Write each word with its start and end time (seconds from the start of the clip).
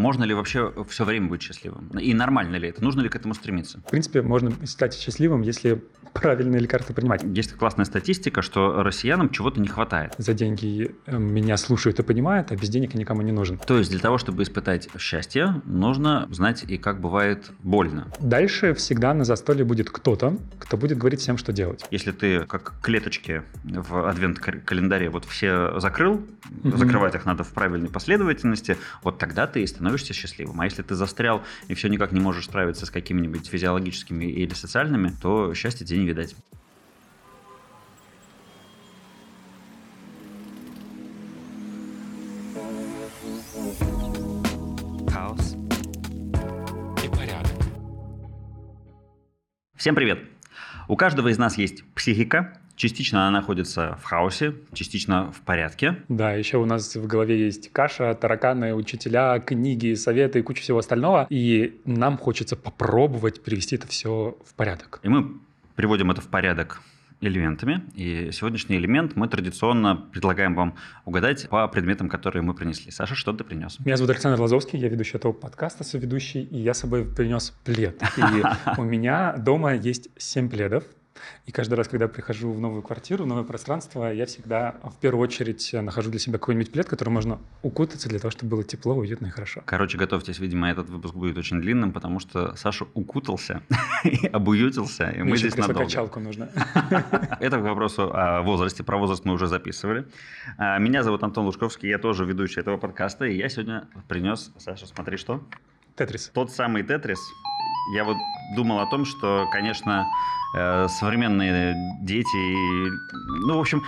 можно 0.00 0.24
ли 0.24 0.34
вообще 0.34 0.72
все 0.88 1.04
время 1.04 1.28
быть 1.28 1.42
счастливым? 1.42 1.88
И 1.98 2.12
нормально 2.14 2.56
ли 2.56 2.68
это? 2.68 2.82
Нужно 2.82 3.02
ли 3.02 3.08
к 3.08 3.16
этому 3.16 3.34
стремиться? 3.34 3.80
В 3.86 3.90
принципе, 3.90 4.22
можно 4.22 4.52
стать 4.66 4.94
счастливым, 4.94 5.42
если 5.42 5.82
правильные 6.12 6.60
лекарства 6.60 6.92
принимать. 6.92 7.22
Есть 7.22 7.54
классная 7.54 7.84
статистика, 7.84 8.42
что 8.42 8.82
россиянам 8.82 9.30
чего-то 9.30 9.60
не 9.60 9.68
хватает. 9.68 10.14
За 10.18 10.34
деньги 10.34 10.94
э, 11.06 11.16
меня 11.16 11.56
слушают 11.56 11.98
и 11.98 12.02
понимают, 12.02 12.50
а 12.50 12.56
без 12.56 12.68
денег 12.68 12.94
я 12.94 13.00
никому 13.00 13.22
не 13.22 13.32
нужен. 13.32 13.58
То 13.58 13.78
есть 13.78 13.90
для 13.90 14.00
того, 14.00 14.18
чтобы 14.18 14.42
испытать 14.42 14.88
счастье, 14.98 15.60
нужно 15.64 16.28
знать 16.30 16.64
и 16.64 16.78
как 16.78 17.00
бывает 17.00 17.50
больно. 17.62 18.08
Дальше 18.18 18.74
всегда 18.74 19.14
на 19.14 19.24
застолье 19.24 19.64
будет 19.64 19.90
кто-то, 19.90 20.36
кто 20.58 20.76
будет 20.76 20.98
говорить 20.98 21.20
всем, 21.20 21.38
что 21.38 21.52
делать. 21.52 21.84
Если 21.90 22.12
ты 22.12 22.44
как 22.46 22.74
клеточки 22.82 23.42
в 23.64 24.08
адвент-календаре 24.08 25.10
вот 25.10 25.24
все 25.24 25.78
закрыл, 25.78 26.26
угу. 26.64 26.76
закрывать 26.76 27.14
их 27.14 27.24
надо 27.24 27.44
в 27.44 27.52
правильной 27.52 27.88
последовательности, 27.88 28.76
вот 29.02 29.18
тогда 29.18 29.46
ты 29.46 29.62
и 29.62 29.66
становишься 29.66 29.89
счастливым. 29.98 30.60
А 30.60 30.64
если 30.64 30.82
ты 30.82 30.94
застрял 30.94 31.42
и 31.68 31.74
все 31.74 31.88
никак 31.88 32.12
не 32.12 32.20
можешь 32.20 32.46
справиться 32.46 32.86
с 32.86 32.90
какими-нибудь 32.90 33.46
физиологическими 33.46 34.24
или 34.24 34.54
социальными, 34.54 35.12
то 35.20 35.54
счастье 35.54 35.86
тебе 35.86 36.00
не 36.00 36.06
видать. 36.06 36.36
Хаос 45.12 45.56
и 47.04 47.08
порядок. 47.08 47.52
Всем 49.76 49.94
привет! 49.94 50.20
У 50.88 50.96
каждого 50.96 51.28
из 51.28 51.38
нас 51.38 51.56
есть 51.56 51.84
психика, 51.94 52.59
Частично 52.80 53.28
она 53.28 53.40
находится 53.40 53.98
в 54.00 54.04
хаосе, 54.04 54.54
частично 54.72 55.30
в 55.32 55.42
порядке. 55.42 55.96
Да, 56.08 56.32
еще 56.32 56.56
у 56.56 56.64
нас 56.64 56.96
в 56.96 57.06
голове 57.06 57.38
есть 57.38 57.70
каша, 57.70 58.14
тараканы, 58.14 58.74
учителя, 58.74 59.38
книги, 59.38 59.92
советы 59.92 60.38
и 60.38 60.42
куча 60.42 60.62
всего 60.62 60.78
остального. 60.78 61.26
И 61.28 61.78
нам 61.84 62.16
хочется 62.16 62.56
попробовать 62.56 63.42
привести 63.42 63.76
это 63.76 63.86
все 63.86 64.34
в 64.46 64.54
порядок. 64.54 64.98
И 65.02 65.10
мы 65.10 65.40
приводим 65.76 66.10
это 66.10 66.22
в 66.22 66.28
порядок 66.28 66.80
элементами. 67.20 67.82
И 67.94 68.30
сегодняшний 68.32 68.78
элемент 68.78 69.14
мы 69.14 69.28
традиционно 69.28 69.96
предлагаем 69.96 70.54
вам 70.54 70.74
угадать 71.04 71.50
по 71.50 71.68
предметам, 71.68 72.08
которые 72.08 72.40
мы 72.40 72.54
принесли. 72.54 72.90
Саша, 72.90 73.14
что 73.14 73.34
ты 73.34 73.44
принес? 73.44 73.78
Меня 73.84 73.98
зовут 73.98 74.12
Александр 74.12 74.40
Лазовский, 74.40 74.78
я 74.78 74.88
ведущий 74.88 75.18
этого 75.18 75.34
подкаста, 75.34 75.84
соведущий, 75.84 76.44
и 76.44 76.56
я 76.56 76.72
с 76.72 76.78
собой 76.78 77.04
принес 77.04 77.50
плед. 77.62 78.02
И 78.16 78.80
у 78.80 78.84
меня 78.84 79.34
дома 79.36 79.74
есть 79.74 80.08
семь 80.16 80.48
пледов, 80.48 80.84
и 81.46 81.52
каждый 81.52 81.74
раз, 81.74 81.88
когда 81.88 82.04
я 82.04 82.08
прихожу 82.08 82.52
в 82.52 82.60
новую 82.60 82.82
квартиру, 82.82 83.24
в 83.24 83.26
новое 83.26 83.44
пространство, 83.44 84.12
я 84.12 84.26
всегда 84.26 84.76
в 84.84 84.96
первую 85.00 85.22
очередь 85.22 85.72
нахожу 85.72 86.10
для 86.10 86.20
себя 86.20 86.38
какой-нибудь 86.38 86.72
плед, 86.72 86.86
который 86.88 87.10
можно 87.10 87.38
укутаться 87.62 88.08
для 88.08 88.18
того, 88.18 88.30
чтобы 88.30 88.50
было 88.50 88.64
тепло, 88.64 88.94
уютно 88.94 89.26
и 89.26 89.30
хорошо. 89.30 89.62
Короче, 89.64 89.98
готовьтесь, 89.98 90.38
видимо, 90.38 90.70
этот 90.70 90.88
выпуск 90.88 91.14
будет 91.14 91.36
очень 91.38 91.60
длинным, 91.60 91.92
потому 91.92 92.20
что 92.20 92.54
Саша 92.56 92.86
укутался 92.94 93.62
и 94.04 94.26
обуютился, 94.26 95.10
и 95.10 95.22
мы 95.22 95.36
здесь 95.36 95.56
надолго. 95.56 95.84
качалку 95.84 96.20
нужно. 96.20 96.50
Это 97.40 97.58
к 97.58 97.62
вопросу 97.62 98.10
о 98.12 98.42
возрасте. 98.42 98.82
Про 98.84 98.98
возраст 98.98 99.24
мы 99.24 99.34
уже 99.34 99.46
записывали. 99.46 100.06
А, 100.56 100.78
меня 100.78 101.02
зовут 101.02 101.22
Антон 101.22 101.46
Лужковский, 101.46 101.88
я 101.88 101.98
тоже 101.98 102.24
ведущий 102.24 102.60
этого 102.60 102.76
подкаста, 102.76 103.24
и 103.24 103.36
я 103.36 103.48
сегодня 103.48 103.88
принес, 104.08 104.52
Саша, 104.58 104.86
смотри, 104.86 105.16
что? 105.16 105.42
Тетрис. 105.96 106.30
Тот 106.32 106.50
самый 106.50 106.82
Тетрис. 106.82 107.18
Я 107.94 108.04
вот 108.04 108.16
думал 108.54 108.80
о 108.80 108.86
том, 108.86 109.04
что, 109.04 109.46
конечно, 109.50 110.06
Э, 110.52 110.88
современные 110.88 111.76
дети. 112.00 112.88
Ну, 113.46 113.56
в 113.56 113.60
общем, 113.60 113.84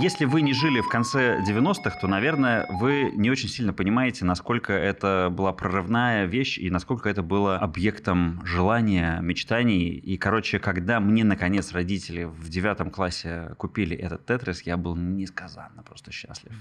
если 0.00 0.24
вы 0.24 0.42
не 0.42 0.52
жили 0.52 0.80
в 0.80 0.88
конце 0.88 1.40
90-х, 1.46 1.98
то, 2.00 2.08
наверное, 2.08 2.66
вы 2.68 3.12
не 3.14 3.30
очень 3.30 3.48
сильно 3.48 3.72
понимаете, 3.72 4.24
насколько 4.24 4.72
это 4.72 5.28
была 5.30 5.52
прорывная 5.52 6.24
вещь 6.24 6.58
и 6.58 6.70
насколько 6.70 7.08
это 7.08 7.22
было 7.22 7.58
объектом 7.58 8.44
желания, 8.44 9.20
мечтаний. 9.20 9.90
И, 9.90 10.16
короче, 10.16 10.58
когда 10.58 10.98
мне, 10.98 11.22
наконец, 11.22 11.72
родители 11.72 12.24
в 12.24 12.48
девятом 12.48 12.90
классе 12.90 13.54
купили 13.56 13.96
этот 13.96 14.26
тетрис, 14.26 14.62
я 14.62 14.76
был 14.76 14.96
несказанно 14.96 15.84
просто 15.84 16.10
счастлив. 16.10 16.52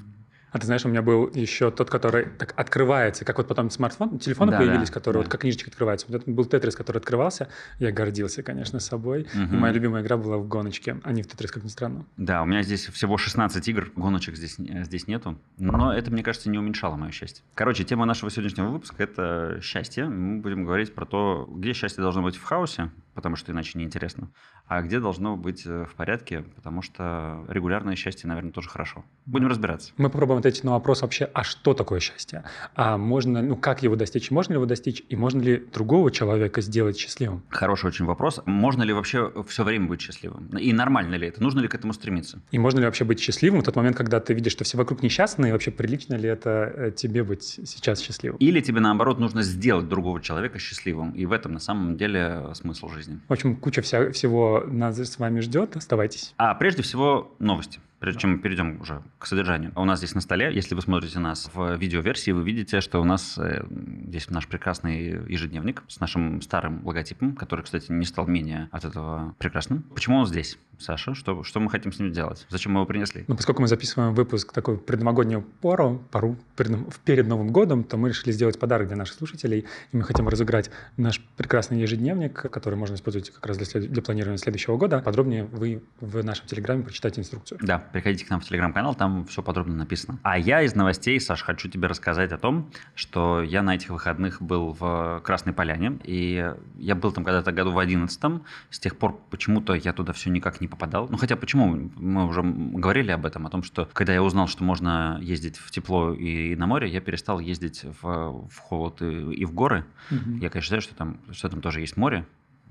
А 0.56 0.58
ты 0.58 0.68
знаешь, 0.68 0.86
у 0.86 0.88
меня 0.88 1.02
был 1.02 1.30
еще 1.34 1.70
тот, 1.70 1.90
который 1.90 2.28
так 2.28 2.54
открывается, 2.56 3.26
как 3.26 3.40
вот 3.40 3.48
потом 3.50 3.70
смартфон, 3.70 4.20
телефоны 4.20 4.54
да, 4.54 4.60
появились, 4.60 4.88
да, 4.88 4.94
которые 4.94 5.22
да. 5.22 5.26
вот 5.26 5.30
как 5.30 5.42
книжечка 5.42 5.70
открывается. 5.70 6.08
Вот 6.08 6.22
это 6.22 6.32
был 6.32 6.46
Тетрис, 6.46 6.78
который 6.78 7.00
открывался. 7.00 7.50
Я 7.78 7.92
гордился, 7.92 8.42
конечно, 8.42 8.80
собой. 8.80 9.28
Угу. 9.34 9.54
И 9.54 9.58
моя 9.58 9.74
любимая 9.74 10.02
игра 10.02 10.16
была 10.16 10.38
в 10.38 10.48
гоночке, 10.48 10.98
а 11.04 11.12
не 11.12 11.24
в 11.24 11.28
Тетрис, 11.28 11.52
как 11.52 11.66
ни 11.66 11.68
странно. 11.68 12.06
Да, 12.16 12.42
у 12.42 12.46
меня 12.46 12.64
здесь 12.64 12.86
всего 12.88 13.18
16 13.18 13.68
игр, 13.68 13.92
гоночек 13.98 14.38
здесь, 14.38 14.56
здесь 14.56 15.08
нету. 15.08 15.38
Но 15.58 15.92
это, 15.92 16.10
мне 16.10 16.24
кажется, 16.24 16.50
не 16.50 16.58
уменьшало 16.58 16.96
мое 16.96 17.12
счастье. 17.12 17.44
Короче, 17.54 17.84
тема 17.84 18.06
нашего 18.06 18.32
сегодняшнего 18.32 18.70
выпуска– 18.70 18.96
это 19.04 19.60
счастье. 19.62 20.06
Мы 20.06 20.40
будем 20.40 20.64
говорить 20.64 20.96
про 20.96 21.06
то, 21.06 21.50
где 21.52 21.74
счастье 21.74 22.02
должно 22.02 22.22
быть 22.22 22.38
в 22.38 22.44
хаосе, 22.44 22.92
потому 23.16 23.38
что 23.38 23.52
иначе 23.52 23.80
неинтересно, 23.80 24.30
а 24.68 24.82
где 24.82 25.00
должно 25.00 25.38
быть 25.38 25.66
э, 25.66 25.86
в 25.90 25.96
порядке, 25.96 26.44
потому 26.56 26.82
что 26.82 27.46
регулярное 27.48 27.96
счастье, 27.96 28.28
наверное, 28.28 28.52
тоже 28.52 28.70
хорошо. 28.70 29.06
Будем 29.26 29.48
разбираться. 29.48 29.94
Мы 29.98 30.10
попробуем 30.10 30.40
ответить 30.40 30.64
на 30.64 30.72
вопрос 30.72 31.02
вообще, 31.02 31.30
а 31.34 31.44
что 31.44 31.74
такое 31.74 32.00
счастье? 32.00 32.44
А 32.76 32.98
можно, 32.98 33.42
ну, 33.42 33.56
как 33.56 33.82
его 33.84 33.96
достичь? 33.96 34.30
Можно 34.32 34.54
ли 34.54 34.58
его 34.58 34.66
достичь? 34.66 35.02
И 35.10 35.16
можно 35.16 35.42
ли 35.42 35.66
другого 35.74 36.12
человека 36.12 36.62
сделать 36.62 36.98
счастливым? 36.98 37.42
Хороший 37.50 37.88
очень 37.88 38.06
вопрос. 38.06 38.42
Можно 38.46 38.84
ли 38.84 38.94
вообще 38.94 39.32
все 39.48 39.64
время 39.64 39.88
быть 39.88 40.02
счастливым? 40.02 40.48
И 40.58 40.74
нормально 40.74 41.16
ли 41.16 41.28
это? 41.28 41.42
Нужно 41.42 41.62
ли 41.62 41.68
к 41.70 41.76
этому 41.76 41.94
стремиться? 41.94 42.42
И 42.52 42.60
можно 42.60 42.80
ли 42.80 42.86
вообще 42.86 43.06
быть 43.06 43.20
счастливым 43.20 43.62
в 43.62 43.64
тот 43.64 43.78
момент, 43.78 43.96
когда 43.96 44.20
ты 44.20 44.34
видишь, 44.34 44.52
что 44.52 44.66
все 44.66 44.78
вокруг 44.78 45.02
несчастные, 45.02 45.50
и 45.50 45.52
вообще 45.54 45.72
прилично 45.72 46.16
ли 46.16 46.28
это 46.28 46.74
э, 46.76 46.92
тебе 46.92 47.24
быть 47.24 47.44
сейчас 47.44 48.02
счастливым? 48.02 48.38
Или 48.40 48.60
тебе, 48.60 48.82
наоборот, 48.82 49.20
нужно 49.20 49.42
сделать 49.42 49.88
другого 49.88 50.22
человека 50.22 50.60
счастливым, 50.60 51.12
и 51.12 51.26
в 51.26 51.32
этом 51.32 51.54
на 51.54 51.60
самом 51.60 51.96
деле 51.96 52.50
смысл 52.54 52.90
жизни 52.90 53.05
жизни. 53.06 53.22
В 53.28 53.34
общем, 53.34 53.56
куча 53.56 53.82
вся, 53.82 54.12
всего 54.12 54.64
нас 54.66 54.98
с 54.98 55.20
вами 55.20 55.40
ждет. 55.40 55.76
Оставайтесь. 55.76 56.34
А 56.38 56.54
прежде 56.56 56.82
всего 56.82 57.34
новости 57.40 57.80
прежде 58.00 58.22
чем 58.22 58.32
мы 58.34 58.38
перейдем 58.40 58.82
уже 58.82 59.02
к 59.18 59.26
содержанию. 59.26 59.72
У 59.76 59.86
нас 59.86 60.00
здесь 60.00 60.16
на 60.16 60.22
столе, 60.22 60.54
если 60.54 60.76
вы 60.76 60.82
смотрите 60.82 61.20
нас 61.20 61.50
в 61.54 61.76
видеоверсии, 61.76 62.32
вы 62.32 62.44
видите, 62.44 62.82
что 62.82 63.00
у 63.02 63.04
нас 63.04 63.38
э, 63.38 63.66
здесь 64.08 64.30
наш 64.30 64.48
прекрасный 64.48 65.32
ежедневник 65.32 65.84
с 65.88 66.00
нашим 66.00 66.42
старым 66.42 66.86
логотипом, 66.86 67.36
который, 67.36 67.64
кстати, 67.64 67.92
не 67.92 68.06
стал 68.06 68.28
менее 68.28 68.70
от 68.72 68.86
этого 68.86 69.36
прекрасным. 69.38 69.84
Почему 69.94 70.18
он 70.18 70.28
здесь, 70.28 70.58
Саша? 70.78 71.16
Что, 71.16 71.44
что 71.44 71.60
мы 71.60 71.70
хотим 71.70 71.92
с 71.92 72.00
ним 72.00 72.12
делать? 72.12 72.46
Зачем 72.50 72.74
мы 72.74 72.80
его 72.80 72.86
принесли? 72.86 73.26
Ну, 73.28 73.36
поскольку 73.36 73.62
мы 73.62 73.68
записываем 73.68 74.14
выпуск 74.14 74.52
такой 74.52 74.78
предновогоднюю 74.78 75.42
пору, 75.62 76.04
пару 76.12 76.38
перед, 76.56 76.78
перед 77.04 77.28
Новым 77.28 77.48
годом, 77.48 77.84
то 77.84 77.98
мы 77.98 78.10
решили 78.10 78.32
сделать 78.32 78.60
подарок 78.60 78.88
для 78.88 78.98
наших 78.98 79.18
слушателей, 79.18 79.66
и 79.92 79.98
мы 79.98 80.04
хотим 80.04 80.28
разыграть 80.28 80.70
наш 80.98 81.22
прекрасный 81.38 81.80
ежедневник, 81.80 82.34
который 82.34 82.76
можно 82.76 82.96
использовать 82.96 83.30
как 83.30 83.46
раз 83.46 83.58
для, 83.58 83.82
для 83.82 84.02
планирования 84.02 84.38
следующего 84.38 84.78
года. 84.78 85.00
Подробнее 85.00 85.46
вы 85.46 85.82
в 86.00 86.24
нашем 86.24 86.46
телеграме 86.48 86.84
прочитайте 86.84 87.22
инструкцию. 87.22 87.60
Да, 87.62 87.85
приходите 87.92 88.26
к 88.26 88.30
нам 88.30 88.40
в 88.40 88.46
телеграм-канал, 88.46 88.96
там 88.96 89.26
все 89.26 89.42
подробно 89.42 89.76
написано. 89.76 90.20
А 90.24 90.38
я 90.38 90.62
из 90.62 90.76
новостей, 90.76 91.20
Саш, 91.20 91.44
хочу 91.44 91.70
тебе 91.70 91.88
рассказать 91.88 92.32
о 92.32 92.38
том, 92.38 92.70
что 92.96 93.42
я 93.42 93.62
на 93.62 93.76
этих 93.76 93.90
выходных 93.90 94.42
был 94.42 94.76
в 94.80 95.22
Красной 95.24 95.54
Поляне, 95.54 96.00
и 96.04 96.54
я 96.78 96.96
был 96.96 97.12
там 97.12 97.24
когда-то 97.24 97.52
году 97.52 97.72
в 97.72 97.80
одиннадцатом, 97.80 98.44
с 98.70 98.80
тех 98.80 98.98
пор 98.98 99.20
почему-то 99.30 99.74
я 99.74 99.94
туда 99.94 100.14
все 100.14 100.30
никак 100.30 100.62
не 100.62 100.68
попадал. 100.68 101.08
Ну, 101.10 101.18
хотя 101.18 101.36
почему? 101.36 101.92
Мы 101.96 102.26
уже 102.26 102.42
говорили 102.44 103.12
об 103.12 103.26
этом, 103.26 103.46
о 103.48 103.50
том, 103.50 103.64
что 103.64 103.90
когда 103.94 104.14
я 104.14 104.24
узнал, 104.24 104.48
что 104.48 104.64
можно 104.64 105.20
ездить 105.22 105.58
в 105.58 105.72
тепло 105.72 106.14
и 106.14 106.56
на 106.56 106.68
море, 106.68 106.90
я 106.90 107.02
перестал 107.02 107.40
ездить 107.40 107.84
в, 108.02 108.48
в 108.50 108.58
холод 108.60 109.02
и, 109.02 109.34
и 109.34 109.46
в 109.46 109.54
горы. 109.54 109.86
Угу. 110.12 110.38
Я, 110.42 110.50
конечно, 110.50 110.62
считаю, 110.62 110.82
что 110.82 110.96
там, 110.96 111.20
что 111.32 111.50
там 111.50 111.62
тоже 111.62 111.82
есть 111.82 111.98
море, 111.98 112.26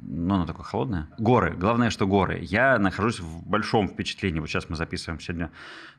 но 0.07 0.37
оно 0.37 0.47
такое 0.47 0.65
холодное. 0.65 1.09
Горы. 1.19 1.55
Главное, 1.57 1.91
что 1.91 2.07
горы. 2.07 2.39
Я 2.43 2.79
нахожусь 2.79 3.21
в 3.21 3.47
большом 3.47 3.89
впечатлении. 3.89 4.41
Вот 4.41 4.49
сейчас 4.49 4.69
мы 4.69 4.77
записываем 4.77 5.21
сегодня 5.21 5.51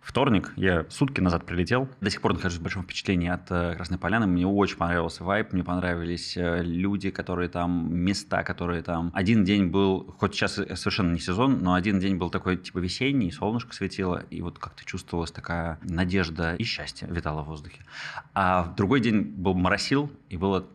вторник. 0.02 0.54
Я 0.56 0.86
сутки 0.90 1.22
назад 1.22 1.46
прилетел. 1.46 1.90
До 2.02 2.10
сих 2.10 2.22
пор 2.22 2.34
нахожусь 2.34 2.60
в 2.60 2.64
большом 2.64 2.84
впечатлении 2.84 3.30
от 3.30 3.50
э, 3.50 3.74
Красной 3.76 3.98
Поляны. 3.98 4.28
Мне 4.28 4.46
очень 4.46 4.78
понравился 4.78 5.24
вайп. 5.24 5.54
Мне 5.54 5.64
понравились 5.64 6.38
э, 6.38 6.62
люди, 6.64 7.10
которые 7.10 7.50
там, 7.50 7.94
места, 7.94 8.44
которые 8.44 8.84
там. 8.84 9.12
Один 9.14 9.44
день 9.44 9.68
был, 9.68 10.16
хоть 10.20 10.36
сейчас 10.36 10.54
совершенно 10.54 11.14
не 11.14 11.20
сезон, 11.20 11.60
но 11.62 11.74
один 11.74 12.00
день 12.00 12.18
был 12.18 12.30
такой 12.30 12.58
типа 12.58 12.80
весенний, 12.80 13.32
солнышко 13.32 13.74
светило, 13.74 14.24
и 14.30 14.42
вот 14.42 14.60
как-то 14.60 14.86
чувствовалась 14.86 15.32
такая 15.32 15.80
надежда 15.84 16.56
и 16.56 16.64
счастье 16.64 17.08
витало 17.10 17.44
в 17.44 17.48
воздухе. 17.48 17.86
А 18.34 18.74
другой 18.78 19.00
день 19.00 19.22
был 19.22 19.54
моросил, 19.54 20.12
и 20.30 20.38
было 20.38 20.68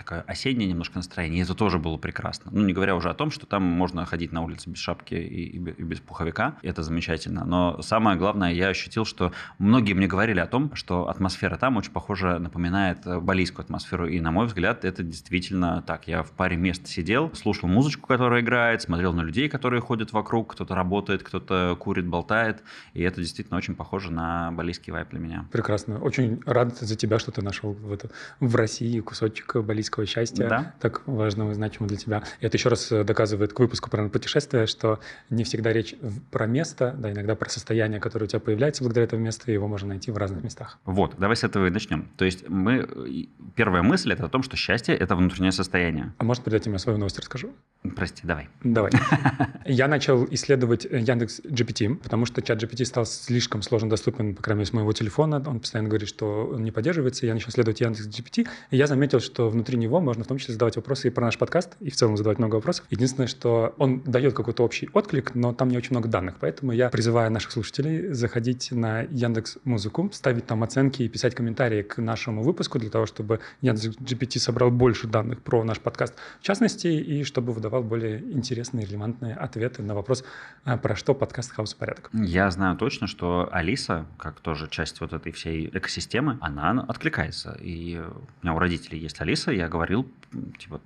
такое 0.00 0.22
осеннее 0.22 0.68
немножко 0.68 0.96
настроение, 0.96 1.40
и 1.40 1.44
это 1.44 1.54
тоже 1.54 1.78
было 1.78 1.96
прекрасно. 1.96 2.50
Ну, 2.52 2.64
не 2.64 2.72
говоря 2.72 2.96
уже 2.96 3.10
о 3.10 3.14
том, 3.14 3.30
что 3.30 3.46
там 3.46 3.62
можно 3.62 4.04
ходить 4.06 4.32
на 4.32 4.42
улице 4.42 4.70
без 4.70 4.78
шапки 4.78 5.14
и, 5.14 5.56
и 5.56 5.58
без 5.58 6.00
пуховика, 6.00 6.56
это 6.62 6.82
замечательно. 6.82 7.44
Но 7.44 7.82
самое 7.82 8.16
главное, 8.16 8.52
я 8.52 8.68
ощутил, 8.68 9.04
что 9.04 9.32
многие 9.58 9.92
мне 9.92 10.06
говорили 10.06 10.40
о 10.40 10.46
том, 10.46 10.74
что 10.74 11.08
атмосфера 11.08 11.56
там 11.56 11.76
очень 11.76 11.92
похоже 11.92 12.38
напоминает 12.38 13.06
э, 13.06 13.20
балийскую 13.20 13.64
атмосферу, 13.64 14.08
и, 14.08 14.20
на 14.20 14.30
мой 14.30 14.46
взгляд, 14.46 14.84
это 14.84 15.02
действительно 15.02 15.82
так. 15.86 16.08
Я 16.08 16.22
в 16.22 16.32
паре 16.32 16.56
мест 16.56 16.86
сидел, 16.86 17.34
слушал 17.34 17.68
музычку, 17.68 18.06
которая 18.06 18.40
играет, 18.40 18.82
смотрел 18.82 19.12
на 19.12 19.20
людей, 19.20 19.48
которые 19.48 19.82
ходят 19.82 20.12
вокруг, 20.12 20.54
кто-то 20.54 20.74
работает, 20.74 21.22
кто-то 21.22 21.76
курит, 21.78 22.06
болтает, 22.06 22.62
и 22.94 23.02
это 23.02 23.20
действительно 23.20 23.58
очень 23.58 23.74
похоже 23.74 24.12
на 24.12 24.50
балийский 24.52 24.92
вайп 24.92 25.10
для 25.10 25.20
меня. 25.20 25.46
Прекрасно. 25.52 25.98
Очень 25.98 26.40
рад 26.46 26.78
за 26.78 26.96
тебя, 26.96 27.18
что 27.18 27.32
ты 27.32 27.42
нашел 27.42 27.72
в, 27.72 27.92
это, 27.92 28.10
в 28.40 28.56
России 28.56 29.00
кусочек 29.00 29.56
балийского 29.56 29.89
счастья, 30.06 30.48
да? 30.48 30.74
так 30.80 31.02
важного 31.06 31.52
и 31.52 31.54
значимого 31.54 31.88
для 31.88 31.98
тебя. 31.98 32.22
И 32.40 32.46
это 32.46 32.56
еще 32.56 32.68
раз 32.68 32.90
э, 32.92 33.04
доказывает 33.04 33.52
к 33.52 33.58
выпуску 33.58 33.90
про 33.90 34.08
путешествия, 34.08 34.66
что 34.66 35.00
не 35.28 35.44
всегда 35.44 35.72
речь 35.72 35.94
про 36.30 36.46
место, 36.46 36.94
да, 36.98 37.10
иногда 37.10 37.34
про 37.34 37.48
состояние, 37.48 38.00
которое 38.00 38.26
у 38.26 38.28
тебя 38.28 38.40
появляется 38.40 38.82
благодаря 38.82 39.04
этому 39.04 39.22
месту, 39.22 39.50
и 39.50 39.54
его 39.54 39.68
можно 39.68 39.88
найти 39.88 40.10
в 40.10 40.16
разных 40.16 40.42
местах. 40.42 40.78
Вот, 40.84 41.14
давай 41.18 41.36
с 41.36 41.44
этого 41.44 41.66
и 41.66 41.70
начнем. 41.70 42.08
То 42.16 42.24
есть 42.24 42.48
мы... 42.48 43.28
Первая 43.54 43.82
мысль— 43.82 44.12
это 44.14 44.26
о 44.26 44.28
том, 44.28 44.42
что 44.42 44.56
счастье— 44.56 44.94
это 44.96 45.16
внутреннее 45.16 45.52
состояние. 45.52 46.12
А 46.18 46.24
может, 46.24 46.44
перед 46.44 46.60
этим 46.60 46.72
я 46.72 46.78
свою 46.78 46.98
новость 46.98 47.18
расскажу? 47.18 47.52
Прости, 47.96 48.22
давай. 48.24 48.48
Давай. 48.62 48.92
Я 49.64 49.88
начал 49.88 50.26
исследовать 50.30 50.84
Яндекс 50.84 51.40
GPT, 51.40 51.96
потому 51.96 52.26
что 52.26 52.42
чат 52.42 52.62
GPT 52.62 52.84
стал 52.84 53.06
слишком 53.06 53.62
сложно 53.62 53.88
доступен, 53.88 54.34
по 54.34 54.42
крайней 54.42 54.60
мере, 54.60 54.70
с 54.70 54.72
моего 54.74 54.92
телефона. 54.92 55.42
Он 55.46 55.60
постоянно 55.60 55.88
говорит, 55.88 56.08
что 56.08 56.50
он 56.52 56.62
не 56.62 56.72
поддерживается. 56.72 57.24
Я 57.24 57.32
начал 57.32 57.48
исследовать 57.48 57.80
Яндекс 57.80 58.06
GPT, 58.06 58.48
и 58.70 58.76
я 58.76 58.86
заметил, 58.86 59.20
что 59.20 59.48
внутри 59.48 59.78
него 59.80 60.00
можно 60.00 60.24
в 60.24 60.26
том 60.26 60.38
числе 60.38 60.52
задавать 60.54 60.76
вопросы 60.76 61.08
и 61.08 61.10
про 61.10 61.24
наш 61.24 61.38
подкаст, 61.38 61.76
и 61.80 61.90
в 61.90 61.96
целом 61.96 62.16
задавать 62.16 62.38
много 62.38 62.56
вопросов. 62.56 62.86
Единственное, 62.90 63.26
что 63.26 63.74
он 63.78 64.00
дает 64.00 64.34
какой-то 64.34 64.62
общий 64.62 64.88
отклик, 64.92 65.34
но 65.34 65.52
там 65.52 65.68
не 65.68 65.76
очень 65.76 65.90
много 65.90 66.08
данных. 66.08 66.36
Поэтому 66.40 66.72
я 66.72 66.88
призываю 66.88 67.30
наших 67.30 67.52
слушателей 67.52 68.12
заходить 68.12 68.70
на 68.72 69.02
Яндекс 69.02 69.58
Музыку, 69.64 70.10
ставить 70.12 70.46
там 70.46 70.62
оценки 70.62 71.02
и 71.02 71.08
писать 71.08 71.34
комментарии 71.34 71.82
к 71.82 71.98
нашему 71.98 72.42
выпуску 72.42 72.78
для 72.78 72.90
того, 72.90 73.06
чтобы 73.06 73.40
Яндекс 73.60 73.98
GPT 73.98 74.38
собрал 74.38 74.70
больше 74.70 75.06
данных 75.06 75.42
про 75.42 75.64
наш 75.64 75.80
подкаст 75.80 76.14
в 76.40 76.42
частности, 76.42 76.88
и 76.88 77.24
чтобы 77.24 77.52
выдавал 77.52 77.82
более 77.82 78.20
интересные, 78.20 78.86
релевантные 78.86 79.34
ответы 79.34 79.82
на 79.82 79.94
вопрос, 79.94 80.24
а, 80.64 80.76
про 80.76 80.96
что 80.96 81.14
подкаст 81.14 81.52
«Хаос 81.52 81.74
порядок». 81.74 82.10
Я 82.12 82.50
знаю 82.50 82.76
точно, 82.76 83.06
что 83.06 83.48
Алиса, 83.52 84.06
как 84.18 84.40
тоже 84.40 84.68
часть 84.68 85.00
вот 85.00 85.12
этой 85.12 85.32
всей 85.32 85.68
экосистемы, 85.72 86.38
она 86.40 86.84
откликается. 86.88 87.56
И 87.60 87.98
у 87.98 88.22
меня 88.42 88.54
у 88.54 88.58
родителей 88.58 88.98
есть 88.98 89.20
Алиса, 89.20 89.50
я 89.60 89.68
говорил, 89.68 90.06
типа, 90.58 90.80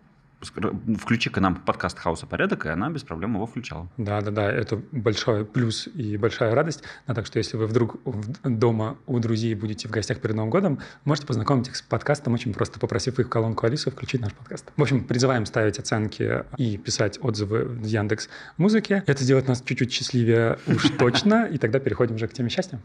включи-ка 0.98 1.40
нам 1.40 1.56
подкаст 1.56 1.98
«Хаоса 1.98 2.26
порядок», 2.26 2.66
и 2.66 2.68
она 2.68 2.90
без 2.90 3.02
проблем 3.02 3.34
его 3.34 3.46
включала. 3.46 3.88
Да-да-да, 3.96 4.50
это 4.50 4.80
большой 4.92 5.44
плюс 5.44 5.88
и 5.94 6.16
большая 6.16 6.54
радость. 6.54 6.82
А 7.06 7.14
так 7.14 7.26
что 7.26 7.38
если 7.38 7.56
вы 7.56 7.66
вдруг 7.66 7.96
дома 8.42 8.96
у 9.06 9.18
друзей 9.20 9.54
будете 9.54 9.88
в 9.88 9.90
гостях 9.90 10.20
перед 10.20 10.36
Новым 10.36 10.50
годом, 10.50 10.80
можете 11.04 11.26
познакомить 11.26 11.68
их 11.68 11.76
с 11.76 11.82
подкастом, 11.82 12.34
очень 12.34 12.52
просто 12.52 12.78
попросив 12.78 13.18
их 13.18 13.28
колонку 13.28 13.66
Алису 13.66 13.90
включить 13.90 14.20
наш 14.20 14.34
подкаст. 14.34 14.70
В 14.76 14.82
общем, 14.82 15.04
призываем 15.04 15.46
ставить 15.46 15.78
оценки 15.78 16.44
и 16.58 16.76
писать 16.76 17.18
отзывы 17.22 17.64
в 17.64 17.84
Яндекс 17.84 18.28
Музыке. 18.56 19.02
Это 19.06 19.22
сделает 19.24 19.48
нас 19.48 19.62
чуть-чуть 19.62 19.92
счастливее 19.92 20.58
уж 20.66 20.90
точно, 20.90 21.46
и 21.46 21.58
тогда 21.58 21.78
переходим 21.78 22.16
уже 22.16 22.28
к 22.28 22.32
теме 22.32 22.50
счастья. 22.50 22.80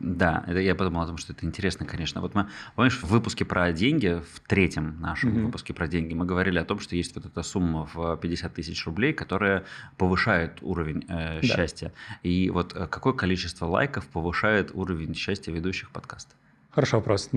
Да, 0.00 0.44
это 0.46 0.58
я 0.58 0.74
подумал 0.74 1.02
о 1.02 1.06
том, 1.06 1.18
что 1.18 1.34
это 1.34 1.44
интересно, 1.44 1.84
конечно. 1.84 2.22
Вот 2.22 2.34
мы, 2.34 2.48
помнишь, 2.74 2.98
в 3.02 3.04
выпуске 3.04 3.44
про 3.44 3.70
деньги, 3.70 4.22
в 4.34 4.40
третьем 4.48 4.98
нашем 4.98 5.30
mm-hmm. 5.30 5.44
выпуске 5.44 5.74
про 5.74 5.86
деньги, 5.86 6.14
мы 6.14 6.24
говорили 6.24 6.58
о 6.58 6.64
том, 6.64 6.80
что 6.80 6.96
есть 6.96 7.14
вот 7.14 7.26
эта 7.26 7.42
сумма 7.42 7.88
в 7.92 8.16
50 8.16 8.54
тысяч 8.54 8.86
рублей, 8.86 9.12
которая 9.12 9.64
повышает 9.98 10.62
уровень 10.62 11.04
э, 11.08 11.40
да. 11.40 11.46
счастья. 11.46 11.92
И 12.22 12.48
вот 12.48 12.74
э, 12.74 12.86
какое 12.86 13.12
количество 13.12 13.66
лайков 13.66 14.06
повышает 14.08 14.70
уровень 14.72 15.14
счастья 15.14 15.52
ведущих 15.52 15.90
подкаста? 15.90 16.34
Хороший 16.70 16.94
вопрос. 16.94 17.28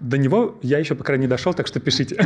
До 0.00 0.18
него 0.18 0.58
я 0.62 0.78
еще 0.78 0.94
пока 0.94 1.16
не 1.16 1.26
дошел, 1.26 1.54
так 1.54 1.66
что 1.66 1.80
пишите. 1.80 2.16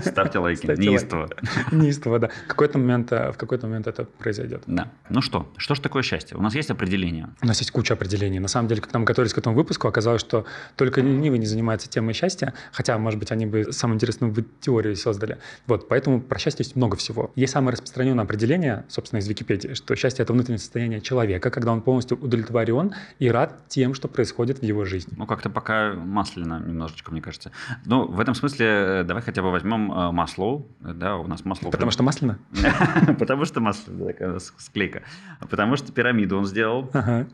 Ставьте 0.04 0.38
лайки. 0.38 0.64
Ставьте 0.64 0.82
Неистово. 0.82 1.20
Лайки. 1.20 1.74
Неистово, 1.74 2.18
да. 2.20 2.28
В 2.28 2.48
какой-то 2.48 2.78
момент, 2.78 3.12
э, 3.12 3.30
в 3.32 3.36
какой-то 3.36 3.66
момент 3.68 3.86
это 3.86 4.04
произойдет. 4.04 4.62
Да. 4.66 4.90
Ну 5.08 5.22
что, 5.22 5.48
что 5.56 5.74
же 5.74 5.80
такое 5.80 6.02
счастье? 6.02 6.36
У 6.36 6.42
нас 6.42 6.54
есть 6.54 6.70
определение? 6.70 7.28
У 7.40 7.46
нас 7.46 7.58
есть 7.60 7.70
куча 7.70 7.94
определений. 7.94 8.40
На 8.40 8.48
самом 8.48 8.68
деле, 8.68 8.80
когда 8.80 8.98
мы 8.98 9.04
готовились 9.04 9.32
к 9.32 9.38
этому 9.38 9.54
выпуску, 9.54 9.86
оказалось, 9.86 10.20
что 10.20 10.44
только 10.76 11.00
ленивый 11.00 11.38
не 11.38 11.46
занимается 11.46 11.88
темой 11.88 12.14
счастья, 12.14 12.52
хотя, 12.72 12.98
может 12.98 13.20
быть, 13.20 13.30
они 13.30 13.46
бы 13.46 13.72
самую 13.72 13.96
интересную 13.96 14.34
теорию 14.60 14.96
создали. 14.96 15.38
Вот, 15.66 15.88
поэтому 15.88 16.20
про 16.20 16.38
счастье 16.38 16.64
есть 16.64 16.74
много 16.74 16.96
всего. 16.96 17.30
Есть 17.36 17.52
самое 17.52 17.72
распространенное 17.72 18.24
определение, 18.24 18.84
собственно, 18.88 19.20
из 19.20 19.28
Википедии, 19.28 19.74
что 19.74 19.94
счастье– 19.94 20.22
это 20.24 20.32
внутреннее 20.32 20.58
состояние 20.58 21.00
человека, 21.00 21.50
когда 21.50 21.70
он 21.72 21.80
полностью 21.80 22.18
удовлетворен 22.18 22.92
и 23.20 23.30
рад 23.30 23.68
тем, 23.68 23.94
что 23.94 24.08
происходит 24.08 24.58
в 24.58 24.62
его 24.64 24.84
жизни. 24.84 25.14
Ну, 25.16 25.26
как-то 25.26 25.48
пока 25.48 25.94
масляно 25.94 26.60
немножечко, 26.66 27.12
мне 27.12 27.19
кажется. 27.20 27.52
Ну, 27.84 28.06
в 28.06 28.20
этом 28.20 28.34
смысле 28.34 28.66
э, 28.66 29.04
давай 29.04 29.22
хотя 29.22 29.42
бы 29.42 29.50
возьмем 29.50 29.92
э, 29.92 30.10
масло. 30.10 30.64
Да, 30.80 31.16
у 31.16 31.26
нас 31.26 31.44
масло. 31.44 31.70
Потому 31.70 31.90
что 31.90 32.02
масляно? 32.02 32.38
Потому 33.18 33.44
что 33.44 33.60
масляно, 33.60 34.06
такая 34.06 34.38
склейка. 34.38 35.02
Потому 35.48 35.76
что 35.76 35.92
пирамиду 35.92 36.38
он 36.38 36.46
сделал. 36.46 36.90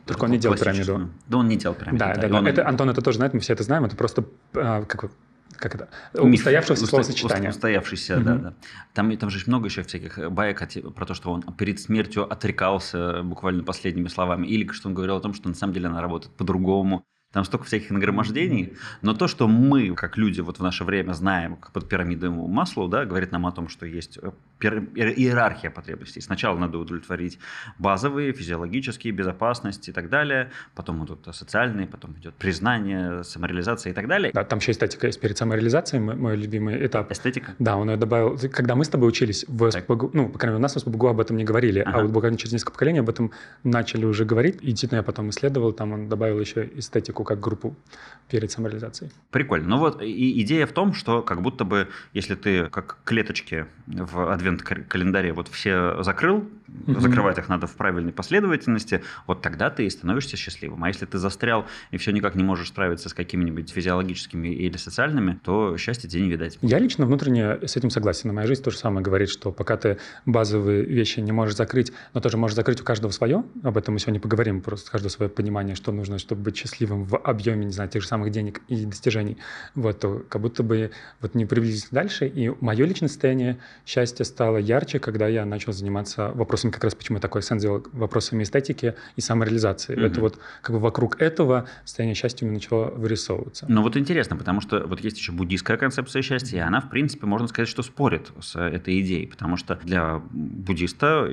Только 0.06 0.24
он 0.24 0.30
не 0.30 0.38
делал 0.38 0.56
пирамиду. 0.56 1.10
Да, 1.26 1.38
он 1.38 1.48
не 1.48 1.56
делал 1.56 1.74
пирамиду. 1.74 1.98
Да, 1.98 2.14
да, 2.14 2.68
Антон 2.68 2.90
это 2.90 3.02
тоже 3.02 3.16
знает, 3.16 3.34
мы 3.34 3.40
все 3.40 3.52
это 3.52 3.62
знаем. 3.62 3.84
Это 3.84 3.96
просто 3.96 4.24
а, 4.54 4.84
как 4.84 5.10
как 5.56 5.74
это? 5.74 5.88
Устоявшееся 6.14 6.84
Уста, 6.84 6.90
словосочетание. 6.90 7.50
Устоявшийся, 7.50 8.16
угу. 8.16 8.24
да, 8.24 8.34
да. 8.34 8.54
Там, 8.92 9.16
там 9.16 9.30
же 9.30 9.42
много 9.46 9.68
еще 9.68 9.82
всяких 9.82 10.30
баек 10.30 10.62
про 10.94 11.06
то, 11.06 11.14
что 11.14 11.30
он 11.32 11.42
перед 11.42 11.80
смертью 11.80 12.30
отрекался 12.30 13.22
буквально 13.22 13.64
последними 13.64 14.08
словами, 14.08 14.46
или 14.46 14.70
что 14.72 14.88
он 14.88 14.94
говорил 14.94 15.16
о 15.16 15.20
том, 15.20 15.34
что 15.34 15.48
на 15.48 15.54
самом 15.54 15.72
деле 15.72 15.88
она 15.88 16.00
работает 16.00 16.34
по-другому. 16.36 17.04
Там 17.36 17.44
столько 17.44 17.66
всяких 17.66 17.90
нагромождений. 17.90 18.72
Но 19.02 19.12
то, 19.12 19.28
что 19.28 19.46
мы, 19.46 19.94
как 19.94 20.16
люди, 20.16 20.40
вот 20.40 20.58
в 20.58 20.62
наше 20.62 20.84
время 20.84 21.12
знаем 21.12 21.56
как 21.56 21.70
под 21.70 21.86
пирамидой 21.86 22.30
масла, 22.30 22.88
да, 22.88 23.04
говорит 23.04 23.30
нам 23.30 23.44
о 23.44 23.52
том, 23.52 23.68
что 23.68 23.84
есть 23.84 24.18
э, 24.22 24.30
иерархия 24.62 25.70
потребностей. 25.70 26.22
Сначала 26.22 26.58
надо 26.58 26.78
удовлетворить 26.78 27.38
базовые, 27.78 28.32
физиологические, 28.32 29.12
безопасность 29.12 29.86
и 29.90 29.92
так 29.92 30.08
далее. 30.08 30.50
Потом 30.74 31.04
идут 31.04 31.28
социальные, 31.30 31.86
потом 31.86 32.12
идет 32.12 32.32
признание, 32.36 33.22
самореализация 33.22 33.90
и 33.90 33.94
так 33.94 34.08
далее. 34.08 34.32
Да, 34.32 34.42
там 34.42 34.60
еще 34.60 34.72
эстетика 34.72 35.06
есть 35.06 35.20
перед 35.20 35.36
самореализацией, 35.36 36.02
мой, 36.02 36.16
мой 36.16 36.36
любимый 36.36 36.86
этап. 36.86 37.12
Эстетика? 37.12 37.54
Да, 37.58 37.76
он 37.76 37.90
ее 37.90 37.98
добавил. 37.98 38.38
Когда 38.50 38.74
мы 38.76 38.86
с 38.86 38.88
тобой 38.88 39.10
учились 39.10 39.44
в 39.46 39.70
СПБГУ, 39.70 40.10
ну, 40.14 40.30
по 40.30 40.38
крайней 40.38 40.54
мере, 40.54 40.60
у 40.60 40.62
нас 40.62 40.74
в 40.74 40.78
СПБГУ 40.80 41.08
об 41.08 41.20
этом 41.20 41.36
не 41.36 41.44
говорили, 41.44 41.80
а 41.80 41.90
ага. 41.90 41.98
а 41.98 42.02
вот 42.02 42.12
буквально 42.12 42.38
через 42.38 42.54
несколько 42.54 42.72
поколений 42.72 43.00
об 43.00 43.10
этом 43.10 43.30
начали 43.62 44.06
уже 44.06 44.24
говорить. 44.24 44.56
И 44.62 44.68
действительно 44.68 45.00
я 45.00 45.02
потом 45.02 45.28
исследовал, 45.28 45.74
там 45.74 45.92
он 45.92 46.08
добавил 46.08 46.40
еще 46.40 46.70
эстетику 46.74 47.25
как 47.26 47.40
группу 47.40 47.76
перед 48.28 48.50
самореализацией. 48.50 49.12
Прикольно. 49.30 49.68
Ну 49.68 49.78
вот 49.78 50.02
и 50.02 50.42
идея 50.42 50.66
в 50.66 50.72
том, 50.72 50.94
что 50.94 51.22
как 51.22 51.42
будто 51.42 51.64
бы, 51.64 51.88
если 52.12 52.34
ты 52.34 52.66
как 52.66 52.98
клеточки 53.04 53.66
в 53.86 54.32
адвент-календаре 54.32 55.32
вот 55.32 55.48
все 55.48 56.02
закрыл, 56.02 56.48
угу. 56.86 57.00
закрывать 57.00 57.38
их 57.38 57.48
надо 57.48 57.66
в 57.66 57.74
правильной 57.74 58.12
последовательности, 58.12 59.02
вот 59.26 59.42
тогда 59.42 59.70
ты 59.70 59.86
и 59.86 59.90
становишься 59.90 60.36
счастливым. 60.36 60.84
А 60.84 60.88
если 60.88 61.06
ты 61.06 61.18
застрял 61.18 61.66
и 61.90 61.96
все 61.96 62.12
никак 62.12 62.34
не 62.34 62.44
можешь 62.44 62.68
справиться 62.68 63.08
с 63.08 63.14
какими-нибудь 63.14 63.70
физиологическими 63.70 64.48
или 64.48 64.76
социальными, 64.76 65.38
то 65.44 65.76
счастья 65.76 66.08
тебе 66.08 66.22
не 66.22 66.30
видать. 66.30 66.58
Я 66.62 66.78
лично 66.78 67.06
внутренне 67.06 67.66
с 67.66 67.76
этим 67.76 67.90
согласен. 67.90 68.34
Моя 68.34 68.46
жизнь 68.46 68.62
то 68.62 68.70
же 68.70 68.78
самое 68.78 69.02
говорит, 69.04 69.28
что 69.28 69.52
пока 69.52 69.76
ты 69.76 69.98
базовые 70.24 70.82
вещи 70.84 71.20
не 71.20 71.32
можешь 71.32 71.56
закрыть, 71.56 71.92
но 72.14 72.20
тоже 72.20 72.36
можешь 72.36 72.56
закрыть 72.56 72.80
у 72.80 72.84
каждого 72.84 73.10
свое, 73.12 73.44
об 73.62 73.76
этом 73.76 73.94
мы 73.94 74.00
сегодня 74.00 74.20
поговорим, 74.20 74.60
просто 74.60 74.90
каждое 74.90 75.08
свое 75.08 75.30
понимание, 75.30 75.74
что 75.74 75.92
нужно, 75.92 76.18
чтобы 76.18 76.42
быть 76.42 76.56
счастливым 76.56 77.04
в 77.04 77.16
объеме, 77.16 77.64
не 77.64 77.72
знаю, 77.72 77.90
тех 77.90 78.02
же 78.02 78.08
самых 78.08 78.30
денег 78.30 78.60
и 78.68 78.84
достижений, 78.84 79.36
вот, 79.74 80.00
то 80.00 80.24
как 80.28 80.42
будто 80.42 80.62
бы 80.62 80.90
вот 81.20 81.34
не 81.34 81.46
приблизились 81.46 81.88
дальше. 81.90 82.26
И 82.26 82.52
мое 82.60 82.84
личное 82.84 83.08
состояние 83.08 83.58
счастья 83.84 84.24
стало 84.24 84.58
ярче, 84.58 84.98
когда 84.98 85.28
я 85.28 85.44
начал 85.44 85.72
заниматься 85.72 86.32
вопросами, 86.66 86.70
как 86.70 86.84
раз 86.84 86.94
почему 86.94 87.16
я 87.16 87.20
такой 87.20 87.40
акцент 87.40 87.60
сделал, 87.60 87.84
вопросами 87.92 88.42
эстетики 88.42 88.94
и 89.16 89.20
самореализации. 89.20 89.96
Mm-hmm. 89.96 90.06
Это 90.06 90.20
вот 90.20 90.38
как 90.62 90.74
бы 90.74 90.80
вокруг 90.80 91.20
этого 91.20 91.66
состояние 91.84 92.14
счастья 92.14 92.46
у 92.46 92.48
меня 92.48 92.58
начало 92.58 92.90
вырисовываться. 92.90 93.66
Ну 93.68 93.82
вот 93.82 93.96
интересно, 93.96 94.36
потому 94.36 94.60
что 94.60 94.86
вот 94.86 95.00
есть 95.00 95.18
еще 95.18 95.32
буддийская 95.32 95.76
концепция 95.76 96.22
счастья, 96.22 96.56
и 96.56 96.60
она, 96.60 96.80
в 96.80 96.90
принципе, 96.90 97.26
можно 97.26 97.48
сказать, 97.48 97.68
что 97.68 97.82
спорит 97.82 98.30
с 98.40 98.56
этой 98.56 99.00
идеей, 99.00 99.26
потому 99.26 99.56
что 99.56 99.76
для 99.76 100.20
буддиста 100.30 101.28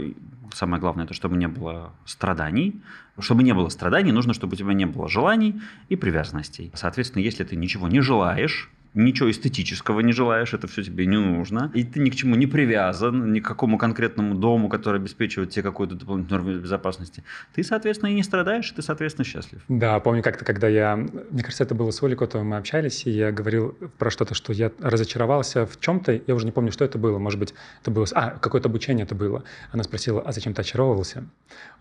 самое 0.54 0.80
главное, 0.80 1.06
это 1.06 1.13
чтобы 1.13 1.36
не 1.38 1.48
было 1.48 1.94
страданий. 2.06 2.82
Чтобы 3.20 3.44
не 3.44 3.54
было 3.54 3.70
страданий, 3.70 4.12
нужно, 4.12 4.34
чтобы 4.34 4.54
у 4.54 4.56
тебя 4.56 4.74
не 4.74 4.86
было 4.86 5.08
желаний 5.08 5.62
и 5.90 5.96
привязанностей. 5.96 6.72
Соответственно, 6.74 7.24
если 7.24 7.44
ты 7.44 7.56
ничего 7.56 7.88
не 7.88 8.02
желаешь, 8.02 8.72
ничего 8.94 9.32
эстетического 9.32 10.00
не 10.02 10.14
желаешь, 10.14 10.54
это 10.54 10.68
все 10.68 10.84
тебе 10.84 11.06
не 11.06 11.18
нужно, 11.18 11.72
и 11.74 11.84
ты 11.84 12.00
ни 12.00 12.10
к 12.10 12.16
чему 12.16 12.36
не 12.36 12.48
привязан, 12.48 13.34
ни 13.34 13.40
к 13.40 13.46
какому 13.46 13.78
конкретному 13.78 14.36
дому, 14.36 14.70
который 14.70 15.00
обеспечивает 15.00 15.50
тебе 15.50 15.64
какую-то 15.64 15.96
дополнительную 15.96 16.44
норму 16.44 16.62
безопасности, 16.62 17.24
ты, 17.54 17.64
соответственно, 17.64 18.10
и 18.10 18.14
не 18.14 18.24
страдаешь, 18.24 18.72
и 18.72 18.76
ты, 18.76 18.82
соответственно, 18.82 19.26
счастлив. 19.26 19.62
Да, 19.68 20.00
помню 20.00 20.22
как-то, 20.22 20.46
когда 20.46 20.68
я, 20.68 20.96
мне 20.96 21.44
кажется, 21.44 21.64
это 21.64 21.76
было 21.76 21.92
с 21.92 22.02
Олей 22.04 22.16
Котовой, 22.16 22.46
мы 22.46 22.58
общались, 22.58 23.06
и 23.06 23.12
я 23.12 23.32
говорил 23.32 23.76
про 23.98 24.12
что-то, 24.12 24.34
что 24.36 24.54
я 24.54 24.72
разочаровался 24.80 25.66
в 25.66 25.80
чем-то, 25.80 26.22
я 26.28 26.36
уже 26.36 26.46
не 26.46 26.52
помню, 26.52 26.72
что 26.72 26.86
это 26.86 26.98
было, 26.98 27.18
может 27.18 27.40
быть, 27.40 27.54
это 27.82 27.92
было, 27.92 28.06
а, 28.14 28.32
какое-то 28.32 28.70
обучение 28.70 29.06
это 29.06 29.16
было. 29.16 29.44
Она 29.72 29.84
спросила, 29.84 30.22
а 30.22 30.32
зачем 30.32 30.54
ты 30.54 30.62
очаровывался? 30.62 31.26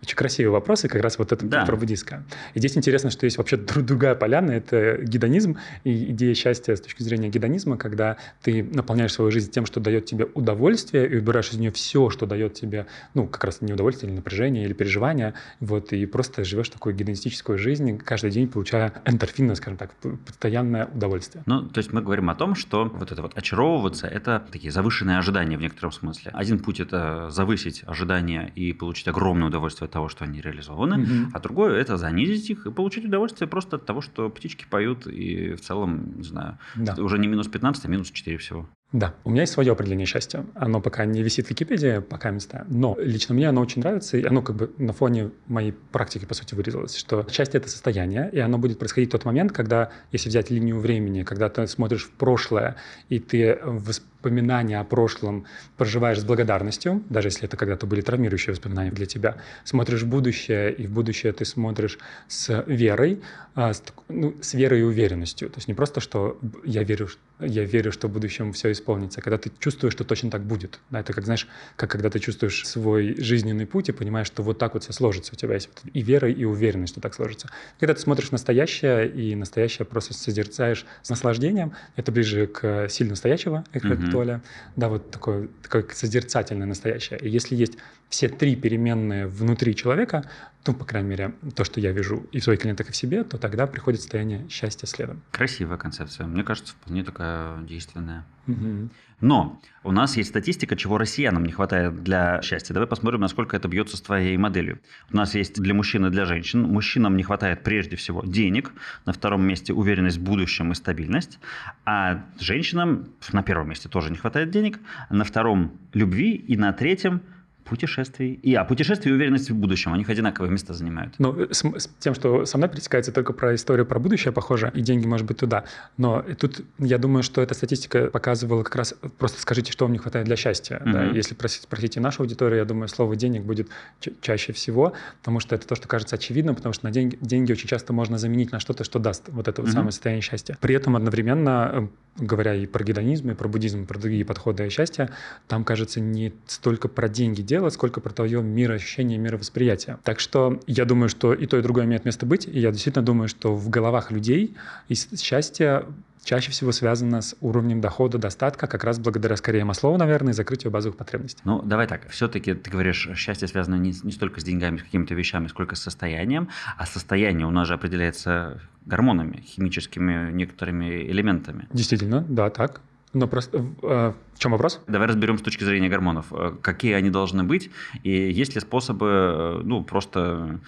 Очень 0.01 0.15
красивый 0.15 0.51
вопрос, 0.51 0.85
и 0.85 0.87
как 0.87 1.01
раз 1.01 1.19
вот 1.19 1.31
это 1.31 1.45
да. 1.45 1.65
про 1.65 1.75
буддийское. 1.75 2.23
И 2.53 2.59
здесь 2.59 2.75
интересно, 2.77 3.09
что 3.09 3.25
есть 3.25 3.37
вообще 3.37 3.57
другая 3.57 4.15
поляна, 4.15 4.51
это 4.51 4.97
гедонизм 5.01 5.57
и 5.83 6.11
идея 6.11 6.33
счастья 6.33 6.75
с 6.75 6.81
точки 6.81 7.02
зрения 7.03 7.29
гедонизма, 7.29 7.77
когда 7.77 8.17
ты 8.41 8.63
наполняешь 8.63 9.13
свою 9.13 9.31
жизнь 9.31 9.51
тем, 9.51 9.65
что 9.65 9.79
дает 9.79 10.05
тебе 10.05 10.25
удовольствие, 10.33 11.09
и 11.09 11.17
убираешь 11.17 11.49
из 11.49 11.57
нее 11.57 11.71
все, 11.71 12.09
что 12.09 12.25
дает 12.25 12.53
тебе, 12.53 12.87
ну, 13.13 13.27
как 13.27 13.43
раз 13.43 13.61
не 13.61 13.73
удовольствие, 13.73 14.09
или 14.09 14.17
напряжение, 14.17 14.65
или 14.65 14.73
переживание, 14.73 15.33
вот, 15.59 15.93
и 15.93 16.05
просто 16.05 16.43
живешь 16.43 16.69
такую 16.69 16.95
гедонистическую 16.95 17.57
жизнь, 17.57 17.97
каждый 17.97 18.31
день 18.31 18.47
получая 18.47 18.93
эндорфинное, 19.05 19.55
скажем 19.55 19.77
так, 19.77 19.91
постоянное 20.25 20.85
удовольствие. 20.87 21.43
Ну, 21.45 21.63
то 21.63 21.79
есть 21.79 21.93
мы 21.93 22.01
говорим 22.01 22.29
о 22.29 22.35
том, 22.35 22.55
что 22.55 22.85
вот 22.85 23.11
это 23.11 23.21
вот 23.21 23.37
очаровываться– 23.37 24.07
это 24.13 24.45
такие 24.51 24.71
завышенные 24.71 25.17
ожидания 25.17 25.57
в 25.57 25.61
некотором 25.61 25.91
смысле. 25.91 26.31
Один 26.33 26.59
путь– 26.59 26.79
это 26.81 27.29
завысить 27.29 27.83
ожидания 27.85 28.51
и 28.55 28.73
получить 28.73 29.07
огромное 29.07 29.47
удовольствие 29.47 29.85
от 29.85 29.91
того, 29.91 30.09
что 30.09 30.23
они 30.23 30.41
реализованы, 30.41 30.95
mm-hmm. 30.95 31.29
а 31.33 31.39
другое– 31.39 31.75
это 31.81 31.97
занизить 31.97 32.49
их 32.49 32.65
и 32.65 32.71
получить 32.71 33.05
удовольствие 33.05 33.47
просто 33.47 33.77
от 33.77 33.85
того, 33.85 34.01
что 34.01 34.29
птички 34.29 34.65
поют 34.69 35.07
и 35.07 35.53
в 35.55 35.61
целом, 35.61 36.17
не 36.17 36.23
знаю, 36.23 36.57
да. 36.75 36.92
Уже 36.99 37.17
не 37.19 37.27
минус 37.27 37.47
15, 37.47 37.85
а 37.85 37.87
минус 37.87 38.11
4 38.11 38.37
всего. 38.37 38.67
Да, 38.93 39.15
у 39.23 39.31
меня 39.31 39.41
есть 39.41 39.53
свое 39.53 39.71
определение 39.71 40.05
счастья. 40.05 40.45
Оно 40.53 40.79
пока 40.79 41.03
не 41.05 41.23
висит 41.23 41.47
в 41.47 41.49
Википедии, 41.49 41.97
пока 41.97 42.29
места, 42.29 42.63
но 42.69 42.95
лично 42.99 43.33
мне 43.33 43.49
оно 43.49 43.59
очень 43.61 43.81
нравится, 43.81 44.17
и 44.17 44.23
оно 44.23 44.43
как 44.43 44.55
бы 44.55 44.71
на 44.77 44.93
фоне 44.93 45.31
моей 45.47 45.71
практики, 45.71 46.25
по 46.25 46.35
сути, 46.35 46.53
вырезалось, 46.53 46.95
что 46.95 47.25
счастье— 47.27 47.57
это 47.59 47.69
состояние, 47.69 48.29
и 48.31 48.37
оно 48.37 48.59
будет 48.59 48.77
происходить 48.77 49.09
в 49.09 49.13
тот 49.13 49.25
момент, 49.25 49.51
когда, 49.51 49.89
если 50.11 50.29
взять 50.29 50.51
линию 50.51 50.79
времени, 50.79 51.23
когда 51.23 51.49
ты 51.49 51.65
смотришь 51.65 52.03
в 52.03 52.11
прошлое, 52.11 52.75
и 53.09 53.17
ты 53.17 53.57
воспоминания 53.63 54.79
о 54.79 54.83
прошлом 54.83 55.45
проживаешь 55.75 56.19
с 56.19 56.23
благодарностью, 56.23 57.03
даже 57.09 57.29
если 57.29 57.45
это 57.45 57.57
когда-то 57.57 57.87
были 57.87 58.01
травмирующие 58.01 58.53
воспоминания 58.53 58.91
для 58.91 59.07
тебя, 59.07 59.37
смотришь 59.63 60.03
в 60.03 60.07
будущее, 60.07 60.71
и 60.71 60.85
в 60.85 60.91
будущее 60.91 61.33
ты 61.33 61.45
смотришь 61.45 61.97
с 62.27 62.63
верой, 62.67 63.21
а, 63.55 63.73
с, 63.73 63.83
ну, 64.07 64.35
с 64.39 64.53
верой 64.53 64.81
и 64.81 64.83
уверенностью. 64.83 65.49
То 65.49 65.57
есть 65.57 65.67
не 65.67 65.73
просто, 65.73 65.99
что 65.99 66.37
я 66.63 66.83
верю, 66.83 67.09
я 67.39 67.63
верю, 67.63 67.91
что 67.91 68.07
в 68.07 68.11
будущем 68.11 68.53
все 68.53 68.71
исполнится, 68.71 69.21
когда 69.21 69.37
ты 69.37 69.51
чувствуешь, 69.59 69.93
что 69.93 70.03
точно 70.03 70.29
так 70.29 70.43
будет. 70.43 70.79
Да, 70.89 70.99
это 70.99 71.13
как, 71.13 71.25
знаешь, 71.25 71.47
как 71.75 71.91
когда 71.91 72.09
ты 72.09 72.19
чувствуешь 72.19 72.65
свой 72.65 73.15
жизненный 73.19 73.65
путь 73.65 73.89
и 73.89 73.91
понимаешь, 73.91 74.27
что 74.27 74.43
вот 74.43 74.57
так 74.59 74.73
вот 74.73 74.83
все 74.83 74.93
сложится. 74.93 75.33
У 75.33 75.35
тебя 75.35 75.55
есть 75.55 75.69
и 75.93 76.01
вера, 76.01 76.29
и 76.29 76.43
уверенность, 76.45 76.93
что 76.93 77.01
так 77.01 77.13
сложится. 77.13 77.49
Когда 77.79 77.93
ты 77.93 78.01
смотришь 78.01 78.31
настоящее, 78.31 79.09
и 79.09 79.35
настоящее 79.35 79.85
просто 79.85 80.13
созерцаешь 80.13 80.85
с 81.01 81.09
наслаждением, 81.09 81.73
это 81.95 82.11
ближе 82.11 82.47
к 82.47 82.87
силе 82.89 83.11
настоящего, 83.11 83.63
mm-hmm. 83.73 84.11
Толя. 84.11 84.41
Да, 84.75 84.89
вот 84.89 85.11
такое, 85.11 85.49
такое 85.61 85.85
созерцательное 85.91 86.67
настоящее. 86.67 87.19
И 87.19 87.29
если 87.29 87.55
есть 87.55 87.73
все 88.09 88.29
три 88.29 88.55
переменные 88.55 89.27
внутри 89.27 89.75
человека, 89.75 90.29
ну, 90.65 90.73
по 90.73 90.85
крайней 90.85 91.09
мере, 91.09 91.35
то, 91.55 91.65
что 91.65 91.81
я 91.81 91.91
вижу 91.91 92.25
и 92.31 92.39
в 92.39 92.43
своих 92.43 92.61
клиентах, 92.61 92.89
и 92.89 92.91
в 92.91 92.95
себе, 92.95 93.23
то 93.23 93.37
тогда 93.37 93.67
приходит 93.67 93.99
состояние 93.99 94.47
счастья 94.49 94.87
следом. 94.87 95.21
Красивая 95.31 95.77
концепция. 95.77 96.25
Мне 96.25 96.43
кажется, 96.43 96.73
вполне 96.73 97.03
такая 97.03 97.61
действенная. 97.63 98.25
Угу. 98.47 98.89
Но 99.19 99.61
у 99.83 99.91
нас 99.91 100.15
есть 100.15 100.29
статистика, 100.29 100.75
чего 100.75 100.97
россиянам 100.97 101.43
не 101.43 101.51
хватает 101.51 102.03
для 102.03 102.41
счастья. 102.41 102.73
Давай 102.73 102.87
посмотрим, 102.87 103.21
насколько 103.21 103.57
это 103.57 103.67
бьется 103.67 103.97
с 103.97 104.01
твоей 104.01 104.37
моделью. 104.37 104.79
У 105.11 105.17
нас 105.17 105.35
есть 105.35 105.61
для 105.61 105.73
мужчин 105.73 106.05
и 106.05 106.09
для 106.09 106.25
женщин. 106.25 106.63
Мужчинам 106.63 107.17
не 107.17 107.23
хватает 107.23 107.63
прежде 107.63 107.95
всего 107.95 108.21
денег, 108.25 108.71
на 109.05 109.13
втором 109.13 109.45
месте 109.45 109.73
уверенность 109.73 110.17
в 110.17 110.23
будущем 110.23 110.71
и 110.71 110.75
стабильность, 110.75 111.39
а 111.85 112.25
женщинам 112.39 113.09
на 113.31 113.43
первом 113.43 113.69
месте 113.69 113.89
тоже 113.89 114.11
не 114.11 114.17
хватает 114.17 114.49
денег, 114.49 114.79
на 115.09 115.23
втором 115.23 115.77
любви 115.93 116.35
и 116.35 116.55
на 116.57 116.71
третьем 116.73 117.21
путешествий. 117.63 118.33
И, 118.33 118.53
а 118.55 118.63
путешествия 118.63 119.11
и 119.11 119.13
уверенность 119.13 119.49
в 119.49 119.55
будущем, 119.55 119.93
они 119.93 120.05
одинаковые 120.07 120.51
места 120.51 120.73
занимают. 120.73 121.15
Ну, 121.17 121.47
с, 121.51 121.63
с 121.63 121.89
тем, 121.99 122.13
что 122.13 122.45
со 122.45 122.57
мной 122.57 122.69
пересекается 122.69 123.11
только 123.11 123.33
про 123.33 123.55
историю 123.55 123.85
про 123.85 123.99
будущее, 123.99 124.31
похоже, 124.31 124.71
и 124.73 124.81
деньги, 124.81 125.07
может 125.07 125.25
быть, 125.25 125.37
туда. 125.37 125.65
Но 125.97 126.23
тут 126.39 126.61
я 126.79 126.97
думаю, 126.97 127.23
что 127.23 127.41
эта 127.41 127.53
статистика 127.53 128.07
показывала 128.07 128.63
как 128.63 128.75
раз, 128.75 128.95
просто 129.17 129.41
скажите, 129.41 129.71
что 129.71 129.85
вам 129.85 129.93
не 129.93 129.99
хватает 129.99 130.25
для 130.25 130.35
счастья. 130.35 130.81
Mm-hmm. 130.83 130.91
Да? 130.91 131.03
Если 131.05 131.35
просить, 131.35 131.63
спросите 131.63 131.99
нашу 131.99 132.23
аудиторию, 132.23 132.59
я 132.59 132.65
думаю, 132.65 132.87
слово 132.87 133.15
«денег» 133.15 133.43
будет 133.43 133.69
ча- 133.99 134.11
чаще 134.21 134.53
всего, 134.53 134.93
потому 135.19 135.39
что 135.39 135.55
это 135.55 135.67
то, 135.67 135.75
что 135.75 135.87
кажется 135.87 136.15
очевидным, 136.15 136.55
потому 136.55 136.73
что 136.73 136.85
на 136.85 136.91
деньги, 136.91 137.17
деньги 137.21 137.51
очень 137.51 137.67
часто 137.67 137.93
можно 137.93 138.17
заменить 138.17 138.51
на 138.51 138.59
что-то, 138.59 138.83
что 138.83 138.99
даст 138.99 139.23
вот 139.27 139.47
это 139.47 139.61
mm-hmm. 139.61 139.65
вот 139.65 139.73
самое 139.73 139.91
состояние 139.91 140.21
счастья. 140.21 140.57
При 140.59 140.75
этом 140.75 140.95
одновременно, 140.95 141.89
э, 142.19 142.23
говоря 142.25 142.55
и 142.55 142.65
про 142.65 142.83
гедонизм, 142.83 143.31
и 143.31 143.33
про 143.33 143.47
буддизм, 143.47 143.83
и 143.83 143.85
про 143.85 143.99
другие 143.99 144.25
подходы 144.25 144.69
счастья, 144.69 145.09
там, 145.47 145.63
кажется, 145.63 145.99
не 145.99 146.33
столько 146.47 146.87
про 146.87 147.07
деньги 147.09 147.41
дело, 147.53 147.69
сколько 147.69 148.01
про 148.01 148.11
твое 148.11 148.41
мироощущение, 148.41 149.19
мировосприятие. 149.19 149.99
Так 150.03 150.19
что 150.19 150.59
я 150.65 150.85
думаю, 150.85 151.07
что 151.07 151.35
и 151.35 151.45
то, 151.45 151.59
и 151.59 151.61
другое 151.61 151.85
имеет 151.85 152.03
место 152.03 152.25
быть, 152.25 152.47
и 152.47 152.59
я 152.59 152.71
действительно 152.71 153.05
думаю, 153.05 153.27
что 153.27 153.55
в 153.55 153.69
головах 153.69 154.09
людей 154.09 154.55
счастье 154.89 155.85
чаще 156.23 156.49
всего 156.49 156.71
связано 156.71 157.21
с 157.21 157.35
уровнем 157.41 157.79
дохода, 157.79 158.17
достатка, 158.17 158.65
как 158.65 158.83
раз 158.83 158.97
благодаря 158.97 159.37
скорее 159.37 159.65
Маслову, 159.65 159.97
наверное, 159.97 160.33
и 160.33 160.35
закрытию 160.35 160.71
базовых 160.71 160.97
потребностей. 160.97 161.41
Ну, 161.45 161.61
давай 161.61 161.85
так. 161.85 162.09
Все-таки 162.09 162.55
ты 162.55 162.71
говоришь, 162.71 163.07
счастье 163.15 163.47
связано 163.47 163.75
не, 163.75 163.93
не 164.03 164.11
столько 164.11 164.41
с 164.41 164.43
деньгами, 164.43 164.77
с 164.77 164.83
какими-то 164.83 165.13
вещами, 165.13 165.47
сколько 165.47 165.75
с 165.75 165.81
состоянием. 165.81 166.49
А 166.77 166.87
состояние 166.87 167.45
у 167.45 167.51
нас 167.51 167.67
же 167.67 167.75
определяется 167.75 168.61
гормонами, 168.87 169.43
химическими 169.45 170.31
некоторыми 170.31 171.03
элементами. 171.11 171.67
Действительно, 171.71 172.25
да, 172.27 172.49
так. 172.49 172.81
Но 173.13 173.27
просто 173.27 173.59
э, 173.83 174.13
в 174.33 174.39
чем 174.39 174.51
вопрос? 174.53 174.81
Давай 174.87 175.07
разберем 175.07 175.37
с 175.37 175.41
точки 175.41 175.63
зрения 175.63 175.87
гормонов. 175.87 176.27
Э, 176.31 176.55
какие 176.61 176.93
они 176.93 177.11
должны 177.11 177.43
быть? 177.43 177.69
И 178.01 178.09
есть 178.09 178.55
ли 178.55 178.61
способы, 178.61 179.07
э, 179.07 179.61
ну, 179.63 179.83
просто... 179.83 180.59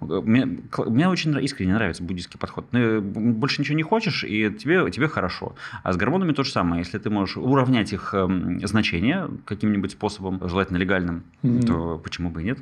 Мне, 0.00 0.60
мне 0.78 1.08
очень 1.08 1.38
искренне 1.42 1.74
нравится 1.74 2.02
буддийский 2.02 2.38
подход. 2.38 2.70
Ты 2.70 3.00
больше 3.00 3.60
ничего 3.60 3.76
не 3.76 3.82
хочешь, 3.82 4.24
и 4.24 4.50
тебе, 4.50 4.90
тебе 4.90 5.08
хорошо. 5.08 5.56
А 5.82 5.92
с 5.92 5.96
гормонами 5.96 6.32
то 6.32 6.42
же 6.42 6.52
самое. 6.52 6.80
Если 6.80 6.98
ты 6.98 7.10
можешь 7.10 7.36
уравнять 7.36 7.92
их 7.92 8.14
эм, 8.14 8.66
значение 8.66 9.28
каким-нибудь 9.44 9.92
способом, 9.92 10.40
желательно 10.48 10.78
легальным, 10.78 11.24
mm-hmm. 11.42 11.66
то 11.66 11.98
почему 11.98 12.30
бы 12.30 12.42
и 12.42 12.44
нет? 12.44 12.58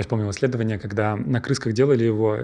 Я 0.00 0.02
вспомнил 0.02 0.30
исследование, 0.30 0.78
когда 0.78 1.14
на 1.14 1.42
крысках 1.42 1.74
делали 1.74 2.04
его, 2.04 2.38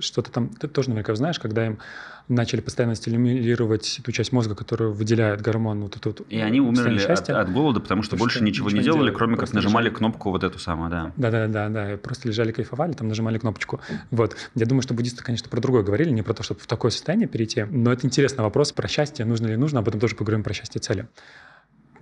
что-то 0.00 0.32
там, 0.32 0.48
ты 0.48 0.66
тоже 0.66 0.88
наверняка 0.88 1.14
знаешь, 1.14 1.38
когда 1.38 1.64
им 1.64 1.78
начали 2.26 2.60
постоянно 2.60 2.96
стимулировать 2.96 4.00
ту 4.04 4.10
часть 4.10 4.32
мозга, 4.32 4.56
которая 4.56 4.88
выделяет 4.88 5.40
гормон 5.40 5.82
вот 5.82 5.96
этот 5.96 6.22
И 6.28 6.40
они 6.40 6.60
умерли 6.60 7.00
от, 7.00 7.30
от 7.30 7.52
голода, 7.52 7.78
потому 7.78 8.02
что 8.02 8.16
потому 8.16 8.24
больше 8.24 8.38
что 8.38 8.44
ничего, 8.44 8.66
ничего 8.66 8.78
не 8.80 8.84
делали, 8.84 8.98
делали 9.02 9.16
кроме 9.16 9.36
как 9.36 9.52
нажимали 9.52 9.84
лежали. 9.84 9.98
кнопку 9.98 10.30
вот 10.32 10.42
эту 10.42 10.58
самую, 10.58 10.90
да. 10.90 11.12
Да-да-да, 11.16 11.68
да, 11.68 11.96
просто 11.96 12.26
лежали, 12.26 12.50
кайфовали, 12.50 12.94
там 12.94 13.06
нажимали 13.06 13.38
кнопочку. 13.38 13.80
Вот. 14.10 14.36
Я 14.56 14.66
думаю, 14.66 14.82
что 14.82 14.92
буддисты, 14.92 15.22
конечно, 15.22 15.48
про 15.48 15.60
другое 15.60 15.84
говорили, 15.84 16.10
не 16.10 16.22
про 16.22 16.34
то, 16.34 16.42
чтобы 16.42 16.58
в 16.58 16.66
такое 16.66 16.90
состояние 16.90 17.28
перейти, 17.28 17.62
но 17.70 17.92
это 17.92 18.04
интересный 18.04 18.42
вопрос 18.42 18.72
про 18.72 18.88
счастье, 18.88 19.24
нужно 19.24 19.46
ли 19.46 19.56
нужно, 19.56 19.78
об 19.78 19.86
этом 19.86 20.00
тоже 20.00 20.16
поговорим 20.16 20.42
про 20.42 20.52
счастье 20.52 20.80
цели. 20.80 21.06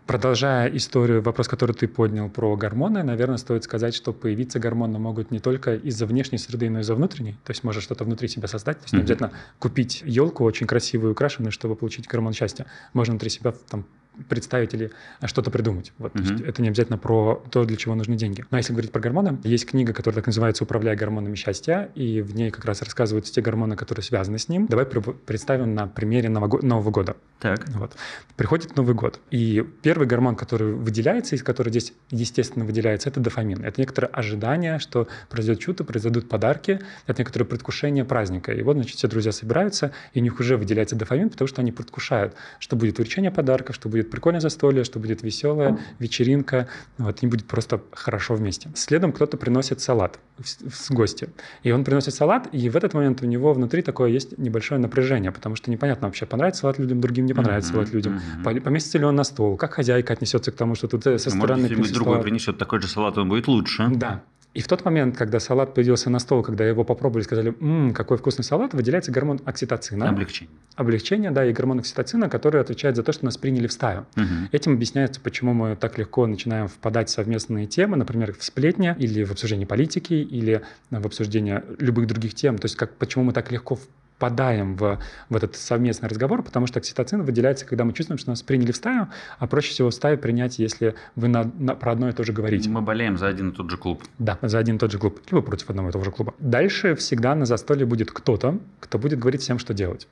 Продолжая 0.07 0.69
историю, 0.77 1.23
вопрос, 1.23 1.49
который 1.49 1.75
ты 1.75 1.89
поднял 1.89 2.29
про 2.29 2.55
гормоны, 2.57 3.03
наверное, 3.03 3.39
стоит 3.39 3.65
сказать, 3.65 3.95
что 3.95 4.13
появиться 4.13 4.61
гормоны 4.61 4.99
могут 4.99 5.31
не 5.31 5.39
только 5.39 5.77
из-за 5.77 6.05
внешней 6.05 6.37
среды, 6.37 6.69
но 6.69 6.81
и 6.81 6.83
из-за 6.83 6.95
внутренней. 6.95 7.39
То 7.45 7.53
есть 7.53 7.65
можно 7.65 7.81
что-то 7.81 8.05
внутри 8.05 8.29
себя 8.29 8.47
создать. 8.47 8.79
То 8.79 8.85
есть 8.85 8.93
mm-hmm. 8.93 8.97
не 8.99 9.03
обязательно 9.03 9.33
купить 9.59 10.03
елку 10.05 10.45
очень 10.45 10.67
красивую, 10.67 11.13
украшенную, 11.13 11.53
чтобы 11.53 11.75
получить 11.75 12.07
гормон 12.07 12.35
счастья. 12.35 12.67
Можно 12.93 13.13
внутри 13.13 13.31
себя 13.31 13.55
там 13.71 13.87
представить 14.29 14.75
или 14.75 14.91
что-то 15.25 15.51
придумать. 15.51 15.93
Вот, 15.99 16.15
mm-hmm. 16.15 16.47
это 16.47 16.63
не 16.63 16.69
обязательно 16.69 16.99
про 16.99 17.43
то, 17.51 17.65
для 17.65 17.77
чего 17.77 17.95
нужны 17.95 18.17
деньги. 18.17 18.45
Но 18.51 18.57
если 18.57 18.73
говорить 18.73 18.93
про 18.93 19.01
гормоны, 19.01 19.39
есть 19.45 19.67
книга, 19.67 19.93
которая 19.93 20.17
так 20.17 20.27
называется 20.27 20.65
«Управляя 20.65 20.97
гормонами 20.97 21.35
счастья», 21.35 21.91
и 21.95 22.21
в 22.21 22.35
ней 22.35 22.51
как 22.51 22.65
раз 22.65 22.83
рассказываются 22.83 23.33
те 23.33 23.41
гормоны, 23.41 23.77
которые 23.77 24.03
связаны 24.03 24.39
с 24.39 24.49
ним. 24.49 24.67
Давай 24.67 24.87
представим 24.87 25.75
на 25.75 25.87
примере 25.87 26.29
Нового 26.29 26.91
года. 26.91 27.17
Так. 27.41 27.69
Вот. 27.71 27.97
Приходит 28.37 28.77
Новый 28.77 28.95
год, 28.95 29.21
и 29.31 29.67
первый 29.83 30.07
гормон, 30.07 30.37
который 30.37 30.73
выделяется, 30.73 31.37
из 31.37 31.43
которого 31.43 31.71
здесь 31.71 31.93
естественно 32.11 32.65
выделяется, 32.65 33.09
это 33.09 33.21
дофамин. 33.21 33.65
Это 33.65 33.81
некоторое 33.81 34.09
ожидание, 34.09 34.79
что 34.79 35.09
произойдет 35.29 35.63
чудо, 35.63 35.85
произойдут 35.85 36.29
подарки, 36.29 36.81
это 37.07 37.21
некоторое 37.21 37.45
предвкушение 37.45 38.05
праздника. 38.05 38.53
И 38.53 38.63
вот, 38.63 38.77
значит, 38.77 38.97
все 38.97 39.09
друзья 39.09 39.33
собираются, 39.33 39.93
и 40.15 40.21
у 40.21 40.23
них 40.23 40.41
уже 40.41 40.57
выделяется 40.57 40.97
дофамин, 40.97 41.31
потому 41.31 41.49
что 41.49 41.61
они 41.61 41.73
предвкушают, 41.73 42.35
что 42.59 42.77
будет 42.77 42.97
вручение 42.99 43.31
подарков, 43.31 43.75
что 43.75 43.89
будет 43.89 44.04
будет 44.05 44.11
прикольное 44.11 44.41
застолье, 44.41 44.85
что 44.85 44.99
будет 44.99 45.23
веселая 45.23 45.79
вечеринка, 45.99 46.69
вот, 46.99 47.23
им 47.23 47.31
будет 47.31 47.47
просто 47.47 47.81
хорошо 47.93 48.35
вместе. 48.35 48.71
Следом 48.75 49.13
кто-то 49.13 49.37
приносит 49.37 49.81
салат 49.81 50.19
с 50.43 50.91
гости. 50.91 51.29
И 51.63 51.73
он 51.73 51.85
приносит 51.85 52.15
салат, 52.15 52.49
и 52.53 52.69
в 52.69 52.77
этот 52.77 52.95
момент 52.95 53.23
у 53.23 53.27
него 53.27 53.53
внутри 53.53 53.83
такое 53.83 54.11
есть 54.11 54.39
небольшое 54.39 54.81
напряжение, 54.81 55.33
потому 55.33 55.57
что 55.57 55.71
непонятно 55.71 56.09
вообще, 56.09 56.27
понравится 56.27 56.63
салат 56.63 56.79
людям, 56.79 57.01
другим 57.01 57.27
не 57.27 57.35
понравится 57.35 57.71
mm-hmm, 57.71 57.75
салат 57.75 57.93
людям. 57.93 58.21
Mm-hmm. 58.45 58.61
Поместится 58.61 58.99
ли 58.99 59.05
он 59.05 59.17
на 59.17 59.25
стол, 59.25 59.57
как 59.57 59.75
хозяйка 59.75 60.13
отнесется 60.13 60.53
к 60.53 60.57
тому, 60.57 60.75
что 60.75 60.89
тут 60.89 61.07
э, 61.07 61.19
со 61.19 61.31
ну, 61.31 61.37
стороны... 61.37 61.63
Может, 61.63 61.79
если 61.79 61.95
другой 61.95 62.23
принесет 62.23 62.59
такой 62.59 62.81
же 62.81 62.89
салат, 62.89 63.19
он 63.19 63.29
будет 63.29 63.49
лучше. 63.49 63.89
Да. 63.95 64.23
И 64.55 64.61
в 64.61 64.69
тот 64.69 64.85
момент, 64.85 65.17
когда 65.17 65.41
салат 65.41 65.75
появился 65.75 66.11
на 66.11 66.21
стол, 66.21 66.43
когда 66.45 66.65
его 66.65 66.85
попробовали, 66.85 67.25
сказали, 67.25 67.55
«Ммм, 67.59 67.93
какой 67.93 68.19
вкусный 68.19 68.45
салат», 68.45 68.73
выделяется 68.73 69.11
гормон 69.11 69.41
окситоцина. 69.45 70.09
Облегчение. 70.09 70.55
Облегчение, 70.77 71.31
да, 71.33 71.45
и 71.45 71.53
гормон 71.53 71.81
окситоцина, 71.81 72.29
который 72.29 72.61
отвечает 72.61 72.95
за 72.95 73.03
то, 73.03 73.13
что 73.13 73.25
нас 73.25 73.37
приняли 73.37 73.67
в 73.67 73.73
стаю. 73.73 74.07
Угу. 74.17 74.25
Этим 74.53 74.75
объясняется, 74.75 75.21
почему 75.21 75.55
мы 75.55 75.75
так 75.75 75.99
легко 75.99 76.27
начинаем 76.29 76.69
впадать 76.69 77.09
в 77.09 77.13
совместные 77.13 77.67
темы, 77.67 77.97
например, 77.97 78.33
в 78.39 78.45
сплетни 78.45 78.95
или 78.97 79.25
в 79.25 79.33
обсуждение 79.33 79.67
политики, 79.67 80.15
или 80.15 80.63
в 80.91 81.05
обсуждение 81.05 81.65
любых 81.81 82.07
других 82.07 82.35
тем. 82.35 82.57
То 82.59 82.67
есть 82.67 82.77
как, 82.77 82.95
почему 82.95 83.25
мы 83.25 83.33
так 83.33 83.51
легко 83.51 83.77
впадаем 84.17 84.77
в, 84.77 84.99
в 85.29 85.37
этот 85.37 85.57
совместный 85.57 86.09
разговор, 86.09 86.43
потому 86.43 86.67
что 86.67 86.79
окситоцин 86.79 87.23
выделяется, 87.23 87.67
когда 87.67 87.85
мы 87.85 87.93
чувствуем, 87.93 88.19
что 88.19 88.31
нас 88.31 88.43
приняли 88.43 88.73
в 88.73 88.77
стаю, 88.77 89.09
а 89.39 89.47
проще 89.47 89.71
всего 89.71 89.91
в 89.91 89.95
стаю 89.95 90.19
принять, 90.19 90.59
если 90.59 90.95
вы 91.17 91.29
на, 91.29 91.51
на, 91.59 91.75
про 91.75 91.93
одно 91.93 92.09
и 92.09 92.13
то 92.13 92.25
же 92.25 92.33
говорите. 92.33 92.71
Мы 92.71 92.81
болеем 92.81 93.19
за 93.19 93.29
один 93.29 93.51
и 93.51 93.53
тот 93.53 93.71
же 93.71 93.77
клуб. 93.77 94.03
Да, 94.19 94.39
за 94.43 94.59
один 94.59 94.77
и 94.77 94.79
тот 94.79 94.93
же 94.93 94.99
клуб, 94.99 95.21
либо 95.31 95.43
против 95.43 95.71
одного 95.71 95.89
и 95.89 95.93
того 95.93 96.05
же 96.05 96.11
клуба. 96.11 96.35
Дальше 96.39 96.95
всегда 96.95 97.35
на 97.35 97.47
застолье 97.47 97.87
будет 97.87 98.11
кто-то, 98.11 98.59
кто 98.81 98.99
будет 98.99 99.19
говорить 99.19 99.43
всем, 99.43 99.59
что 99.59 99.75
делать 99.75 100.07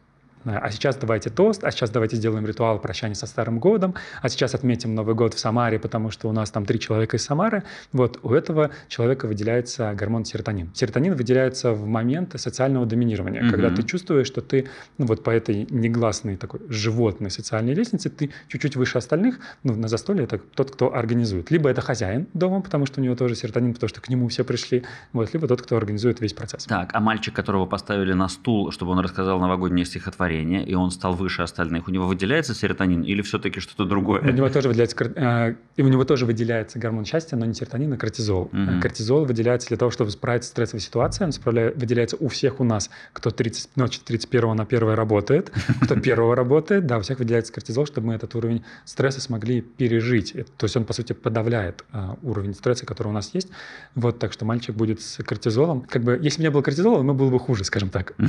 а 0.45 0.71
сейчас 0.71 0.97
давайте 0.97 1.31
тост, 1.31 1.65
а 1.65 1.71
сейчас 1.71 1.91
давайте 1.91 2.17
сделаем 2.17 2.47
ритуал 2.47 2.79
прощания 2.79 3.15
со 3.15 3.27
Старым 3.27 3.59
годом, 3.59 3.95
а 4.21 4.29
сейчас 4.29 4.55
отметим 4.55 4.95
Новый 4.95 5.15
год 5.15 5.35
в 5.35 5.39
Самаре, 5.39 5.79
потому 5.79 6.11
что 6.11 6.29
у 6.29 6.33
нас 6.33 6.51
там 6.51 6.65
три 6.65 6.79
человека 6.79 7.17
из 7.17 7.25
Самары. 7.25 7.63
Вот 7.93 8.19
у 8.23 8.33
этого 8.33 8.71
человека 8.89 9.27
выделяется 9.27 9.93
гормон 9.95 10.25
серотонин. 10.25 10.71
Серотонин 10.75 11.15
выделяется 11.15 11.73
в 11.73 11.87
момент 11.87 12.39
социального 12.41 12.87
доминирования, 12.87 13.43
mm-hmm. 13.43 13.51
когда 13.51 13.71
ты 13.71 13.83
чувствуешь, 13.83 14.27
что 14.27 14.41
ты 14.41 14.69
ну, 14.99 15.07
вот 15.07 15.23
по 15.23 15.31
этой 15.31 15.67
негласной 15.71 16.37
такой 16.37 16.61
животной 16.69 17.31
социальной 17.31 17.75
лестнице, 17.75 18.11
ты 18.11 18.31
чуть-чуть 18.49 18.77
выше 18.77 18.99
остальных, 18.99 19.39
ну, 19.63 19.75
на 19.75 19.89
застолье 19.89 20.25
это 20.25 20.39
тот, 20.39 20.71
кто 20.73 20.95
организует. 20.95 21.51
Либо 21.51 21.69
это 21.69 21.81
хозяин 21.81 22.27
дома, 22.35 22.61
потому 22.61 22.87
что 22.87 23.01
у 23.01 23.05
него 23.05 23.15
тоже 23.15 23.35
серотонин, 23.35 23.75
потому 23.75 23.89
что 23.89 24.01
к 24.01 24.09
нему 24.09 24.29
все 24.29 24.45
пришли, 24.45 24.85
вот, 25.13 25.33
либо 25.33 25.47
тот, 25.47 25.63
кто 25.63 25.77
организует 25.77 26.21
весь 26.21 26.33
процесс. 26.33 26.65
Так, 26.65 26.91
а 26.93 27.01
мальчик, 27.01 27.35
которого 27.35 27.67
поставили 27.67 28.13
на 28.13 28.29
стул, 28.29 28.71
чтобы 28.73 28.93
он 28.93 29.01
рассказал 29.01 29.41
новогоднее 29.41 29.85
стихотворение, 29.85 30.32
старения, 30.33 30.63
и 30.63 30.75
он 30.75 30.91
стал 30.91 31.15
выше 31.15 31.43
остальных, 31.43 31.89
у 31.89 31.91
него 31.91 32.07
выделяется 32.07 32.55
серотонин 32.55 33.03
или 33.03 33.23
все-таки 33.23 33.61
что-то 33.61 33.85
другое? 33.85 34.21
У 34.23 34.31
него 34.31 34.49
тоже 34.49 34.69
выделяется, 34.69 34.97
э, 35.05 35.55
у 35.83 35.89
него 35.89 36.05
тоже 36.05 36.27
выделяется 36.27 36.79
гормон 36.79 37.05
счастья, 37.05 37.37
но 37.37 37.47
не 37.47 37.55
серотонин, 37.55 37.93
а 37.93 37.97
кортизол. 37.97 38.51
Угу. 38.53 38.81
Кортизол 38.81 39.25
выделяется 39.25 39.69
для 39.69 39.77
того, 39.77 39.91
чтобы 39.91 40.11
справиться 40.11 40.49
с 40.49 40.53
стрессовой 40.53 40.81
ситуацией, 40.81 41.27
он 41.27 41.33
выделяется 41.77 42.17
у 42.19 42.29
всех 42.29 42.61
у 42.61 42.65
нас, 42.65 42.91
кто 43.13 43.31
30, 43.31 43.77
ночи 43.77 44.01
31 44.05 44.57
на 44.57 44.65
1 44.65 44.95
работает, 44.95 45.53
кто 45.83 45.95
1 45.95 46.33
работает, 46.33 46.87
да, 46.87 46.99
у 46.99 47.01
всех 47.01 47.19
выделяется 47.19 47.53
кортизол, 47.53 47.87
чтобы 47.87 48.09
мы 48.09 48.15
этот 48.15 48.35
уровень 48.35 48.63
стресса 48.85 49.21
смогли 49.21 49.61
пережить. 49.61 50.33
То 50.57 50.65
есть 50.65 50.77
он, 50.77 50.85
по 50.85 50.93
сути, 50.93 51.13
подавляет 51.13 51.85
э, 51.93 52.15
уровень 52.23 52.55
стресса, 52.55 52.87
который 52.87 53.09
у 53.09 53.13
нас 53.13 53.35
есть. 53.35 53.49
Вот, 53.95 54.19
так 54.19 54.33
что 54.33 54.45
мальчик 54.45 54.75
будет 54.75 55.01
с 55.01 55.23
кортизолом. 55.23 55.83
Как 55.83 56.03
бы, 56.03 56.19
если 56.23 56.39
бы 56.39 56.45
не 56.45 56.51
было 56.51 56.63
кортизола, 56.63 57.03
мы 57.03 57.15
было 57.15 57.31
бы 57.31 57.39
хуже, 57.39 57.65
скажем 57.65 57.91
так. 57.91 58.15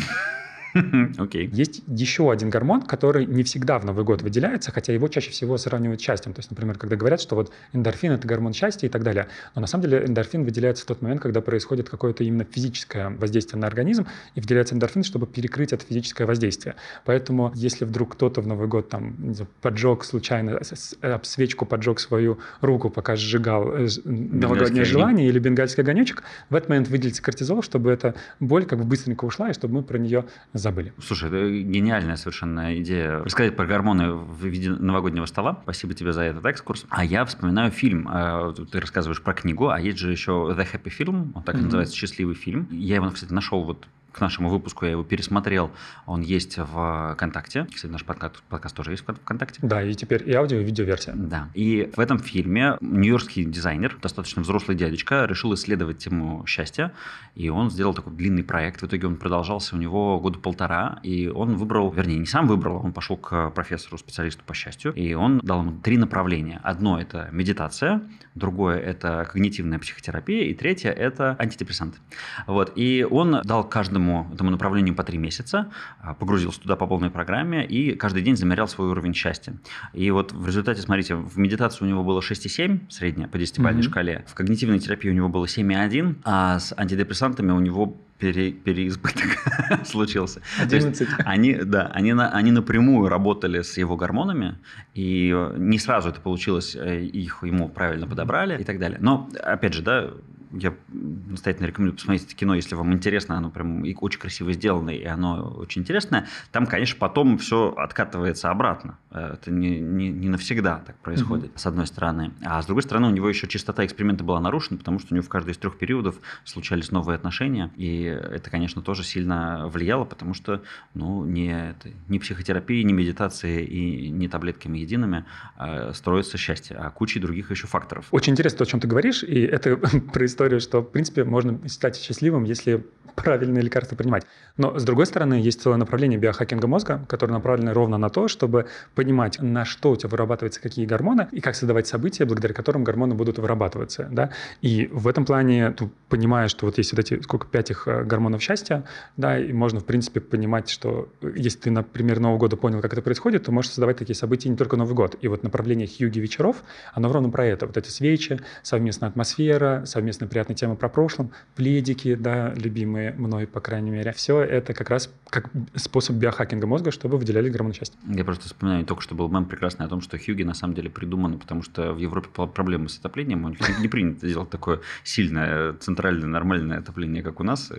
Окей. 1.18 1.48
Okay. 1.48 1.56
Есть 1.56 1.84
еще 1.88 2.32
один 2.32 2.50
гормон, 2.50 2.82
который 2.82 3.25
не 3.25 3.44
всегда 3.44 3.77
в 3.80 3.86
Новый 3.86 4.03
год 4.03 4.22
выделяется, 4.22 4.72
хотя 4.72 4.94
его 4.94 5.08
чаще 5.08 5.32
всего 5.32 5.58
сравнивают 5.58 6.01
с 6.01 6.03
счастьем. 6.03 6.34
То 6.34 6.39
есть, 6.39 6.50
например, 6.50 6.77
когда 6.77 6.96
говорят, 6.96 7.22
что 7.22 7.36
вот 7.36 7.51
эндорфин– 7.74 8.12
это 8.13 8.27
гормон 8.27 8.53
счастья 8.53 8.88
и 8.88 8.89
так 8.89 9.03
далее. 9.03 9.27
Но 9.56 9.62
на 9.62 9.68
самом 9.68 9.84
деле 9.84 10.06
эндорфин 10.06 10.44
выделяется 10.44 10.84
в 10.84 10.88
тот 10.88 11.01
момент, 11.01 11.22
когда 11.22 11.42
происходит 11.42 11.89
какое-то 11.89 12.24
именно 12.24 12.44
физическое 12.44 13.10
воздействие 13.10 13.60
на 13.60 13.68
организм, 13.68 14.08
и 14.36 14.42
выделяется 14.42 14.75
эндорфин, 14.75 15.03
чтобы 15.03 15.27
перекрыть 15.27 15.74
это 15.74 15.86
физическое 15.86 16.25
воздействие. 16.25 16.75
Поэтому, 17.06 17.51
если 17.56 17.86
вдруг 17.86 18.13
кто-то 18.13 18.42
в 18.42 18.48
Новый 18.48 18.68
год 18.68 18.89
там 18.89 19.15
поджег 19.62 20.03
случайно, 20.03 20.60
об 21.01 21.25
свечку 21.25 21.65
поджег 21.65 22.00
свою 22.00 22.39
руку, 22.62 22.89
пока 22.89 23.15
сжигал 23.15 23.75
э, 23.75 23.88
новогоднее 24.06 24.86
желание 24.86 25.27
или 25.27 25.39
бенгальский 25.39 25.84
огонечек, 25.84 26.24
в 26.50 26.56
этот 26.56 26.70
момент 26.70 26.88
выделится 26.88 27.22
кортизол, 27.22 27.62
чтобы 27.62 27.92
эта 27.92 28.15
боль 28.39 28.65
как 28.65 28.80
бы 28.80 28.86
быстренько 28.86 29.25
ушла, 29.25 29.50
и 29.50 29.53
чтобы 29.53 29.75
мы 29.75 29.84
про 29.84 29.98
нее 29.98 30.25
забыли. 30.63 30.93
Слушай, 31.00 31.27
это 31.27 31.50
гениальная 31.50 32.15
совершенно 32.15 32.75
идея. 32.79 33.20
Рассказать 33.20 33.55
про 33.55 33.65
гормоны 33.65 34.13
в 34.13 34.46
виде 34.46 34.72
новогоднего 34.72 35.25
стола. 35.25 35.60
Спасибо 35.63 35.93
тебе 35.93 36.13
за 36.13 36.24
этот 36.24 36.46
экскурс. 36.46 36.86
А 36.89 37.05
я 37.05 37.25
вспоминаю 37.25 37.72
фильм. 37.72 38.08
А, 38.10 38.51
ты 38.53 38.79
рассказываешь 38.79 39.22
про 39.22 39.34
книгу, 39.34 39.70
а 39.70 39.79
есть 39.79 40.00
же 40.00 40.12
еще 40.12 40.55
The 40.58 40.67
Happy 40.72 40.91
Film, 40.98 41.32
он 41.36 41.43
так 41.43 41.55
mm-hmm. 41.55 41.62
называется, 41.62 41.96
«Счастливый 41.96 42.36
фильм». 42.36 42.67
Я 42.72 42.96
его, 42.96 43.10
кстати, 43.12 43.32
нашел 43.32 43.63
вот 43.63 43.86
к 44.13 44.22
нашему 44.22 44.50
выпуску, 44.50 44.86
я 44.86 44.91
его 44.91 45.03
пересмотрел, 45.03 45.72
он 46.05 46.22
есть 46.22 46.58
в 46.58 47.13
ВКонтакте. 47.15 47.67
Кстати, 47.74 47.91
наш 47.91 48.05
подкаст, 48.05 48.41
подкаст 48.43 48.75
тоже 48.75 48.91
есть 48.91 49.05
в 49.05 49.13
ВКонтакте. 49.13 49.60
Да, 49.63 49.82
и 49.82 49.93
теперь 49.96 50.29
и 50.29 50.34
аудио, 50.34 50.60
и 50.60 50.63
видеоверсия. 50.63 51.13
Да. 51.15 51.50
И 51.53 51.91
в 51.96 52.00
этом 52.00 52.20
фильме 52.20 52.77
нью-йоркский 52.79 53.43
дизайнер, 53.46 53.98
достаточно 54.01 54.43
взрослый 54.43 54.77
дядечка, 54.77 55.25
решил 55.25 55.53
исследовать 55.55 55.98
тему 55.98 56.46
счастья, 56.46 56.93
и 57.36 57.50
он 57.50 57.72
сделал 57.72 57.93
такой 57.93 58.13
длинный 58.13 58.43
проект. 58.43 58.82
В 58.82 58.86
итоге 58.86 59.08
он 59.08 59.17
продолжался 59.17 59.75
у 59.75 59.79
него 59.79 60.20
года 60.20 60.38
полтора, 60.38 61.00
и 61.01 61.27
он 61.27 61.58
выбрал, 61.58 61.91
вернее, 61.91 62.20
не 62.20 62.27
сам 62.27 62.48
выбрал, 62.48 62.86
он 62.86 62.93
пошел 62.93 63.17
к 63.17 63.50
профессору, 63.50 63.98
специалисту 63.98 64.43
по 64.46 64.53
счастью, 64.53 64.93
и 64.93 65.13
он 65.13 65.39
дал 65.39 65.62
ему 65.62 65.82
три 65.82 65.98
направления. 65.98 66.62
Одно– 66.63 67.00
это 67.01 67.29
медитация, 67.32 68.01
другое– 68.36 68.77
это 68.79 69.27
когнитивная 69.32 69.79
психотерапия, 69.79 70.44
и 70.46 70.53
третье– 70.53 70.92
это 70.92 71.35
антидепрессанты. 71.40 71.98
Вот. 72.46 72.74
И 72.75 73.07
он 73.09 73.42
дал 73.44 73.64
каждому 73.64 74.02
каждому 74.03 74.27
этому 74.33 74.50
направлению 74.50 74.96
по 74.96 75.03
три 75.03 75.18
месяца, 75.18 75.72
а, 76.01 76.13
погрузился 76.13 76.61
туда 76.61 76.75
по 76.75 76.87
полной 76.87 77.09
программе 77.09 77.66
и 77.66 77.96
каждый 77.96 78.22
день 78.22 78.35
замерял 78.35 78.68
свой 78.68 78.89
уровень 78.89 79.13
счастья. 79.13 79.53
И 79.94 80.11
вот 80.11 80.31
в 80.31 80.46
результате, 80.46 80.81
смотрите, 80.81 81.16
в 81.16 81.37
медитации 81.37 81.85
у 81.85 81.87
него 81.87 82.03
было 82.03 82.20
6,7 82.20 82.89
средняя 82.89 83.27
по 83.27 83.37
10-бальной 83.37 83.81
mm-hmm. 83.81 83.83
шкале, 83.83 84.25
в 84.27 84.33
когнитивной 84.33 84.79
терапии 84.79 85.09
у 85.09 85.13
него 85.13 85.29
было 85.29 85.46
7,1, 85.46 86.16
а 86.24 86.59
с 86.59 86.74
антидепрессантами 86.77 87.51
у 87.51 87.59
него 87.59 87.98
пере, 88.20 88.51
переизбыток 88.51 89.85
случился. 89.85 90.42
11. 90.61 91.00
есть 91.00 91.11
они, 91.25 91.55
да, 91.55 91.87
они, 91.94 92.13
на, 92.13 92.29
они 92.29 92.51
напрямую 92.51 93.09
работали 93.09 93.61
с 93.61 93.77
его 93.77 93.96
гормонами, 93.96 94.55
и 94.94 95.33
не 95.57 95.79
сразу 95.79 96.09
это 96.09 96.20
получилось, 96.20 96.75
э, 96.75 97.03
их 97.03 97.44
ему 97.44 97.70
правильно 97.70 98.07
подобрали 98.07 98.61
и 98.61 98.63
так 98.63 98.79
далее. 98.79 98.98
Но, 99.01 99.29
опять 99.44 99.74
же, 99.74 99.81
да, 99.81 100.11
я 100.53 100.74
настоятельно 100.89 101.68
рекомендую 101.68 101.96
посмотреть 101.96 102.25
это 102.25 102.35
кино, 102.35 102.55
если 102.55 102.75
вам 102.75 102.94
интересно, 102.94 103.37
оно 103.37 103.50
прям 103.50 103.83
очень 104.00 104.20
красиво 104.20 104.53
сделано, 104.53 104.92
и 104.92 105.03
оно 105.03 105.55
очень 105.57 105.81
интересное. 105.81 106.27
Там, 106.51 106.66
конечно, 106.66 106.98
потом 107.00 107.37
все 107.37 107.74
откатывается 107.75 108.50
обратно. 108.50 108.98
Это 109.11 109.51
не, 109.51 109.79
не, 109.79 110.09
не 110.09 110.29
навсегда 110.29 110.83
так 110.85 110.96
происходит, 110.98 111.51
mm-hmm. 111.51 111.59
с 111.59 111.66
одной 111.66 111.87
стороны. 111.87 112.31
А 112.44 112.61
с 112.61 112.66
другой 112.66 112.83
стороны, 112.83 113.07
у 113.07 113.11
него 113.11 113.29
еще 113.29 113.48
чистота 113.48 113.85
эксперимента 113.85 114.24
была 114.24 114.39
нарушена, 114.39 114.77
потому 114.77 115.00
что 115.00 115.13
у 115.13 115.16
него 115.16 115.25
в 115.25 115.29
каждый 115.29 115.51
из 115.51 115.57
трех 115.57 115.77
периодов 115.77 116.16
случались 116.44 116.92
новые 116.92 117.16
отношения, 117.16 117.72
и 117.75 118.03
это, 118.03 118.50
конечно, 118.50 118.81
тоже 118.81 119.03
сильно 119.03 119.68
влияло, 119.68 120.05
потому 120.05 120.33
что 120.33 120.61
ну, 120.94 121.25
не, 121.25 121.75
не 122.07 122.20
психотерапия, 122.20 122.83
не 122.83 122.94
медитация 122.94 123.59
и 123.59 124.09
не 124.09 124.27
таблетками 124.27 124.79
едиными 124.79 125.25
а 125.55 125.94
строится 125.94 126.37
счастье, 126.37 126.75
а 126.77 126.89
кучей 126.89 127.20
других 127.20 127.51
еще 127.51 127.68
факторов. 127.68 128.07
Очень 128.11 128.33
интересно 128.33 128.59
то, 128.59 128.63
о 128.63 128.68
чем 128.68 128.79
ты 128.79 128.87
говоришь, 128.87 129.24
и 129.24 129.39
это 129.42 129.77
про 130.13 130.25
историю 130.44 130.60
что, 130.60 130.82
в 130.82 130.90
принципе, 130.92 131.24
можно 131.24 131.60
стать 131.68 131.96
счастливым, 131.96 132.44
если 132.44 132.84
правильные 133.16 133.64
лекарства 133.64 133.96
принимать. 133.96 134.25
Но, 134.58 134.77
с 134.77 134.84
другой 134.84 135.06
стороны, 135.06 135.36
есть 135.36 135.62
целое 135.62 135.77
направление 135.77 136.20
биохакинга 136.20 136.68
мозга, 136.68 137.06
которое 137.08 137.34
направлено 137.34 137.74
ровно 137.74 137.98
на 137.98 138.10
то, 138.10 138.27
чтобы 138.27 138.68
понимать, 138.96 139.40
на 139.42 139.66
что 139.66 139.92
у 139.92 139.96
тебя 139.96 140.10
вырабатываются 140.10 140.62
какие 140.62 140.86
гормоны, 140.86 141.27
и 141.32 141.42
как 141.42 141.56
создавать 141.56 141.88
события, 141.88 142.25
благодаря 142.25 142.53
которым 142.53 142.84
гормоны 142.84 143.16
будут 143.16 143.40
вырабатываться. 143.40 144.08
Да? 144.12 144.32
И 144.62 144.90
в 144.92 145.08
этом 145.08 145.25
плане, 145.25 145.72
ты 145.72 145.90
понимаешь, 146.10 146.51
что 146.51 146.66
вот 146.66 146.77
есть 146.77 146.92
вот 146.94 147.00
эти, 147.00 147.22
сколько, 147.22 147.48
пять 147.48 147.72
их 147.72 147.88
э, 147.88 148.03
гормонов 148.03 148.42
счастья, 148.42 148.84
да, 149.18 149.40
и 149.40 149.53
можно, 149.53 149.79
в 149.79 149.86
принципе, 149.86 150.20
понимать, 150.20 150.70
что 150.70 151.10
э, 151.22 151.32
если 151.36 151.60
ты, 151.60 151.72
например, 151.72 152.20
Нового 152.20 152.38
года 152.38 152.58
понял, 152.58 152.82
как 152.82 152.94
это 152.94 153.01
происходит, 153.01 153.46
то 153.46 153.51
можешь 153.51 153.72
создавать 153.72 153.98
такие 153.98 154.16
события 154.16 154.50
не 154.50 154.56
только 154.56 154.77
Новый 154.77 154.96
год. 154.96 155.18
И 155.22 155.27
вот 155.27 155.44
направление 155.44 155.88
Хьюги 155.88 156.20
вечеров, 156.20 156.64
оно 156.94 157.12
ровно 157.12 157.29
про 157.29 157.46
это. 157.46 157.66
Вот 157.66 157.77
эти 157.77 157.90
свечи, 157.90 158.40
совместная 158.62 159.10
атмосфера, 159.10 159.84
совместное 159.86 160.27
приятные 160.33 160.55
темы 160.55 160.75
про 160.75 160.89
прошлом, 160.89 161.31
пледики, 161.55 162.15
да, 162.15 162.53
любимые 162.55 163.13
мной, 163.13 163.46
по 163.48 163.61
крайней 163.61 163.91
мере. 163.91 164.11
Все 164.13 164.41
это 164.41 164.74
как 164.74 164.89
раз 164.89 165.09
как 165.29 165.50
способ 165.75 166.15
биохакинга 166.15 166.67
мозга, 166.67 166.91
чтобы 166.91 167.17
выделяли 167.17 167.50
гормоны 167.50 167.74
счастья. 167.74 167.98
Я 168.07 168.24
просто 168.25 168.46
вспоминаю, 168.46 168.85
только 168.85 169.01
что 169.01 169.15
был 169.15 169.29
мем 169.29 169.46
прекрасный 169.46 169.85
о 169.85 169.89
том, 169.89 170.01
что 170.01 170.17
Хьюги 170.17 170.43
на 170.43 170.53
самом 170.53 170.74
деле 170.74 170.89
придуманы, 170.89 171.37
потому 171.37 171.63
что 171.63 171.93
в 171.93 171.98
Европе 171.98 172.29
проблемы 172.48 172.89
с 172.89 172.98
отоплением, 172.98 173.55
не 173.79 173.87
принято 173.87 174.27
делать 174.27 174.50
такое 174.50 174.81
сильное, 175.03 175.74
центральное, 175.74 176.27
нормальное 176.27 176.79
отопление, 176.79 177.22
как 177.24 177.39
у 177.39 177.43
нас. 177.43 177.72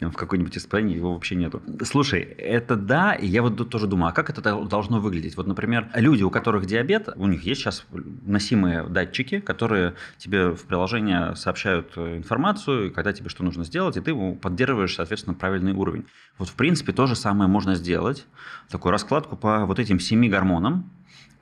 В 0.00 0.12
какой-нибудь 0.12 0.58
Испании 0.58 0.96
его 0.96 1.14
вообще 1.14 1.34
нету. 1.34 1.62
Слушай, 1.82 2.20
это 2.20 2.76
да, 2.76 3.14
и 3.14 3.26
я 3.26 3.42
вот 3.42 3.70
тоже 3.70 3.86
думаю, 3.86 4.10
а 4.10 4.12
как 4.12 4.28
это 4.28 4.42
должно 4.66 5.00
выглядеть? 5.00 5.36
Вот, 5.36 5.46
например, 5.46 5.88
люди, 5.94 6.22
у 6.22 6.30
которых 6.30 6.66
диабет, 6.66 7.08
у 7.16 7.26
них 7.26 7.42
есть 7.44 7.62
сейчас 7.62 7.86
носимые 8.26 8.84
датчики, 8.84 9.40
которые 9.40 9.94
тебе 10.18 10.50
в 10.50 10.64
приложение 10.64 11.34
сообщают 11.36 11.93
э, 11.96 12.16
информацию, 12.16 12.92
когда 12.92 13.12
тебе 13.12 13.28
что 13.28 13.44
нужно 13.44 13.64
сделать, 13.64 13.96
и 13.96 14.00
ты 14.00 14.14
поддерживаешь, 14.34 14.94
соответственно, 14.94 15.34
правильный 15.34 15.72
уровень. 15.72 16.04
Вот, 16.38 16.48
в 16.48 16.54
принципе, 16.54 16.92
то 16.92 17.06
же 17.06 17.14
самое 17.14 17.48
можно 17.48 17.74
сделать, 17.74 18.26
такую 18.68 18.92
раскладку 18.92 19.36
по 19.36 19.66
вот 19.66 19.78
этим 19.78 20.00
семи 20.00 20.28
гормонам, 20.28 20.90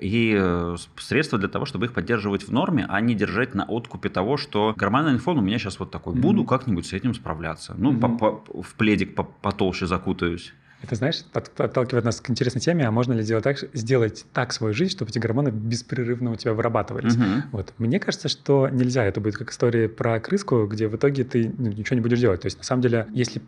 и 0.02 0.36
э, 0.36 0.76
средства 0.98 1.38
для 1.38 1.48
того, 1.48 1.64
чтобы 1.64 1.86
их 1.86 1.92
поддерживать 1.92 2.42
в 2.42 2.52
норме, 2.52 2.86
а 2.88 3.00
не 3.00 3.14
держать 3.14 3.54
на 3.54 3.64
откупе 3.64 4.08
того, 4.08 4.36
что 4.36 4.74
гормональный 4.76 5.20
фон 5.20 5.38
у 5.38 5.42
меня 5.42 5.58
сейчас 5.58 5.78
вот 5.78 5.90
такой, 5.90 6.14
буду 6.14 6.44
как-нибудь 6.44 6.86
с 6.86 6.92
этим 6.92 7.14
справляться. 7.14 7.74
Ну, 7.78 7.92
mm-hmm. 7.92 8.62
в 8.62 8.74
пледик 8.74 9.14
потолще 9.14 9.86
закутаюсь. 9.86 10.52
Это, 10.82 10.96
знаешь, 10.96 11.22
подталкивает 11.32 12.04
нас 12.04 12.20
к 12.20 12.28
интересной 12.28 12.60
теме, 12.60 12.86
а 12.86 12.90
можно 12.90 13.12
ли 13.12 13.22
сделать 13.22 13.44
так, 13.44 13.58
сделать 13.72 14.24
так 14.32 14.52
свою 14.52 14.74
жизнь, 14.74 14.90
чтобы 14.90 15.10
эти 15.10 15.18
гормоны 15.18 15.50
беспрерывно 15.50 16.32
у 16.32 16.36
тебя 16.36 16.54
вырабатывались. 16.54 17.14
Угу. 17.14 17.24
Вот. 17.52 17.72
Мне 17.78 18.00
кажется, 18.00 18.28
что 18.28 18.68
нельзя. 18.68 19.04
Это 19.04 19.20
будет 19.20 19.36
как 19.36 19.52
история 19.52 19.88
про 19.88 20.18
крыску, 20.18 20.66
где 20.66 20.88
в 20.88 20.96
итоге 20.96 21.24
ты 21.24 21.52
ну, 21.56 21.68
ничего 21.68 21.94
не 21.94 22.00
будешь 22.00 22.18
делать. 22.18 22.40
То 22.40 22.46
есть, 22.46 22.58
на 22.58 22.64
самом 22.64 22.82
деле, 22.82 23.06
если 23.12 23.40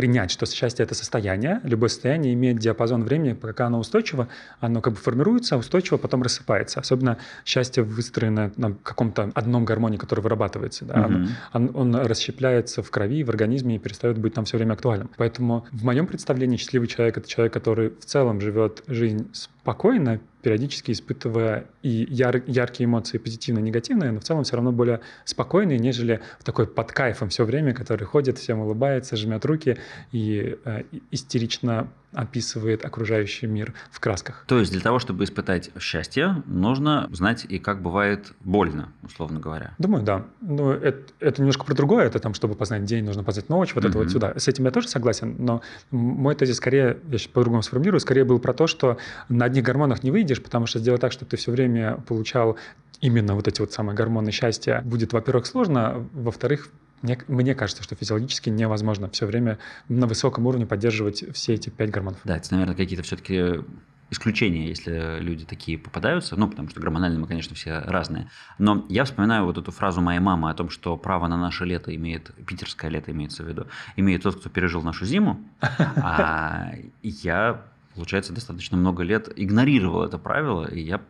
принять, 0.00 0.30
что 0.30 0.46
счастье– 0.46 0.82
это 0.86 0.94
состояние. 0.94 1.60
Любое 1.62 1.90
состояние 1.90 2.32
имеет 2.32 2.58
диапазон 2.58 3.04
времени, 3.04 3.34
пока 3.34 3.66
оно 3.66 3.78
устойчиво, 3.78 4.28
оно 4.58 4.80
как 4.80 4.94
бы 4.94 4.98
формируется, 4.98 5.58
устойчиво 5.58 5.98
потом 5.98 6.22
рассыпается. 6.22 6.80
Особенно 6.80 7.18
счастье 7.44 7.82
выстроено 7.82 8.50
на 8.56 8.72
каком-то 8.82 9.30
одном 9.34 9.66
гормоне, 9.66 9.98
который 9.98 10.20
вырабатывается. 10.20 10.86
Да? 10.86 10.94
Mm-hmm. 10.94 11.28
Он, 11.52 11.70
он 11.74 11.96
расщепляется 11.96 12.82
в 12.82 12.90
крови, 12.90 13.22
в 13.24 13.28
организме 13.28 13.76
и 13.76 13.78
перестает 13.78 14.16
быть 14.16 14.32
там 14.32 14.46
все 14.46 14.56
время 14.56 14.72
актуальным. 14.72 15.10
Поэтому 15.18 15.66
в 15.70 15.84
моем 15.84 16.06
представлении 16.06 16.56
счастливый 16.56 16.88
человек– 16.88 17.16
это 17.18 17.28
человек, 17.28 17.52
который 17.52 17.90
в 17.90 18.06
целом 18.06 18.40
живет 18.40 18.82
жизнь 18.86 19.28
спокойно, 19.34 20.18
периодически 20.42 20.92
испытывая 20.92 21.66
и 21.82 22.06
яр, 22.10 22.42
яркие 22.46 22.86
эмоции, 22.86 23.18
позитивные, 23.18 23.62
негативные, 23.62 24.12
но 24.12 24.20
в 24.20 24.24
целом 24.24 24.44
все 24.44 24.56
равно 24.56 24.72
более 24.72 25.00
спокойные, 25.24 25.78
нежели 25.78 26.20
в 26.38 26.44
такой 26.44 26.66
под 26.66 26.92
кайфом 26.92 27.28
все 27.28 27.44
время, 27.44 27.74
который 27.74 28.04
ходит, 28.04 28.38
всем 28.38 28.60
улыбается, 28.60 29.16
жмет 29.16 29.44
руки 29.44 29.78
и 30.12 30.58
э, 30.64 30.82
истерично 31.10 31.88
описывает 32.12 32.84
окружающий 32.84 33.46
мир 33.46 33.74
в 33.90 34.00
красках. 34.00 34.44
То 34.48 34.58
есть 34.58 34.72
для 34.72 34.80
того, 34.80 34.98
чтобы 34.98 35.24
испытать 35.24 35.70
счастье, 35.78 36.42
нужно 36.46 37.08
знать 37.12 37.46
и 37.48 37.58
как 37.58 37.82
бывает 37.82 38.32
больно, 38.40 38.92
условно 39.02 39.40
говоря. 39.40 39.74
Думаю, 39.78 40.02
да. 40.02 40.26
Ну, 40.40 40.70
это, 40.70 41.12
это 41.20 41.40
немножко 41.40 41.64
про 41.64 41.74
другое. 41.74 42.06
Это 42.06 42.18
там, 42.18 42.34
чтобы 42.34 42.54
познать 42.54 42.84
день, 42.84 43.04
нужно 43.04 43.22
познать 43.22 43.48
ночь, 43.48 43.74
вот 43.74 43.84
mm-hmm. 43.84 43.88
это 43.88 43.98
вот 43.98 44.10
сюда. 44.10 44.34
С 44.36 44.48
этим 44.48 44.64
я 44.64 44.70
тоже 44.70 44.88
согласен, 44.88 45.36
но 45.38 45.62
мой 45.90 46.34
тезис 46.34 46.56
скорее, 46.56 46.98
я 47.08 47.18
сейчас 47.18 47.28
по-другому 47.28 47.62
сформулирую, 47.62 48.00
скорее 48.00 48.24
был 48.24 48.38
про 48.38 48.52
то, 48.52 48.66
что 48.66 48.98
на 49.28 49.44
одних 49.44 49.64
гормонах 49.64 50.02
не 50.02 50.10
выйдешь, 50.10 50.42
потому 50.42 50.66
что 50.66 50.78
сделать 50.78 51.00
так, 51.00 51.12
чтобы 51.12 51.30
ты 51.30 51.36
все 51.36 51.52
время 51.52 52.02
получал 52.06 52.56
именно 53.00 53.34
вот 53.34 53.48
эти 53.48 53.60
вот 53.60 53.72
самые 53.72 53.96
гормоны 53.96 54.30
счастья, 54.30 54.82
будет, 54.84 55.12
во-первых, 55.12 55.46
сложно, 55.46 56.06
во-вторых, 56.12 56.68
мне, 57.02 57.18
мне 57.28 57.54
кажется, 57.54 57.82
что 57.82 57.94
физиологически 57.94 58.50
невозможно 58.50 59.08
все 59.08 59.26
время 59.26 59.58
на 59.88 60.06
высоком 60.06 60.46
уровне 60.46 60.66
поддерживать 60.66 61.24
все 61.34 61.54
эти 61.54 61.70
пять 61.70 61.90
гормонов. 61.90 62.20
Да, 62.24 62.36
это, 62.36 62.52
наверное, 62.52 62.76
какие-то 62.76 63.02
все-таки 63.02 63.64
исключения, 64.10 64.68
если 64.68 65.18
люди 65.20 65.44
такие 65.44 65.78
попадаются, 65.78 66.36
ну, 66.36 66.48
потому 66.48 66.68
что 66.68 66.80
гормонально 66.80 67.20
мы, 67.20 67.26
конечно, 67.26 67.54
все 67.54 67.78
разные. 67.80 68.28
Но 68.58 68.84
я 68.88 69.04
вспоминаю 69.04 69.44
вот 69.44 69.56
эту 69.56 69.70
фразу 69.70 70.00
моей 70.00 70.18
мамы 70.18 70.50
о 70.50 70.54
том, 70.54 70.68
что 70.68 70.96
право 70.96 71.28
на 71.28 71.36
наше 71.36 71.64
лето 71.64 71.94
имеет, 71.94 72.32
питерское 72.44 72.90
лето 72.90 73.12
имеется 73.12 73.44
в 73.44 73.48
виду, 73.48 73.66
имеет 73.96 74.22
тот, 74.22 74.36
кто 74.36 74.50
пережил 74.50 74.82
нашу 74.82 75.06
зиму, 75.06 75.40
а 75.78 76.72
я, 77.02 77.62
получается, 77.94 78.32
достаточно 78.32 78.76
много 78.76 79.04
лет 79.04 79.28
игнорировал 79.36 80.02
это 80.02 80.18
правило, 80.18 80.66
и 80.66 80.80
я 80.80 81.00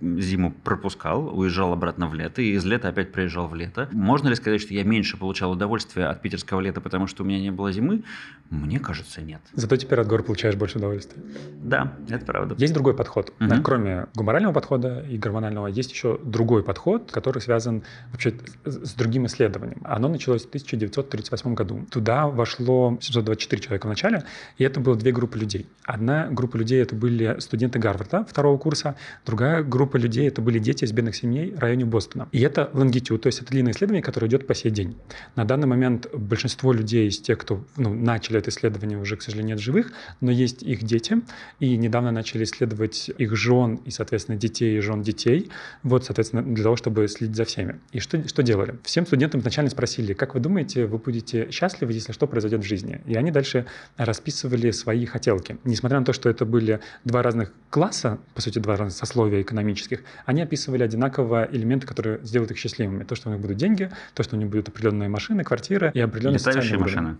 зиму 0.00 0.52
пропускал, 0.64 1.38
уезжал 1.38 1.72
обратно 1.72 2.08
в 2.08 2.14
лето, 2.14 2.40
и 2.40 2.52
из 2.52 2.64
лета 2.64 2.88
опять 2.88 3.12
приезжал 3.12 3.48
в 3.48 3.54
лето. 3.54 3.88
Можно 3.92 4.28
ли 4.28 4.34
сказать, 4.34 4.60
что 4.60 4.74
я 4.74 4.82
меньше 4.82 5.16
получал 5.16 5.52
удовольствия 5.52 6.06
от 6.06 6.22
питерского 6.22 6.60
лета, 6.60 6.80
потому 6.80 7.06
что 7.06 7.22
у 7.22 7.26
меня 7.26 7.40
не 7.40 7.50
было 7.50 7.70
зимы? 7.72 8.02
Мне 8.48 8.80
кажется, 8.80 9.20
нет. 9.20 9.40
Зато 9.52 9.76
теперь 9.76 10.00
от 10.00 10.08
гор 10.08 10.22
получаешь 10.22 10.56
больше 10.56 10.78
удовольствия. 10.78 11.22
Да, 11.62 11.92
это 12.08 12.24
правда. 12.24 12.54
Есть 12.58 12.72
другой 12.72 12.94
подход. 12.94 13.32
Угу. 13.40 13.48
Да, 13.48 13.60
кроме 13.62 14.06
гуморального 14.14 14.52
подхода 14.52 15.04
и 15.08 15.18
гормонального, 15.18 15.66
есть 15.66 15.92
еще 15.92 16.18
другой 16.24 16.64
подход, 16.64 17.12
который 17.12 17.40
связан 17.40 17.84
вообще 18.10 18.34
с 18.64 18.94
другим 18.94 19.26
исследованием. 19.26 19.80
Оно 19.84 20.08
началось 20.08 20.44
в 20.44 20.48
1938 20.48 21.54
году. 21.54 21.86
Туда 21.90 22.26
вошло 22.26 22.98
724 23.00 23.62
человека 23.62 23.86
в 23.86 23.90
начале, 23.90 24.24
и 24.58 24.64
это 24.64 24.80
было 24.80 24.96
две 24.96 25.12
группы 25.12 25.38
людей. 25.38 25.68
Одна 25.84 26.28
группа 26.30 26.56
людей 26.56 26.82
это 26.82 26.94
были 26.94 27.36
студенты 27.38 27.78
Гарварда 27.78 28.24
второго 28.24 28.58
курса, 28.58 28.96
другая 29.26 29.62
группа 29.70 29.96
людей 29.96 30.28
это 30.28 30.42
были 30.42 30.58
дети 30.58 30.84
из 30.84 30.92
бедных 30.92 31.16
семей 31.16 31.52
в 31.52 31.58
районе 31.58 31.86
Бостона. 31.86 32.28
И 32.32 32.40
это 32.40 32.70
лонгитюд, 32.74 33.22
то 33.22 33.28
есть 33.28 33.40
это 33.40 33.50
длинное 33.50 33.72
исследование, 33.72 34.02
которое 34.02 34.26
идет 34.26 34.46
по 34.46 34.54
сей 34.54 34.70
день. 34.70 34.96
На 35.36 35.44
данный 35.44 35.66
момент 35.66 36.08
большинство 36.12 36.72
людей 36.72 37.08
из 37.08 37.18
тех, 37.18 37.38
кто 37.38 37.64
ну, 37.76 37.94
начали 37.94 38.38
это 38.38 38.50
исследование, 38.50 38.98
уже, 38.98 39.16
к 39.16 39.22
сожалению, 39.22 39.56
нет 39.56 39.60
живых, 39.60 39.92
но 40.20 40.30
есть 40.30 40.62
их 40.62 40.82
дети, 40.82 41.22
и 41.60 41.76
недавно 41.76 42.10
начали 42.10 42.44
исследовать 42.44 43.10
их 43.16 43.36
жен 43.36 43.76
и, 43.86 43.90
соответственно, 43.90 44.36
детей 44.36 44.76
и 44.76 44.80
жен 44.80 45.02
детей, 45.02 45.50
вот, 45.82 46.04
соответственно, 46.04 46.42
для 46.42 46.64
того, 46.64 46.76
чтобы 46.76 47.08
следить 47.08 47.36
за 47.36 47.44
всеми. 47.44 47.80
И 47.92 48.00
что, 48.00 48.26
что 48.28 48.42
делали? 48.42 48.78
Всем 48.84 49.06
студентам 49.06 49.40
вначале 49.40 49.70
спросили, 49.70 50.12
как 50.12 50.34
вы 50.34 50.40
думаете, 50.40 50.86
вы 50.86 50.98
будете 50.98 51.50
счастливы, 51.50 51.92
если 51.92 52.12
что 52.12 52.26
произойдет 52.26 52.60
в 52.60 52.66
жизни? 52.66 53.00
И 53.06 53.14
они 53.14 53.30
дальше 53.30 53.66
расписывали 53.96 54.70
свои 54.72 55.06
хотелки. 55.06 55.58
Несмотря 55.64 56.00
на 56.00 56.04
то, 56.04 56.12
что 56.12 56.28
это 56.28 56.44
были 56.44 56.80
два 57.04 57.22
разных 57.22 57.52
класса, 57.70 58.18
по 58.34 58.40
сути, 58.40 58.58
два 58.58 58.76
разных 58.76 58.96
сословия 58.96 59.42
экономики, 59.42 59.59
экономических, 59.60 60.02
они 60.26 60.42
описывали 60.42 60.82
одинаково 60.82 61.48
элементы, 61.50 61.86
которые 61.86 62.18
сделают 62.24 62.50
их 62.50 62.58
счастливыми. 62.58 63.04
То, 63.04 63.14
что 63.14 63.28
у 63.28 63.32
них 63.32 63.40
будут 63.40 63.56
деньги, 63.56 63.90
то, 64.14 64.22
что 64.22 64.36
у 64.36 64.38
них 64.38 64.48
будут 64.48 64.68
определенные 64.68 65.08
машины, 65.08 65.44
квартиры 65.44 65.90
и 65.94 66.00
определенные 66.00 66.38
Летающие 66.38 66.78
машины. 66.78 67.18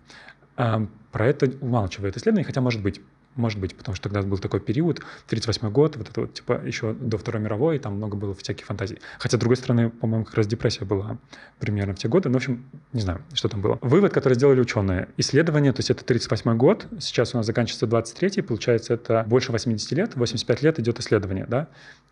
Про 0.57 1.27
это 1.27 1.51
умалчивает 1.61 2.17
исследование, 2.17 2.45
хотя 2.45 2.61
может 2.61 2.83
быть. 2.83 3.01
Может 3.37 3.61
быть, 3.61 3.77
потому 3.77 3.95
что 3.95 4.11
тогда 4.11 4.23
был 4.23 4.39
такой 4.39 4.61
период, 4.61 5.03
38 5.29 5.71
год, 5.71 5.97
вот 5.97 6.09
это 6.09 6.21
вот, 6.23 6.35
типа, 6.35 6.61
еще 6.65 6.95
до 6.95 7.17
Второй 7.17 7.41
мировой, 7.41 7.79
там 7.79 7.95
много 7.95 8.17
было 8.17 8.35
всяких 8.35 8.67
фантазий. 8.67 8.99
Хотя, 9.19 9.37
с 9.37 9.41
другой 9.41 9.57
стороны, 9.57 9.91
по-моему, 9.91 10.25
как 10.25 10.35
раз 10.35 10.47
депрессия 10.47 10.85
была 10.85 11.19
примерно 11.59 11.95
в 11.95 11.99
те 11.99 12.09
годы. 12.09 12.29
Ну, 12.29 12.35
в 12.35 12.37
общем, 12.37 12.65
не 12.93 13.01
знаю, 13.01 13.23
что 13.33 13.49
там 13.49 13.61
было. 13.61 13.79
Вывод, 13.83 14.13
который 14.13 14.35
сделали 14.35 14.61
ученые. 14.61 15.09
Исследование, 15.17 15.73
то 15.73 15.81
есть 15.81 15.91
это 15.91 16.05
38 16.05 16.57
год, 16.57 16.87
сейчас 16.99 17.35
у 17.35 17.37
нас 17.37 17.47
заканчивается 17.47 17.87
23 17.87 18.43
получается, 18.43 18.95
это 18.95 19.25
больше 19.29 19.53
80 19.53 19.93
лет, 19.93 20.17
85 20.17 20.63
лет 20.63 20.79
идет 20.79 20.99
исследование, 20.99 21.47
да? 21.49 21.69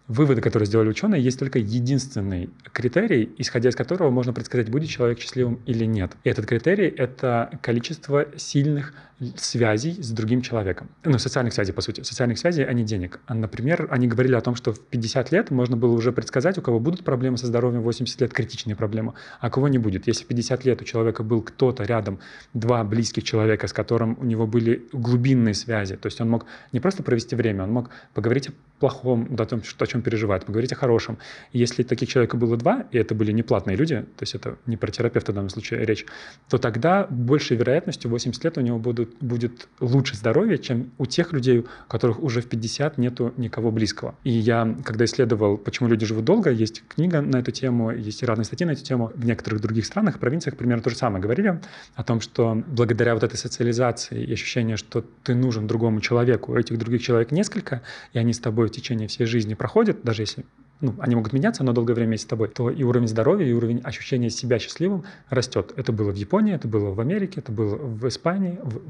Выводы, 0.07 0.41
которые 0.41 0.67
сделали 0.67 0.89
ученые, 0.89 1.23
есть 1.23 1.39
только 1.39 1.59
единственный 1.59 2.49
критерий, 2.73 3.31
исходя 3.37 3.69
из 3.69 3.77
которого 3.77 4.11
можно 4.11 4.33
предсказать, 4.33 4.71
будет 4.71 4.89
человек 4.89 5.21
счастливым 5.21 5.61
или 5.67 5.85
нет. 5.85 6.13
И 6.25 6.31
этот 6.31 6.47
критерий— 6.47 6.87
это 6.97 7.59
количество 7.61 8.27
сильных 8.37 8.95
связей 9.37 10.03
с 10.03 10.11
другим 10.11 10.43
человеком. 10.43 10.89
Ну, 11.11 11.19
социальных 11.19 11.55
связей, 11.55 11.73
по 11.73 11.81
сути. 11.81 12.03
Социальных 12.03 12.39
связей, 12.39 12.65
а 12.65 12.73
не 12.75 12.85
денег. 12.85 13.21
А, 13.27 13.35
например, 13.35 13.89
они 13.91 14.07
говорили 14.07 14.35
о 14.35 14.43
том, 14.43 14.55
что 14.55 14.75
в 14.75 14.79
50 14.79 15.33
лет 15.33 15.51
можно 15.51 15.75
было 15.75 15.93
уже 15.93 16.13
предсказать, 16.13 16.59
у 16.59 16.63
кого 16.63 16.81
будут 16.81 17.03
проблемы 17.03 17.39
со 17.39 17.47
здоровьем, 17.47 17.81
80 17.81 18.21
лет 18.21 18.33
критичные 18.35 18.77
проблемы, 18.77 19.15
а 19.41 19.49
кого 19.49 19.69
не 19.69 19.79
будет. 19.79 20.07
Если 20.07 20.25
в 20.25 20.27
50 20.27 20.67
лет 20.67 20.83
у 20.83 20.85
человека 20.85 21.23
был 21.23 21.41
кто-то 21.41 21.85
рядом, 21.85 22.19
два 22.53 22.85
близких 22.85 23.25
человека, 23.25 23.69
с 23.69 23.73
которым 23.73 24.19
у 24.21 24.25
него 24.25 24.47
были 24.47 24.87
глубинные 24.93 25.55
связи, 25.55 25.97
то 25.97 26.09
есть 26.09 26.21
он 26.21 26.29
мог 26.29 26.45
не 26.73 26.81
просто 26.81 27.03
провести 27.03 27.35
время, 27.37 27.65
он 27.65 27.73
мог 27.73 27.89
поговорить 28.13 28.51
о 28.51 28.53
плохом, 28.79 29.35
о 29.39 29.47
том, 29.47 29.63
что, 29.63 29.85
о 29.85 29.87
чем 29.87 30.03
переживает, 30.03 30.45
поговорить 30.45 30.73
о 30.73 30.77
хорошем. 30.77 31.17
Если 31.55 31.85
таких 31.85 32.11
человек 32.11 32.35
было 32.35 32.59
два, 32.59 32.85
и 32.93 32.99
это 32.99 33.15
были 33.15 33.33
неплатные 33.33 33.77
люди, 33.77 33.97
то 33.97 34.23
есть 34.23 34.35
это 34.35 34.59
не 34.67 34.77
про 34.77 34.91
терапевта 34.91 35.33
в 35.33 35.35
данном 35.35 35.49
случае 35.49 35.87
речь, 35.87 36.05
то 36.51 36.59
тогда 36.59 37.07
большей 37.09 37.57
вероятностью 37.57 38.11
80 38.11 38.45
лет 38.45 38.59
у 38.59 38.61
него 38.61 38.79
будут 38.79 39.17
будет 39.21 39.69
лучше 39.81 40.17
здоровье, 40.17 40.59
чем 40.59 40.91
у 40.99 41.07
тех 41.07 41.33
людей, 41.33 41.61
у 41.61 41.65
которых 41.89 42.21
уже 42.23 42.41
в 42.41 42.47
50 42.49 42.99
нету 42.99 43.33
никого 43.37 43.71
близкого. 43.71 44.15
И 44.25 44.31
я, 44.31 44.77
когда 44.85 45.05
исследовал, 45.05 45.57
почему 45.57 45.89
люди 45.89 46.05
живут 46.05 46.25
долго, 46.25 46.51
есть 46.51 46.83
книга 46.89 47.21
на 47.21 47.39
эту 47.39 47.53
тему, 47.53 47.91
есть 47.91 48.23
разные 48.23 48.45
статьи 48.45 48.67
на 48.67 48.73
эту 48.73 48.83
тему. 48.83 49.13
В 49.15 49.25
некоторых 49.25 49.61
других 49.61 49.87
странах, 49.87 50.19
провинциях 50.19 50.57
примерно 50.57 50.83
то 50.83 50.91
же 50.91 50.97
самое 50.97 51.23
говорили 51.23 51.61
о 51.95 52.05
том, 52.05 52.21
что 52.21 52.63
благодаря 52.67 53.15
вот 53.15 53.23
этой 53.23 53.37
социализации 53.37 54.23
и 54.23 54.33
ощущению, 54.33 54.77
что 54.77 55.05
ты 55.23 55.35
нужен 55.35 55.67
другому 55.67 56.01
человеку, 56.01 56.57
этих 56.57 56.79
других 56.79 57.03
человек 57.03 57.31
несколько, 57.31 57.83
и 58.13 58.19
они 58.19 58.33
с 58.33 58.41
тобой 58.41 58.69
в 58.69 58.73
течение 58.73 59.09
всей 59.09 59.27
жизни 59.27 59.55
проходят, 59.55 60.03
даже 60.03 60.23
если 60.23 60.45
ну, 60.81 60.95
они 60.99 61.17
могут 61.17 61.33
меняться, 61.33 61.65
но 61.65 61.73
долгое 61.73 61.95
время 61.95 62.17
с 62.17 62.25
тобой, 62.25 62.49
то 62.49 62.71
и 62.71 62.83
уровень 62.85 63.09
здоровья, 63.09 63.47
и 63.47 63.53
уровень 63.53 63.81
ощущения 63.81 64.31
себя 64.31 64.59
счастливым 64.59 65.05
растет. 65.29 65.73
Это 65.77 65.93
было 65.93 66.13
в 66.13 66.17
Японии, 66.17 66.55
это 66.55 66.69
было 66.69 66.93
в 66.93 67.01
Америке, 67.01 67.41
это 67.41 67.51
было 67.51 67.77
в 67.77 68.07
Испании, 68.07 68.59
в, 68.63 68.81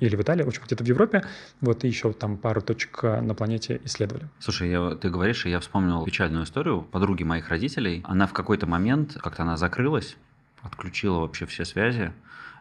или 0.00 0.16
в 0.16 0.20
Италии, 0.20 0.42
в 0.42 0.48
общем, 0.48 0.62
где-то 0.64 0.84
в 0.84 0.86
Европе. 0.86 1.24
Вот 1.60 1.84
и 1.84 1.88
еще 1.88 2.12
там 2.12 2.36
пару 2.36 2.60
точек 2.60 3.00
э, 3.02 3.20
на 3.20 3.34
планете 3.34 3.80
исследовали. 3.84 4.28
Слушай, 4.38 4.70
я, 4.70 4.94
ты 4.94 5.10
говоришь, 5.10 5.46
и 5.46 5.50
я 5.50 5.60
вспомнил 5.60 6.04
печальную 6.04 6.44
историю 6.44 6.82
подруги 6.82 7.24
моих 7.24 7.48
родителей. 7.48 8.02
Она 8.04 8.26
в 8.26 8.32
какой-то 8.32 8.66
момент, 8.66 9.16
как-то 9.20 9.42
она 9.42 9.56
закрылась, 9.56 10.16
отключила 10.62 11.20
вообще 11.20 11.46
все 11.46 11.64
связи 11.64 12.12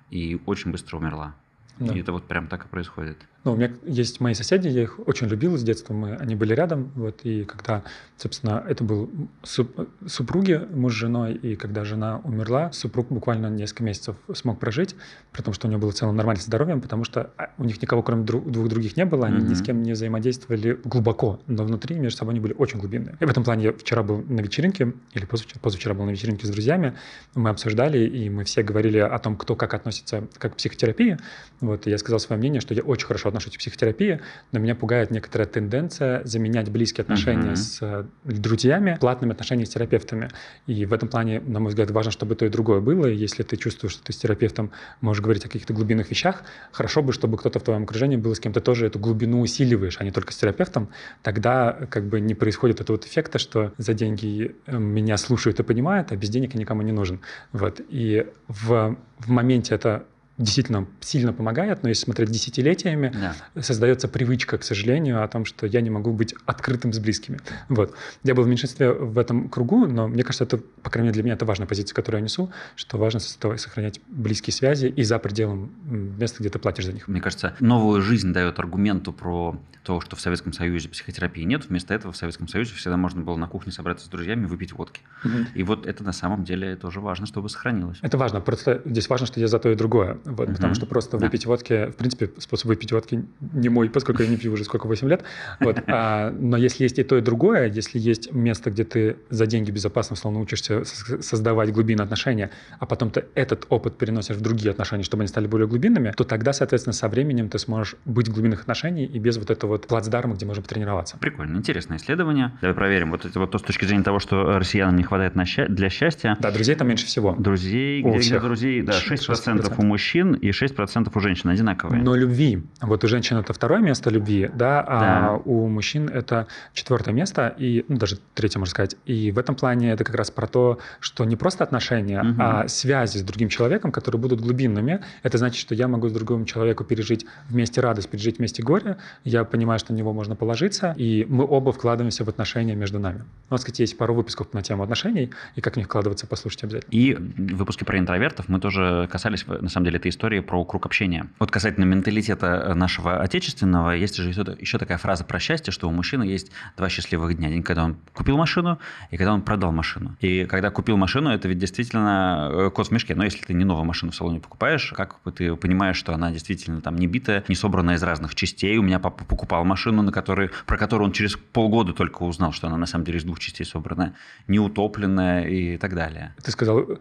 и 0.09 0.39
очень 0.45 0.71
быстро 0.71 0.97
умерла. 0.97 1.35
Да. 1.79 1.93
И 1.93 1.99
это 1.99 2.11
вот 2.11 2.23
прям 2.23 2.47
так 2.47 2.65
и 2.65 2.67
происходит. 2.67 3.17
Ну, 3.43 3.53
у 3.53 3.55
меня 3.55 3.71
есть 3.85 4.19
мои 4.19 4.33
соседи, 4.33 4.67
я 4.67 4.83
их 4.83 4.99
очень 5.07 5.27
любил 5.27 5.57
с 5.57 5.63
детства, 5.63 5.93
мы, 5.93 6.15
они 6.15 6.35
были 6.35 6.53
рядом, 6.53 6.91
вот, 6.95 7.21
и 7.23 7.45
когда, 7.45 7.83
собственно, 8.17 8.63
это 8.67 8.83
был 8.83 9.09
суп, 9.43 9.87
супруги, 10.05 10.61
муж 10.73 10.93
с 10.93 10.95
женой, 10.97 11.33
и 11.33 11.55
когда 11.55 11.85
жена 11.85 12.19
умерла, 12.25 12.71
супруг 12.73 13.07
буквально 13.09 13.47
несколько 13.47 13.83
месяцев 13.83 14.17
смог 14.33 14.59
прожить, 14.59 14.95
при 15.31 15.43
том, 15.43 15.53
что 15.53 15.67
у 15.67 15.69
него 15.69 15.79
было 15.79 15.91
в 15.91 15.93
целом 15.95 16.15
нормальное 16.15 16.43
здоровье, 16.43 16.75
потому 16.77 17.05
что 17.05 17.31
а, 17.37 17.51
у 17.57 17.63
них 17.63 17.81
никого, 17.81 18.03
кроме 18.03 18.25
друг, 18.25 18.51
двух 18.51 18.67
других, 18.67 18.97
не 18.97 19.05
было, 19.05 19.27
они 19.27 19.37
mm-hmm. 19.37 19.49
ни 19.49 19.53
с 19.53 19.61
кем 19.61 19.81
не 19.81 19.93
взаимодействовали 19.93 20.79
глубоко, 20.83 21.39
но 21.47 21.63
внутри 21.63 21.97
между 21.99 22.17
собой 22.17 22.33
они 22.33 22.41
были 22.41 22.53
очень 22.53 22.79
глубинные. 22.79 23.15
И 23.19 23.25
в 23.25 23.29
этом 23.29 23.43
плане 23.43 23.65
я 23.65 23.71
вчера 23.71 24.03
был 24.03 24.23
на 24.27 24.41
вечеринке, 24.41 24.93
или 25.13 25.25
позавчера, 25.25 25.59
позавчера 25.61 25.93
был 25.93 26.05
на 26.05 26.09
вечеринке 26.09 26.47
с 26.47 26.49
друзьями, 26.49 26.95
мы 27.35 27.49
обсуждали, 27.49 27.99
и 27.99 28.29
мы 28.29 28.43
все 28.43 28.63
говорили 28.63 28.97
о 28.97 29.17
том, 29.19 29.37
кто 29.37 29.55
как 29.55 29.73
относится 29.73 30.27
как 30.37 30.53
к 30.53 30.55
психотерапии, 30.57 31.17
вот, 31.61 31.87
и 31.87 31.91
я 31.91 31.97
сказал 31.97 32.19
свое 32.19 32.39
мнение, 32.39 32.59
что 32.59 32.73
я 32.73 32.83
очень 32.83 33.07
хорошо 33.07 33.26
отношусь 33.29 33.55
к 33.55 33.59
психотерапии, 33.59 34.21
но 34.51 34.59
меня 34.59 34.75
пугает 34.75 35.11
некоторая 35.11 35.47
тенденция 35.47 36.23
заменять 36.23 36.69
близкие 36.69 37.03
отношения 37.03 37.51
uh-huh. 37.51 37.55
с 37.55 37.79
э, 37.81 38.05
друзьями 38.23 38.97
платными 38.99 39.33
отношениями 39.33 39.65
с 39.65 39.69
терапевтами. 39.69 40.29
И 40.65 40.85
в 40.85 40.93
этом 40.93 41.09
плане, 41.09 41.39
на 41.39 41.59
мой 41.59 41.69
взгляд, 41.69 41.91
важно, 41.91 42.11
чтобы 42.11 42.35
то 42.35 42.45
и 42.45 42.49
другое 42.49 42.81
было. 42.81 43.07
И 43.07 43.15
если 43.15 43.43
ты 43.43 43.57
чувствуешь, 43.57 43.93
что 43.93 44.03
ты 44.03 44.13
с 44.13 44.17
терапевтом 44.17 44.71
можешь 45.01 45.21
говорить 45.23 45.45
о 45.45 45.47
каких-то 45.47 45.73
глубинных 45.73 46.09
вещах, 46.09 46.43
хорошо 46.71 47.01
бы, 47.01 47.13
чтобы 47.13 47.37
кто-то 47.37 47.59
в 47.59 47.63
твоем 47.63 47.83
окружении 47.83 48.17
был 48.17 48.35
с 48.35 48.39
кем 48.39 48.53
то 48.53 48.61
тоже 48.61 48.87
эту 48.87 48.99
глубину 48.99 49.41
усиливаешь, 49.41 49.97
а 49.99 50.03
не 50.03 50.11
только 50.11 50.33
с 50.33 50.37
терапевтом. 50.37 50.89
Тогда 51.23 51.73
как 51.89 52.07
бы 52.07 52.19
не 52.19 52.35
происходит 52.35 52.81
этого 52.81 52.97
вот 52.97 53.05
эффекта, 53.05 53.39
что 53.39 53.73
за 53.77 53.93
деньги 53.93 54.55
э, 54.65 54.77
меня 54.77 55.17
слушают 55.17 55.59
и 55.59 55.63
понимают, 55.63 56.11
а 56.11 56.15
без 56.15 56.29
денег 56.29 56.53
я 56.53 56.59
никому 56.59 56.81
не 56.81 56.91
нужен. 56.91 57.21
Вот. 57.51 57.81
И 57.89 58.27
в, 58.47 58.97
в 59.19 59.29
моменте 59.29 59.75
это 59.75 60.05
действительно 60.37 60.87
сильно 60.99 61.33
помогает, 61.33 61.83
но 61.83 61.89
если 61.89 62.03
смотреть 62.03 62.29
десятилетиями, 62.31 63.11
да. 63.13 63.61
создается 63.61 64.07
привычка, 64.07 64.57
к 64.57 64.63
сожалению, 64.63 65.23
о 65.23 65.27
том, 65.27 65.45
что 65.45 65.65
я 65.65 65.81
не 65.81 65.89
могу 65.89 66.11
быть 66.11 66.35
открытым 66.45 66.93
с 66.93 66.99
близкими. 66.99 67.39
Вот. 67.69 67.95
Я 68.23 68.35
был 68.35 68.43
в 68.43 68.47
меньшинстве 68.47 68.91
в 68.91 69.17
этом 69.17 69.49
кругу, 69.49 69.87
но 69.87 70.07
мне 70.07 70.23
кажется, 70.23 70.43
это, 70.43 70.57
по 70.57 70.89
крайней 70.89 71.07
мере, 71.07 71.13
для 71.13 71.23
меня 71.23 71.33
это 71.35 71.45
важная 71.45 71.67
позиция, 71.67 71.95
которую 71.95 72.19
я 72.19 72.23
несу, 72.23 72.51
что 72.75 72.97
важно 72.97 73.19
сохранять 73.19 73.99
близкие 74.07 74.53
связи 74.53 74.87
и 74.87 75.03
за 75.03 75.19
пределом 75.19 75.71
места, 75.89 76.37
где 76.39 76.49
ты 76.49 76.59
платишь 76.59 76.85
за 76.85 76.93
них. 76.93 77.07
Мне 77.07 77.21
кажется, 77.21 77.55
новую 77.59 78.01
жизнь 78.01 78.31
дает 78.31 78.59
аргументу 78.59 79.13
про 79.13 79.59
то, 79.87 80.01
что 80.01 80.17
в 80.17 80.21
Советском 80.21 80.51
Союзе 80.51 80.89
психотерапии 80.89 81.43
нет. 81.43 81.69
Вместо 81.69 81.93
этого 81.93 82.11
в 82.11 82.17
Советском 82.17 82.49
Союзе 82.49 82.73
всегда 82.75 82.97
можно 82.97 83.21
было 83.21 83.37
на 83.37 83.47
кухне 83.47 83.71
собраться 83.71 84.05
с 84.05 84.09
друзьями 84.09 84.45
выпить 84.45 84.73
водки. 84.73 84.99
Угу. 85.23 85.33
И 85.55 85.63
вот 85.63 85.85
это 85.85 86.03
на 86.03 86.11
самом 86.11 86.43
деле 86.43 86.75
тоже 86.75 86.99
важно, 86.99 87.25
чтобы 87.25 87.47
сохранилось. 87.47 87.97
Это 88.01 88.17
важно. 88.17 88.41
Просто 88.41 88.81
здесь 88.83 89.07
важно, 89.07 89.27
что 89.27 89.39
я 89.39 89.47
за 89.47 89.59
то 89.59 89.69
и 89.69 89.75
другое. 89.75 90.17
Вот, 90.27 90.49
mm 90.49 90.55
Потому 90.57 90.73
что 90.73 90.85
просто 90.85 91.17
выпить 91.17 91.43
да. 91.43 91.49
водки, 91.49 91.85
в 91.91 91.95
принципе, 91.95 92.29
способ 92.37 92.67
выпить 92.67 92.91
водки 92.91 93.23
не 93.53 93.69
мой, 93.69 93.89
поскольку 93.89 94.23
я 94.23 94.29
не 94.29 94.37
пью 94.37 94.51
уже 94.53 94.65
сколько, 94.65 94.87
8 94.87 95.07
лет. 95.09 95.23
Вот. 95.59 95.77
А, 95.89 96.31
но 96.31 96.57
если 96.57 96.83
есть 96.83 96.99
и 96.99 97.03
то, 97.03 97.17
и 97.17 97.21
другое, 97.21 97.67
если 97.67 97.97
есть 97.97 98.31
место, 98.33 98.69
где 98.69 98.83
ты 98.83 99.17
за 99.29 99.47
деньги 99.47 99.71
безопасно, 99.71 100.13
условно, 100.13 100.41
учишься 100.41 100.83
создавать 100.83 101.71
глубинные 101.71 102.03
отношения, 102.03 102.51
а 102.77 102.85
потом 102.85 103.09
ты 103.09 103.25
этот 103.35 103.65
опыт 103.69 103.97
переносишь 103.97 104.35
в 104.35 104.41
другие 104.41 104.71
отношения, 104.71 105.03
чтобы 105.03 105.21
они 105.21 105.27
стали 105.27 105.47
более 105.47 105.67
глубинными, 105.67 106.13
то 106.15 106.23
тогда, 106.23 106.53
соответственно, 106.53 106.93
со 106.93 107.07
временем 107.07 107.49
ты 107.49 107.57
сможешь 107.57 107.95
быть 108.05 108.27
в 108.27 108.33
глубинных 108.33 108.61
отношениях 108.61 109.09
и 109.09 109.17
без 109.17 109.37
вот 109.37 109.49
этого 109.49 109.71
вот 109.71 109.87
плацдарма, 109.87 110.35
где 110.35 110.45
можно 110.45 110.61
потренироваться. 110.61 111.17
Прикольно, 111.17 111.57
интересное 111.57 111.97
исследование. 111.97 112.51
Давай 112.61 112.75
проверим. 112.75 113.11
Вот 113.11 113.25
это 113.25 113.39
вот 113.39 113.51
то 113.51 113.57
с 113.57 113.61
точки 113.61 113.85
зрения 113.85 114.03
того, 114.03 114.19
что 114.19 114.59
россиянам 114.59 114.97
не 114.97 115.03
хватает 115.03 115.35
на 115.35 115.45
ща... 115.45 115.67
для 115.67 115.89
счастья. 115.89 116.37
Да, 116.39 116.51
друзей 116.51 116.75
там 116.75 116.87
меньше 116.89 117.05
всего. 117.05 117.35
Друзей, 117.37 118.01
где, 118.01 118.17
где 118.17 118.39
друзей, 118.39 118.81
да, 118.81 118.93
6%, 118.93 119.15
6% 119.15 119.73
у 119.77 119.81
мужчин 119.83 120.16
и 120.17 120.49
6% 120.49 121.11
у 121.13 121.19
женщин 121.19 121.49
одинаковые. 121.49 122.01
Но 122.01 122.15
любви. 122.15 122.63
Вот 122.81 123.03
у 123.03 123.07
женщин 123.07 123.37
это 123.37 123.53
второе 123.53 123.79
место 123.79 124.09
любви, 124.09 124.49
да, 124.53 124.83
а 124.87 124.99
да. 124.99 125.41
у 125.45 125.67
мужчин 125.67 126.09
это 126.09 126.47
четвертое 126.73 127.13
место, 127.13 127.53
и 127.57 127.85
ну, 127.87 127.97
даже 127.97 128.17
третье, 128.33 128.59
можно 128.59 128.71
сказать. 128.71 128.95
И 129.05 129.31
в 129.31 129.39
этом 129.39 129.55
плане 129.55 129.91
это 129.91 130.03
как 130.03 130.15
раз 130.15 130.31
про 130.31 130.47
то, 130.47 130.79
что 130.99 131.25
не 131.25 131.35
просто 131.35 131.63
отношения, 131.63 132.21
угу. 132.21 132.35
а 132.39 132.67
связи 132.67 133.17
с 133.17 133.23
другим 133.23 133.49
человеком, 133.49 133.91
которые 133.91 134.21
будут 134.21 134.41
глубинными. 134.41 135.01
Это 135.23 135.37
значит, 135.37 135.59
что 135.59 135.75
я 135.75 135.87
могу 135.87 136.09
с 136.09 136.11
другим 136.11 136.45
человеку 136.45 136.83
пережить 136.83 137.25
вместе 137.49 137.81
радость, 137.81 138.09
пережить 138.09 138.39
вместе 138.39 138.63
горе. 138.63 138.97
Я 139.23 139.43
понимаю, 139.43 139.79
что 139.79 139.93
на 139.93 139.97
него 139.97 140.13
можно 140.13 140.35
положиться, 140.35 140.93
и 140.97 141.25
мы 141.29 141.45
оба 141.45 141.71
вкладываемся 141.71 142.23
в 142.23 142.29
отношения 142.29 142.75
между 142.75 142.99
нами. 142.99 143.23
У 143.49 143.53
нас, 143.53 143.61
кстати, 143.61 143.81
есть 143.81 143.97
пару 143.97 144.13
выпусков 144.13 144.53
на 144.53 144.61
тему 144.61 144.83
отношений, 144.83 145.31
и 145.55 145.61
как 145.61 145.73
в 145.73 145.77
них 145.77 145.87
вкладываться, 145.87 146.27
послушайте 146.27 146.67
обязательно. 146.67 146.91
И 146.91 147.13
в 147.13 147.57
выпуске 147.57 147.85
про 147.85 147.97
интровертов 147.99 148.49
мы 148.49 148.59
тоже 148.59 149.07
касались, 149.11 149.45
на 149.47 149.69
самом 149.69 149.85
деле, 149.85 149.97
этой 149.97 150.06
истории 150.09 150.39
про 150.39 150.63
круг 150.65 150.85
общения. 150.85 151.27
Вот 151.39 151.51
касательно 151.51 151.85
менталитета 151.85 152.73
нашего 152.73 153.21
отечественного, 153.21 153.91
есть 153.91 154.15
же 154.15 154.29
еще 154.29 154.77
такая 154.77 154.97
фраза 154.97 155.23
про 155.23 155.39
счастье, 155.39 155.71
что 155.71 155.87
у 155.87 155.91
мужчины 155.91 156.23
есть 156.23 156.51
два 156.75 156.89
счастливых 156.89 157.35
дня. 157.37 157.49
День, 157.49 157.63
когда 157.63 157.85
он 157.85 157.97
купил 158.13 158.37
машину, 158.37 158.79
и 159.11 159.17
когда 159.17 159.33
он 159.33 159.41
продал 159.41 159.71
машину. 159.71 160.15
И 160.19 160.45
когда 160.45 160.69
купил 160.69 160.97
машину, 160.97 161.29
это 161.29 161.47
ведь 161.47 161.59
действительно 161.59 162.49
э, 162.51 162.69
кот 162.69 162.87
в 162.87 162.91
мешке. 162.91 163.15
Но 163.15 163.23
если 163.23 163.43
ты 163.43 163.53
не 163.53 163.63
новую 163.63 163.85
машину 163.85 164.11
в 164.11 164.15
салоне 164.15 164.39
покупаешь, 164.39 164.93
как 164.95 165.15
ты 165.35 165.55
понимаешь, 165.55 165.97
что 165.97 166.13
она 166.13 166.31
действительно 166.31 166.81
там 166.81 166.95
не 166.95 167.07
битая, 167.07 167.43
не 167.47 167.55
собранная 167.55 167.95
из 167.95 168.03
разных 168.03 168.35
частей. 168.35 168.77
У 168.77 168.83
меня 168.83 168.99
папа 168.99 169.25
покупал 169.25 169.63
машину, 169.65 170.01
на 170.01 170.11
которой, 170.11 170.49
про 170.65 170.77
которую 170.77 171.07
он 171.07 171.13
через 171.13 171.35
полгода 171.35 171.93
только 171.93 172.23
узнал, 172.23 172.51
что 172.51 172.67
она 172.67 172.77
на 172.77 172.85
самом 172.85 173.05
деле 173.05 173.19
из 173.19 173.23
двух 173.23 173.39
частей 173.39 173.65
собрана, 173.65 174.13
не 174.47 174.59
утопленная 174.59 175.47
и 175.47 175.77
так 175.77 175.95
далее. 175.95 176.33
Ты 176.43 176.51
сказал 176.51 176.79
э, 176.79 176.97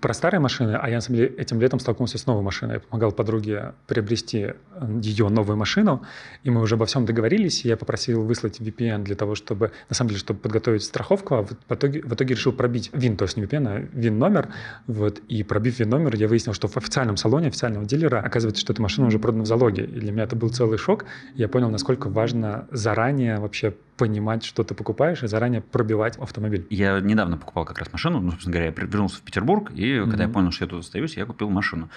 про 0.00 0.14
старые 0.14 0.40
машины, 0.40 0.78
а 0.80 0.88
я 0.88 0.96
на 0.96 1.00
самом 1.00 1.18
деле 1.18 1.28
этим 1.36 1.60
летом 1.60 1.80
столкнулся 1.80 2.18
с 2.18 2.26
новой 2.38 2.44
машиной. 2.44 2.74
Я 2.74 2.80
помогал 2.80 3.12
подруге 3.12 3.72
приобрести 3.86 4.38
э, 4.38 4.54
ее 5.02 5.28
новую 5.28 5.56
машину, 5.56 6.02
и 6.44 6.50
мы 6.50 6.60
уже 6.60 6.74
обо 6.74 6.86
всем 6.86 7.04
договорились, 7.04 7.64
и 7.64 7.68
я 7.68 7.76
попросил 7.76 8.22
выслать 8.22 8.60
VPN 8.60 9.02
для 9.02 9.14
того, 9.14 9.34
чтобы, 9.34 9.72
на 9.88 9.94
самом 9.94 10.10
деле, 10.10 10.20
чтобы 10.20 10.40
подготовить 10.40 10.82
страховку, 10.82 11.34
а 11.34 11.42
в 11.42 11.74
итоге, 11.74 12.02
в 12.02 12.12
итоге 12.12 12.34
решил 12.34 12.52
пробить 12.52 12.90
ВИН, 12.92 13.16
то 13.16 13.24
есть 13.24 13.36
не 13.36 13.44
VPN, 13.44 13.68
а 13.68 13.88
ВИН-номер, 13.92 14.48
вот, 14.86 15.18
и 15.28 15.42
пробив 15.42 15.78
ВИН-номер, 15.78 16.16
я 16.16 16.28
выяснил, 16.28 16.54
что 16.54 16.68
в 16.68 16.76
официальном 16.76 17.16
салоне, 17.16 17.48
официального 17.48 17.84
дилера, 17.84 18.20
оказывается, 18.20 18.60
что 18.60 18.72
эта 18.72 18.82
машина 18.82 19.08
уже 19.08 19.18
продана 19.18 19.44
в 19.44 19.46
залоге, 19.46 19.84
и 19.84 20.00
для 20.00 20.12
меня 20.12 20.24
это 20.24 20.36
был 20.36 20.48
целый 20.50 20.78
шок, 20.78 21.04
я 21.34 21.48
понял, 21.48 21.70
насколько 21.70 22.08
важно 22.08 22.66
заранее 22.70 23.38
вообще 23.38 23.74
понимать, 23.98 24.44
что 24.44 24.62
ты 24.62 24.74
покупаешь, 24.74 25.22
и 25.22 25.26
заранее 25.26 25.60
пробивать 25.60 26.16
автомобиль. 26.16 26.66
Я 26.70 27.00
недавно 27.00 27.36
покупал 27.36 27.64
как 27.64 27.78
раз 27.78 27.92
машину, 27.92 28.20
ну, 28.20 28.30
собственно 28.30 28.52
говоря, 28.52 28.72
я 28.74 28.86
вернулся 28.86 29.18
в 29.18 29.22
Петербург, 29.22 29.72
и 29.74 29.82
mm-hmm. 29.82 30.08
когда 30.08 30.24
я 30.24 30.28
понял, 30.30 30.50
что 30.52 30.64
я 30.64 30.70
тут 30.70 30.80
остаюсь, 30.80 31.16
я 31.16 31.26
купил 31.26 31.50
машину. 31.50 31.90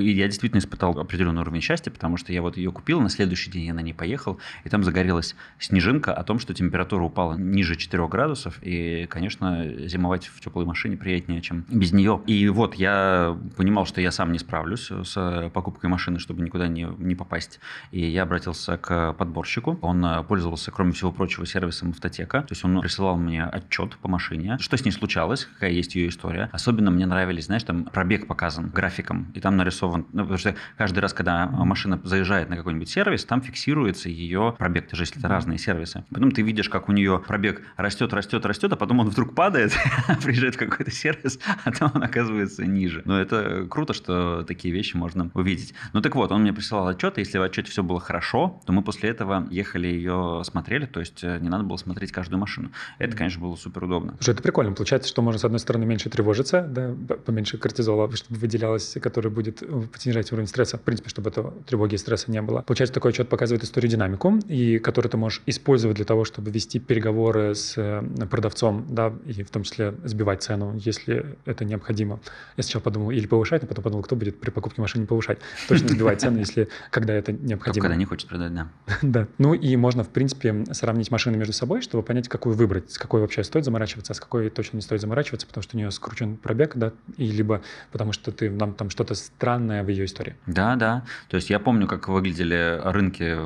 И 0.00 0.10
я 0.10 0.26
действительно 0.26 0.60
испытал 0.60 0.98
определенный 0.98 1.42
уровень 1.42 1.60
счастья, 1.60 1.90
потому 1.90 2.16
что 2.16 2.32
я 2.32 2.40
вот 2.40 2.56
ее 2.56 2.70
купил, 2.70 3.00
на 3.00 3.08
следующий 3.08 3.50
день 3.50 3.64
я 3.64 3.74
на 3.74 3.80
ней 3.80 3.92
поехал, 3.92 4.38
и 4.64 4.68
там 4.68 4.84
загорелась 4.84 5.34
снежинка 5.58 6.14
о 6.14 6.22
том, 6.22 6.38
что 6.38 6.54
температура 6.54 7.02
упала 7.02 7.34
ниже 7.34 7.74
4 7.76 8.06
градусов, 8.08 8.58
и, 8.62 9.06
конечно, 9.10 9.66
зимовать 9.88 10.26
в 10.26 10.40
теплой 10.40 10.64
машине 10.64 10.96
приятнее, 10.96 11.40
чем 11.40 11.64
без 11.68 11.92
нее. 11.92 12.20
И 12.26 12.48
вот 12.48 12.74
я 12.74 13.36
понимал, 13.56 13.84
что 13.84 14.00
я 14.00 14.12
сам 14.12 14.30
не 14.30 14.38
справлюсь 14.38 14.90
с 14.90 15.50
покупкой 15.52 15.90
машины, 15.90 16.20
чтобы 16.20 16.42
никуда 16.42 16.68
не, 16.68 16.86
не 16.98 17.16
попасть. 17.16 17.58
И 17.90 18.00
я 18.00 18.22
обратился 18.22 18.76
к 18.78 19.14
подборщику. 19.14 19.78
Он 19.82 20.24
пользовался, 20.28 20.70
кроме 20.70 20.92
всего 20.92 21.10
прочего, 21.10 21.31
рабочего 21.32 21.46
сервиса 21.46 21.86
Автотека. 21.88 22.42
То 22.42 22.48
есть 22.50 22.64
он 22.64 22.80
присылал 22.80 23.16
мне 23.16 23.44
отчет 23.44 23.96
по 23.96 24.08
машине, 24.08 24.58
что 24.60 24.76
с 24.76 24.84
ней 24.84 24.90
случалось, 24.90 25.46
какая 25.54 25.70
есть 25.70 25.94
ее 25.94 26.08
история. 26.08 26.48
Особенно 26.52 26.90
мне 26.90 27.06
нравились, 27.06 27.46
знаешь, 27.46 27.62
там 27.62 27.84
пробег 27.84 28.26
показан 28.26 28.70
графиком, 28.70 29.32
и 29.34 29.40
там 29.40 29.56
нарисован, 29.56 30.06
ну, 30.12 30.22
потому 30.22 30.38
что 30.38 30.54
каждый 30.76 31.00
раз, 31.00 31.12
когда 31.12 31.46
машина 31.46 32.00
заезжает 32.04 32.50
на 32.50 32.56
какой-нибудь 32.56 32.88
сервис, 32.88 33.24
там 33.24 33.40
фиксируется 33.42 34.08
ее 34.08 34.54
пробег, 34.58 34.90
даже 34.90 35.04
если 35.04 35.18
это 35.18 35.28
разные 35.28 35.58
сервисы. 35.58 36.04
Потом 36.10 36.30
ты 36.32 36.42
видишь, 36.42 36.68
как 36.68 36.88
у 36.88 36.92
нее 36.92 37.22
пробег 37.26 37.62
растет, 37.76 38.12
растет, 38.12 38.44
растет, 38.46 38.72
а 38.72 38.76
потом 38.76 39.00
он 39.00 39.08
вдруг 39.08 39.34
падает, 39.34 39.72
приезжает 40.22 40.56
в 40.56 40.58
какой-то 40.58 40.90
сервис, 40.90 41.38
а 41.64 41.72
там 41.72 41.92
он 41.94 42.02
оказывается 42.02 42.64
ниже. 42.66 43.02
Но 43.04 43.20
это 43.20 43.66
круто, 43.68 43.94
что 43.94 44.42
такие 44.42 44.74
вещи 44.74 44.96
можно 44.96 45.30
увидеть. 45.34 45.74
Ну 45.92 46.00
так 46.00 46.14
вот, 46.14 46.32
он 46.32 46.42
мне 46.42 46.52
присылал 46.52 46.88
отчет, 46.88 47.18
и 47.18 47.22
если 47.22 47.38
в 47.38 47.42
отчете 47.42 47.70
все 47.70 47.82
было 47.82 48.00
хорошо, 48.00 48.60
то 48.66 48.72
мы 48.72 48.82
после 48.82 49.10
этого 49.10 49.46
ехали 49.50 49.86
ее 49.86 50.42
смотрели, 50.44 50.86
то 50.86 51.00
есть 51.00 51.21
есть 51.26 51.42
не 51.42 51.48
надо 51.48 51.64
было 51.64 51.76
смотреть 51.76 52.12
каждую 52.12 52.38
машину. 52.38 52.70
Это, 52.98 53.16
конечно, 53.16 53.40
было 53.40 53.56
супер 53.56 53.84
удобно. 53.84 54.14
Слушай, 54.18 54.34
это 54.34 54.42
прикольно. 54.42 54.72
Получается, 54.72 55.08
что 55.08 55.22
можно, 55.22 55.38
с 55.38 55.44
одной 55.44 55.60
стороны, 55.60 55.84
меньше 55.84 56.10
тревожиться, 56.10 56.62
да, 56.62 56.94
поменьше 57.24 57.58
кортизола, 57.58 58.10
чтобы 58.14 58.40
выделялось, 58.40 58.96
который 59.00 59.30
будет 59.30 59.62
снижать 59.96 60.32
уровень 60.32 60.48
стресса. 60.48 60.78
В 60.78 60.82
принципе, 60.82 61.08
чтобы 61.08 61.30
этого 61.30 61.52
тревоги 61.66 61.94
и 61.94 61.98
стресса 61.98 62.30
не 62.30 62.42
было. 62.42 62.62
Получается, 62.62 62.94
такой 62.94 63.12
отчет 63.12 63.28
показывает 63.28 63.64
историю 63.64 63.90
динамику, 63.90 64.38
и 64.48 64.78
который 64.78 65.08
ты 65.08 65.16
можешь 65.16 65.42
использовать 65.46 65.96
для 65.96 66.04
того, 66.04 66.24
чтобы 66.24 66.50
вести 66.50 66.78
переговоры 66.78 67.54
с 67.54 68.02
продавцом, 68.30 68.86
да, 68.88 69.12
и 69.26 69.42
в 69.42 69.50
том 69.50 69.62
числе 69.62 69.94
сбивать 70.04 70.42
цену, 70.42 70.74
если 70.76 71.36
это 71.44 71.64
необходимо. 71.64 72.20
Я 72.56 72.62
сначала 72.62 72.82
подумал, 72.82 73.10
или 73.10 73.26
повышать, 73.26 73.62
но 73.62 73.68
потом 73.68 73.84
подумал, 73.84 74.02
кто 74.02 74.16
будет 74.16 74.40
при 74.40 74.50
покупке 74.50 74.80
машины 74.80 75.06
повышать. 75.06 75.38
Точно 75.68 75.88
сбивать 75.88 76.20
цену, 76.20 76.38
если 76.38 76.68
когда 76.90 77.14
это 77.14 77.32
необходимо. 77.32 77.82
Когда 77.82 77.96
не 77.96 78.04
хочет 78.04 78.28
продать, 78.28 78.54
да. 78.54 78.68
Да. 79.02 79.28
Ну 79.38 79.54
и 79.54 79.76
можно, 79.76 80.04
в 80.04 80.08
принципе, 80.08 80.64
сравнить 80.72 81.10
машины 81.12 81.36
между 81.36 81.52
собой, 81.52 81.82
чтобы 81.82 82.02
понять, 82.02 82.28
какую 82.28 82.56
выбрать, 82.56 82.90
с 82.90 82.98
какой 82.98 83.20
вообще 83.20 83.44
стоит 83.44 83.64
заморачиваться, 83.64 84.12
а 84.12 84.16
с 84.16 84.20
какой 84.20 84.50
точно 84.50 84.78
не 84.78 84.82
стоит 84.82 85.00
заморачиваться, 85.00 85.46
потому 85.46 85.62
что 85.62 85.76
у 85.76 85.78
нее 85.78 85.90
скручен 85.90 86.36
пробег, 86.36 86.72
да, 86.74 86.92
и 87.16 87.30
либо 87.30 87.62
потому 87.92 88.12
что 88.12 88.32
ты 88.32 88.50
нам 88.50 88.74
там 88.74 88.90
что-то 88.90 89.14
странное 89.14 89.84
в 89.84 89.88
ее 89.88 90.06
истории. 90.06 90.34
Да, 90.46 90.74
да. 90.76 91.04
То 91.28 91.36
есть 91.36 91.50
я 91.50 91.60
помню, 91.60 91.86
как 91.86 92.08
выглядели 92.08 92.80
рынки 92.82 93.38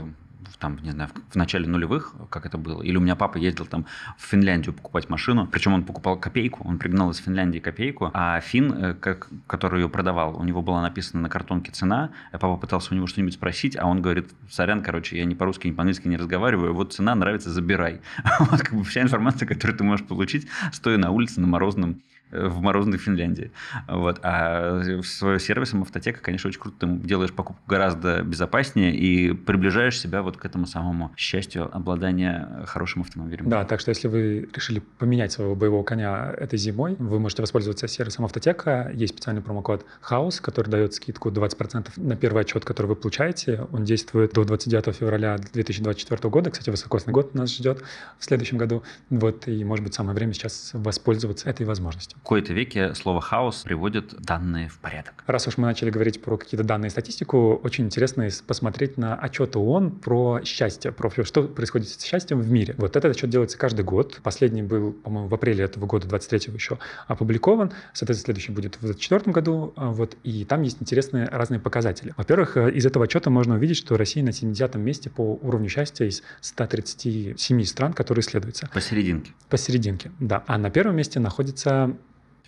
там, 0.59 0.78
не 0.82 0.90
знаю, 0.90 1.11
в, 1.30 1.37
начале 1.37 1.66
нулевых, 1.66 2.14
как 2.30 2.46
это 2.46 2.59
было. 2.59 2.82
Или 2.82 2.96
у 2.96 3.00
меня 3.00 3.16
папа 3.16 3.38
ездил 3.38 3.66
там 3.66 3.87
в 4.16 4.22
Финляндию 4.22 4.74
покупать 4.74 5.09
машину, 5.09 5.46
причем 5.46 5.74
он 5.74 5.85
покупал 5.85 6.18
копейку, 6.18 6.66
он 6.66 6.78
пригнал 6.78 7.11
из 7.11 7.18
Финляндии 7.18 7.59
копейку, 7.59 8.11
а 8.14 8.40
фин, 8.40 8.72
э, 8.72 8.94
как, 8.94 9.28
который 9.46 9.82
ее 9.82 9.88
продавал, 9.88 10.37
у 10.37 10.44
него 10.44 10.62
была 10.62 10.82
написана 10.82 11.22
на 11.22 11.28
картонке 11.28 11.72
цена, 11.72 12.11
а 12.32 12.38
папа 12.38 12.56
пытался 12.56 12.92
у 12.92 12.96
него 12.96 13.06
что-нибудь 13.06 13.35
спросить, 13.35 13.76
а 13.76 13.87
он 13.87 14.02
говорит, 14.02 14.30
сорян, 14.50 14.82
короче, 14.82 15.18
я 15.18 15.24
ни 15.24 15.35
по-русски, 15.35 15.68
ни 15.68 15.72
по-английски 15.72 16.09
не 16.09 16.16
разговариваю, 16.16 16.74
вот 16.74 16.92
цена 16.92 17.14
нравится, 17.14 17.50
забирай. 17.50 18.00
Вот 18.38 18.61
как 18.61 18.74
бы 18.74 18.85
вся 18.85 19.02
информация, 19.02 19.46
которую 19.46 19.76
ты 19.76 19.85
можешь 19.85 20.06
получить, 20.06 20.46
стоя 20.72 20.98
на 20.98 21.11
улице 21.11 21.40
на 21.40 21.46
морозном 21.46 22.00
в 22.30 22.60
морозной 22.60 22.98
Финляндии. 22.98 23.50
Вот. 23.88 24.20
А 24.22 24.82
с 25.02 25.38
сервисом 25.38 25.82
автотека, 25.82 26.20
конечно, 26.20 26.48
очень 26.48 26.60
круто. 26.60 26.86
Ты 26.86 26.86
делаешь 27.06 27.32
покупку 27.32 27.62
гораздо 27.66 28.22
безопаснее 28.22 28.94
и 28.94 29.32
приближаешь 29.32 29.98
себя 29.98 30.22
вот 30.22 30.36
к 30.36 30.44
этому 30.44 30.66
самому 30.66 31.12
счастью 31.16 31.74
обладания 31.74 32.64
хорошим 32.66 33.02
автомобилем. 33.02 33.48
Да, 33.48 33.64
так 33.64 33.80
что 33.80 33.90
если 33.90 34.08
вы 34.08 34.48
решили 34.54 34.80
поменять 34.98 35.32
своего 35.32 35.54
боевого 35.54 35.82
коня 35.82 36.34
этой 36.36 36.58
зимой, 36.58 36.96
вы 36.98 37.20
можете 37.20 37.42
воспользоваться 37.42 37.88
сервисом 37.88 38.24
автотека. 38.24 38.90
Есть 38.94 39.14
специальный 39.14 39.42
промокод 39.42 39.84
HOUSE, 40.08 40.40
который 40.40 40.70
дает 40.70 40.94
скидку 40.94 41.30
20% 41.30 41.88
на 41.96 42.16
первый 42.16 42.42
отчет, 42.42 42.64
который 42.64 42.86
вы 42.86 42.96
получаете. 42.96 43.66
Он 43.72 43.84
действует 43.84 44.32
до 44.32 44.44
29 44.44 44.96
февраля 44.96 45.38
2024 45.52 46.30
года. 46.30 46.50
Кстати, 46.50 46.70
высокосный 46.70 47.12
год 47.12 47.34
нас 47.34 47.54
ждет 47.54 47.82
в 48.18 48.24
следующем 48.24 48.58
году. 48.58 48.82
Вот, 49.10 49.46
и, 49.48 49.64
может 49.64 49.84
быть, 49.84 49.94
самое 49.94 50.14
время 50.14 50.32
сейчас 50.32 50.70
воспользоваться 50.72 51.48
этой 51.48 51.66
возможностью. 51.66 52.15
В 52.20 52.22
кои-то 52.22 52.52
веке 52.52 52.94
слово 52.94 53.20
«хаос» 53.20 53.62
приводит 53.62 54.14
данные 54.20 54.68
в 54.68 54.79
порядок. 54.79 55.22
Раз 55.26 55.46
уж 55.46 55.59
мы 55.59 55.66
начали 55.66 55.90
говорить 55.90 56.22
про 56.22 56.37
какие-то 56.37 56.64
данные 56.64 56.88
и 56.88 56.90
статистику, 56.90 57.61
очень 57.62 57.85
интересно 57.85 58.29
посмотреть 58.46 58.96
на 58.96 59.14
отчеты 59.14 59.59
ООН 59.59 59.92
про 59.92 60.40
счастье, 60.44 60.92
про 60.92 61.11
что 61.24 61.44
происходит 61.44 61.88
с 61.88 62.02
счастьем 62.02 62.40
в 62.40 62.50
мире. 62.50 62.74
Вот 62.79 62.96
этот 62.96 63.12
отчет 63.12 63.31
делается 63.31 63.59
каждый 63.59 63.85
год. 63.85 64.20
Последний 64.22 64.62
был, 64.62 64.92
по-моему, 64.92 65.29
в 65.29 65.35
апреле 65.35 65.64
этого 65.64 65.87
года, 65.87 66.09
23-го 66.09 66.55
еще 66.55 66.79
опубликован. 67.07 67.72
Соответственно, 67.92 68.35
следующий 68.35 68.52
будет 68.52 68.76
в 68.76 68.81
2024 68.81 69.33
году. 69.33 69.72
А, 69.76 69.90
вот, 69.90 70.16
и 70.24 70.44
там 70.44 70.62
есть 70.62 70.79
интересные 70.81 71.26
разные 71.26 71.61
показатели. 71.61 72.14
Во-первых, 72.16 72.57
э, 72.57 72.70
из 72.72 72.87
этого 72.87 73.05
отчета 73.05 73.31
можно 73.31 73.55
увидеть, 73.55 73.76
что 73.76 73.96
Россия 73.96 74.24
на 74.24 74.33
70 74.33 74.74
месте 74.76 75.11
по 75.11 75.38
уровню 75.42 75.68
счастья 75.68 76.07
из 76.07 76.22
137 76.40 77.64
стран, 77.64 77.92
которые 77.92 78.22
исследуются. 78.22 78.68
Посерединке. 78.72 79.33
Посерединке, 79.48 80.11
да. 80.20 80.42
А 80.46 80.59
на 80.59 80.70
первом 80.70 80.96
месте 80.96 81.20
находится 81.20 81.96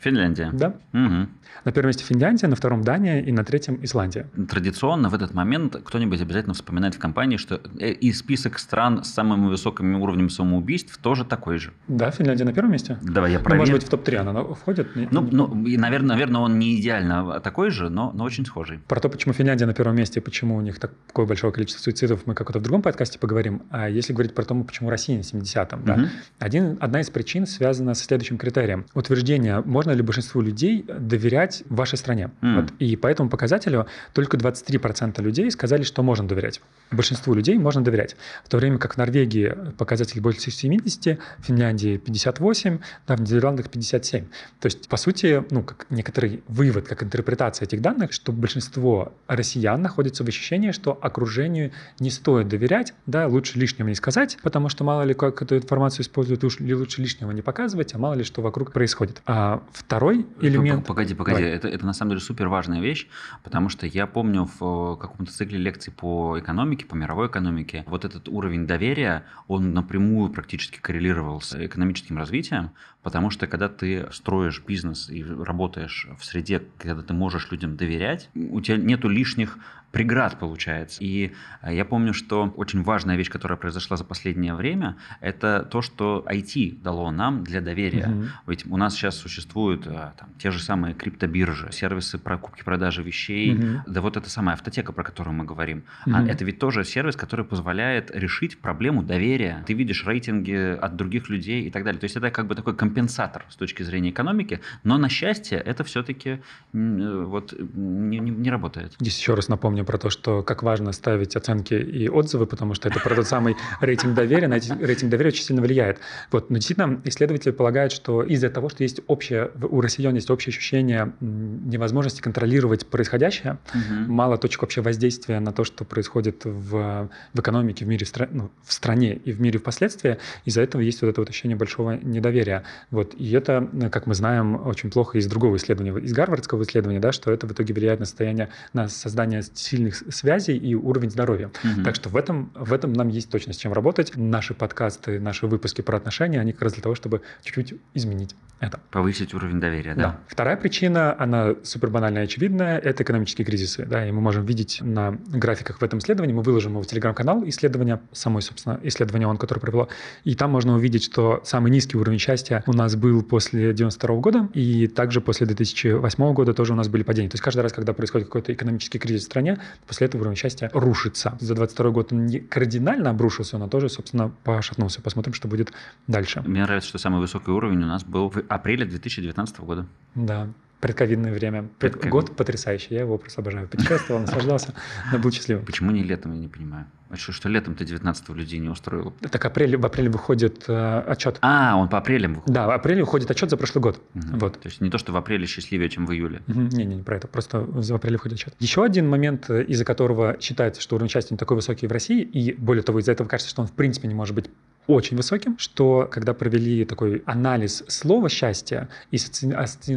Финляндия. 0.00 0.50
Да. 0.52 0.74
Угу. 0.92 1.28
На 1.64 1.72
первом 1.72 1.88
месте 1.88 2.04
Финляндия, 2.04 2.46
на 2.46 2.56
втором 2.56 2.82
Дания 2.82 3.20
и 3.20 3.32
на 3.32 3.44
третьем 3.44 3.82
Исландия. 3.82 4.28
Традиционно 4.48 5.08
в 5.08 5.14
этот 5.14 5.34
момент 5.34 5.76
кто-нибудь 5.84 6.20
обязательно 6.20 6.54
вспоминает 6.54 6.94
в 6.94 6.98
компании, 6.98 7.37
что 7.37 7.61
э, 7.80 7.90
и 7.90 8.12
список 8.12 8.58
стран 8.58 9.02
с 9.04 9.12
самыми 9.12 9.48
высокими 9.48 9.96
уровнями 9.96 10.28
самоубийств 10.28 10.98
тоже 10.98 11.24
такой 11.24 11.58
же. 11.58 11.72
Да, 11.88 12.11
Финляндия 12.11 12.44
на 12.44 12.52
первом 12.52 12.72
месте? 12.72 12.98
Давай 13.02 13.32
я 13.32 13.38
проверю. 13.40 13.56
Ну, 13.56 13.61
может 13.61 13.74
быть, 13.74 13.84
в 13.84 13.90
топ-3 13.90 14.16
она 14.16 14.44
входит? 14.44 14.88
Ну, 14.94 15.28
ну 15.30 15.66
и, 15.66 15.76
наверное, 15.76 16.11
наверное, 16.11 16.40
он 16.40 16.58
не 16.58 16.80
идеально 16.80 17.40
такой 17.40 17.70
же, 17.70 17.88
но, 17.88 18.12
но 18.12 18.24
очень 18.24 18.46
схожий. 18.46 18.78
Про 18.87 19.00
то, 19.00 19.08
почему 19.08 19.34
Финляндия 19.34 19.66
на 19.66 19.74
первом 19.74 19.96
месте, 19.96 20.20
почему 20.20 20.56
у 20.56 20.61
них 20.61 20.78
такое 20.78 21.26
большое 21.26 21.52
количество 21.52 21.82
суицидов, 21.82 22.26
мы 22.26 22.34
как-то 22.34 22.58
в 22.58 22.62
другом 22.62 22.82
подкасте 22.82 23.18
поговорим. 23.18 23.62
А 23.70 23.88
если 23.88 24.12
говорить 24.12 24.34
про 24.34 24.44
то, 24.44 24.54
почему 24.54 24.90
Россия 24.90 25.16
на 25.16 25.22
70-м, 25.22 25.84
да, 25.84 25.94
угу. 25.94 26.02
Один, 26.38 26.78
одна 26.80 27.00
из 27.00 27.11
причин 27.11 27.46
связана 27.46 27.94
с 27.94 28.00
следующим 28.00 28.38
критерием. 28.38 28.87
Утверждение, 28.94 29.62
можно 29.64 29.88
ли 29.92 30.03
большинству 30.03 30.40
людей 30.40 30.85
доверять 30.88 31.62
вашей 31.68 31.98
стране. 31.98 32.31
Mm. 32.40 32.61
Вот, 32.61 32.72
и 32.79 32.96
по 32.96 33.07
этому 33.07 33.29
показателю 33.29 33.87
только 34.12 34.37
23% 34.37 35.22
людей 35.22 35.51
сказали, 35.51 35.83
что 35.83 36.03
можно 36.03 36.27
доверять. 36.27 36.61
Большинству 36.90 37.35
людей 37.35 37.59
можно 37.59 37.83
доверять. 37.83 38.16
В 38.44 38.48
то 38.48 38.57
время 38.57 38.79
как 38.79 38.94
в 38.94 38.96
Норвегии 38.96 39.55
показатель 39.77 40.20
больше 40.20 40.51
70, 40.51 41.18
в 41.38 41.44
Финляндии 41.44 41.98
58, 41.98 42.79
да, 43.07 43.16
в 43.16 43.20
Нидерландах 43.20 43.70
57. 43.70 44.24
То 44.61 44.66
есть, 44.66 44.88
по 44.88 44.96
сути, 44.96 45.44
ну, 45.51 45.62
как 45.62 45.87
некоторый 45.90 46.42
вывод, 46.48 46.88
как 46.88 47.03
интерпретация 47.03 47.66
этих 47.66 47.83
данных, 47.83 48.12
что 48.12 48.33
большинство 48.33 49.12
россиян 49.27 49.81
находится 49.83 50.24
в 50.24 50.29
ощущении, 50.29 50.70
что 50.70 50.98
окружению 51.01 51.72
не 51.98 52.11
стоит 52.11 52.48
доверять, 52.48 52.94
да, 53.07 53.27
лучше 53.27 53.59
лишнего 53.59 53.88
не 53.88 53.94
сказать, 53.94 54.38
потому 54.42 54.68
что 54.68 54.85
мало 54.85 55.03
ли 55.03 55.14
как 55.14 55.42
эту 55.42 55.57
информацию 55.57 56.03
используют, 56.03 56.42
лучше 56.42 57.03
лишнего 57.03 57.31
не 57.33 57.42
показывать, 57.42 57.94
а 57.94 57.98
мало 57.98 58.14
ли 58.14 58.24
что 58.24 58.42
вокруг 58.42 58.72
происходит. 58.72 59.22
А 59.27 59.62
второй 59.78 60.26
элемент... 60.40 60.86
Погоди, 60.86 61.14
погоди, 61.14 61.42
это, 61.42 61.68
это 61.68 61.86
на 61.86 61.92
самом 61.92 62.10
деле 62.10 62.20
супер 62.20 62.48
важная 62.48 62.80
вещь, 62.80 63.08
потому 63.44 63.68
что 63.68 63.86
я 63.86 64.06
помню 64.06 64.48
в 64.58 64.96
каком-то 64.96 65.32
цикле 65.32 65.58
лекций 65.58 65.92
по 65.92 66.38
экономике, 66.38 66.84
по 66.84 66.94
мировой 66.94 67.28
экономике, 67.28 67.84
вот 67.86 68.04
этот 68.04 68.28
уровень 68.28 68.66
доверия, 68.66 69.24
он 69.46 69.72
напрямую 69.72 70.30
практически 70.30 70.78
коррелировал 70.78 71.40
с 71.40 71.54
экономическим 71.54 72.18
развитием, 72.18 72.70
потому 73.02 73.30
что 73.30 73.46
когда 73.46 73.68
ты 73.68 74.08
строишь 74.12 74.62
бизнес 74.66 75.08
и 75.08 75.24
работаешь 75.24 76.08
в 76.18 76.24
среде, 76.24 76.62
когда 76.78 77.02
ты 77.02 77.14
можешь 77.14 77.50
людям 77.50 77.76
доверять, 77.76 78.30
у 78.34 78.60
тебя 78.60 78.76
нету 78.76 79.08
лишних 79.08 79.58
преград 79.90 80.38
получается. 80.38 81.03
И 81.03 81.33
э, 81.62 81.74
я 81.74 81.85
помню, 81.85 82.12
что 82.12 82.53
очень 82.57 82.83
важная 82.83 83.16
вещь, 83.16 83.31
которая 83.31 83.57
произошла 83.57 83.96
за 83.96 84.05
последнее 84.05 84.55
время, 84.55 84.96
это 85.20 85.66
то, 85.70 85.83
что 85.83 86.24
IT 86.29 86.83
дало 86.83 87.11
нам 87.11 87.42
для 87.44 87.61
доверия. 87.61 88.09
Угу. 88.09 88.24
Ведь 88.48 88.66
у 88.66 88.77
нас 88.77 88.94
сейчас 88.94 89.16
существуют 89.16 89.87
э, 89.87 90.12
там, 90.16 90.29
те 90.38 90.51
же 90.51 90.61
самые 90.61 90.94
криптобиржи, 90.94 91.70
сервисы 91.72 92.18
покупки-продажи 92.18 93.03
вещей, 93.03 93.55
угу. 93.55 93.83
да 93.87 94.01
вот 94.01 94.16
эта 94.16 94.29
самая 94.29 94.55
автотека, 94.55 94.92
про 94.92 95.05
которую 95.05 95.35
мы 95.35 95.44
говорим. 95.44 95.85
Угу. 96.07 96.14
А 96.14 96.22
это 96.22 96.44
ведь 96.44 96.59
тоже 96.59 96.85
сервис, 96.85 97.16
который 97.16 97.44
позволяет 97.44 98.11
решить 98.14 98.59
проблему 98.59 99.03
доверия. 99.03 99.64
Ты 99.66 99.72
видишь 99.72 100.07
рейтинги 100.07 100.77
от 100.77 100.96
других 100.96 101.31
людей 101.31 101.62
и 101.62 101.70
так 101.70 101.85
далее. 101.85 101.98
То 101.98 102.05
есть 102.05 102.16
это 102.16 102.31
как 102.31 102.46
бы 102.46 102.55
такой 102.55 102.77
компенсатор 102.77 103.46
с 103.48 103.57
точки 103.57 103.83
зрения 103.83 104.11
экономики, 104.11 104.61
но 104.85 104.98
на 104.98 105.09
счастье 105.09 105.59
это 105.59 105.83
все-таки 105.85 106.40
э, 106.72 107.24
вот 107.27 107.55
не, 107.59 108.18
не, 108.18 108.31
не 108.31 108.51
работает. 108.51 108.94
Здесь 109.01 109.18
еще 109.18 109.35
раз 109.35 109.48
напомню 109.48 109.77
про 109.84 109.98
то, 109.98 110.10
что 110.10 110.42
как 110.42 110.62
важно 110.62 110.92
ставить 110.92 111.36
оценки 111.36 111.74
и 111.74 112.08
отзывы, 112.08 112.46
потому 112.46 112.74
что 112.74 112.88
это 112.88 113.00
про 113.00 113.14
тот 113.14 113.26
самый 113.26 113.56
рейтинг 113.80 114.14
доверия, 114.14 114.48
на 114.48 114.54
рейтинг 114.54 115.10
доверия 115.10 115.28
очень 115.28 115.44
сильно 115.44 115.62
влияет. 115.62 115.98
Вот, 116.30 116.50
но 116.50 116.56
действительно, 116.56 117.00
исследователи 117.04 117.52
полагают, 117.52 117.92
что 117.92 118.22
из-за 118.22 118.50
того, 118.50 118.68
что 118.68 118.82
есть 118.82 119.00
общее, 119.06 119.50
у 119.62 119.80
россиян 119.80 120.14
есть 120.14 120.30
общее 120.30 120.50
ощущение 120.50 121.12
невозможности 121.20 122.20
контролировать 122.20 122.86
происходящее, 122.86 123.58
угу. 123.74 124.12
мало 124.12 124.38
точек 124.38 124.62
вообще 124.62 124.80
воздействия 124.80 125.40
на 125.40 125.52
то, 125.52 125.64
что 125.64 125.84
происходит 125.84 126.44
в, 126.44 127.08
в 127.32 127.40
экономике, 127.40 127.84
в 127.84 127.88
мире, 127.88 128.06
в, 128.06 128.08
стра- 128.08 128.28
ну, 128.30 128.50
в 128.64 128.72
стране 128.72 129.14
и 129.14 129.32
в 129.32 129.40
мире 129.40 129.58
впоследствии, 129.58 130.18
из-за 130.44 130.62
этого 130.62 130.80
есть 130.80 131.02
вот 131.02 131.08
это 131.08 131.20
вот 131.20 131.30
ощущение 131.30 131.56
большого 131.56 131.92
недоверия. 131.92 132.64
Вот, 132.90 133.14
и 133.16 133.30
это, 133.32 133.68
как 133.90 134.06
мы 134.06 134.14
знаем, 134.14 134.66
очень 134.66 134.90
плохо 134.90 135.18
из 135.18 135.26
другого 135.26 135.56
исследования, 135.56 135.98
из 136.00 136.12
гарвардского 136.12 136.62
исследования, 136.62 137.00
да, 137.00 137.12
что 137.12 137.30
это 137.30 137.46
в 137.46 137.52
итоге 137.52 137.74
влияет 137.74 138.00
на 138.00 138.06
состояние, 138.06 138.48
на 138.72 138.88
создание 138.88 139.42
сильных 139.68 139.96
связей 140.11 140.57
и 140.57 140.74
уровень 140.74 141.11
здоровья. 141.11 141.50
Угу. 141.64 141.85
Так 141.85 141.94
что 141.94 142.09
в 142.09 142.16
этом, 142.16 142.50
в 142.54 142.72
этом 142.72 142.92
нам 142.92 143.09
есть 143.09 143.31
точно 143.31 143.52
с 143.52 143.57
чем 143.57 143.72
работать. 143.72 144.12
Наши 144.16 144.54
подкасты, 144.54 145.20
наши 145.20 145.46
выпуски 145.46 145.83
про 145.83 145.96
отношения, 145.96 146.40
они 146.40 146.52
как 146.52 146.62
раз 146.62 146.72
для 146.74 146.83
того, 146.83 146.94
чтобы 146.94 147.22
чуть-чуть 147.42 147.74
изменить 147.94 148.35
это. 148.61 148.81
Повысить 148.90 149.35
уровень 149.35 149.61
доверия, 149.61 149.94
да? 149.94 150.02
Да. 150.02 150.20
Вторая 150.26 150.57
причина, 150.57 151.14
она 151.18 151.54
супер 151.62 151.90
банальная 151.90 152.22
и 152.22 152.24
очевидная, 152.24 152.78
это 152.78 153.04
экономические 153.04 153.44
кризисы. 153.44 153.87
Да, 153.87 154.07
и 154.07 154.11
мы 154.11 154.20
можем 154.20 154.44
видеть 154.44 154.81
на 154.83 155.16
графиках 155.28 155.81
в 155.81 155.85
этом 155.85 156.00
исследовании, 156.00 156.35
мы 156.35 156.42
выложим 156.42 156.72
его 156.72 156.83
в 156.83 156.87
телеграм-канал 156.87 157.44
исследования, 157.46 158.00
самой, 158.12 158.42
собственно, 158.42 158.81
исследование 158.83 159.28
он, 159.28 159.37
которое 159.37 159.61
провело, 159.61 159.88
и 160.24 160.35
там 160.35 160.50
можно 160.50 160.74
увидеть, 160.74 161.04
что 161.04 161.40
самый 161.44 161.70
низкий 161.70 161.96
уровень 161.96 162.18
счастья 162.18 162.64
у 162.66 162.72
нас 162.72 162.96
был 162.96 163.22
после 163.22 163.72
92 163.72 164.16
года, 164.16 164.48
и 164.54 164.88
также 164.88 165.20
после 165.20 165.46
2008 165.46 166.33
года 166.33 166.52
тоже 166.52 166.72
у 166.72 166.76
нас 166.76 166.88
были 166.88 167.04
падения. 167.04 167.28
То 167.28 167.35
есть 167.35 167.44
каждый 167.44 167.61
раз, 167.61 167.72
когда 167.72 167.92
происходит 167.92 168.26
какой-то 168.26 168.52
экономический 168.52 168.98
кризис 168.98 169.22
в 169.22 169.26
стране, 169.26 169.58
после 169.87 170.07
этого 170.07 170.23
уровень 170.23 170.37
счастья 170.37 170.71
рушится. 170.73 171.37
За 171.40 171.55
22 171.55 171.90
год 171.90 172.12
он 172.12 172.27
не 172.27 172.40
кардинально 172.40 173.11
обрушился, 173.11 173.59
но 173.59 173.68
тоже, 173.68 173.88
собственно, 173.88 174.31
пошатнулся. 174.44 175.03
Посмотрим, 175.03 175.35
что 175.35 175.49
будет 175.49 175.73
дальше. 176.07 176.42
Мне 176.47 176.62
нравится, 176.62 176.88
что 176.88 176.99
самый 176.99 177.21
высокий 177.21 177.51
уровень 177.51 177.83
у 177.83 177.87
нас 177.87 178.05
был 178.05 178.31
в 178.31 178.42
апреле 178.49 178.85
2019 178.85 179.61
года. 179.61 179.87
Да, 180.14 180.49
предковидное 180.80 181.32
время. 181.32 181.68
Предковид. 181.78 182.10
Год 182.10 182.36
потрясающий, 182.36 182.94
я 182.94 183.00
его 183.00 183.18
просто 183.18 183.40
обожаю. 183.40 183.68
Путешествовал, 183.68 184.20
наслаждался, 184.22 184.74
но 185.12 185.18
был 185.18 185.30
счастливым. 185.30 185.64
Почему 185.64 185.90
не 185.90 186.02
летом, 186.02 186.32
я 186.32 186.38
не 186.38 186.48
понимаю. 186.48 186.86
А 187.10 187.16
что, 187.16 187.32
что 187.32 187.48
летом 187.48 187.74
ты 187.74 187.86
19 187.86 188.28
людей 188.30 188.58
не 188.58 188.68
устроил? 188.68 189.14
Так 189.30 189.42
апрель, 189.44 189.76
в 189.78 189.86
апреле 189.86 190.10
выходит 190.10 190.64
э, 190.68 190.98
отчет. 191.06 191.38
А, 191.40 191.76
он 191.76 191.88
по 191.88 191.96
апрелям 191.98 192.34
выходит? 192.34 192.54
Да, 192.54 192.66
в 192.66 192.70
апреле 192.70 193.00
выходит 193.00 193.30
отчет 193.30 193.48
за 193.48 193.56
прошлый 193.56 193.82
год. 193.82 194.02
Угу. 194.14 194.38
Вот. 194.38 194.60
То 194.60 194.68
есть 194.68 194.82
не 194.82 194.90
то, 194.90 194.98
что 194.98 195.12
в 195.12 195.16
апреле 195.16 195.46
счастливее, 195.46 195.88
чем 195.88 196.06
в 196.06 196.12
июле? 196.12 196.42
Не-не, 196.46 196.84
угу. 196.84 196.94
не, 196.96 197.02
про 197.02 197.16
это, 197.16 197.26
просто 197.26 197.60
в 197.60 197.94
апреле 197.94 198.16
выходит 198.16 198.38
отчет. 198.38 198.54
Еще 198.58 198.84
один 198.84 199.08
момент, 199.08 199.48
э, 199.48 199.64
из-за 199.64 199.86
которого 199.86 200.36
считается, 200.38 200.82
что 200.82 200.96
уровень 200.96 201.10
счастья 201.10 201.34
не 201.34 201.38
такой 201.38 201.56
высокий 201.56 201.86
в 201.86 201.92
России, 201.92 202.20
и 202.20 202.52
более 202.52 202.82
того, 202.82 202.98
из-за 203.00 203.12
этого 203.12 203.26
кажется, 203.26 203.50
что 203.50 203.62
он 203.62 203.68
в 203.68 203.72
принципе 203.72 204.06
не 204.06 204.14
может 204.14 204.34
быть 204.34 204.50
очень 204.88 205.18
высоким, 205.18 205.59
что 205.59 206.09
когда 206.11 206.33
провели 206.33 206.85
такой 206.87 207.22
анализ 207.27 207.85
слова 207.88 208.31
«счастье» 208.31 208.88
и 209.11 209.18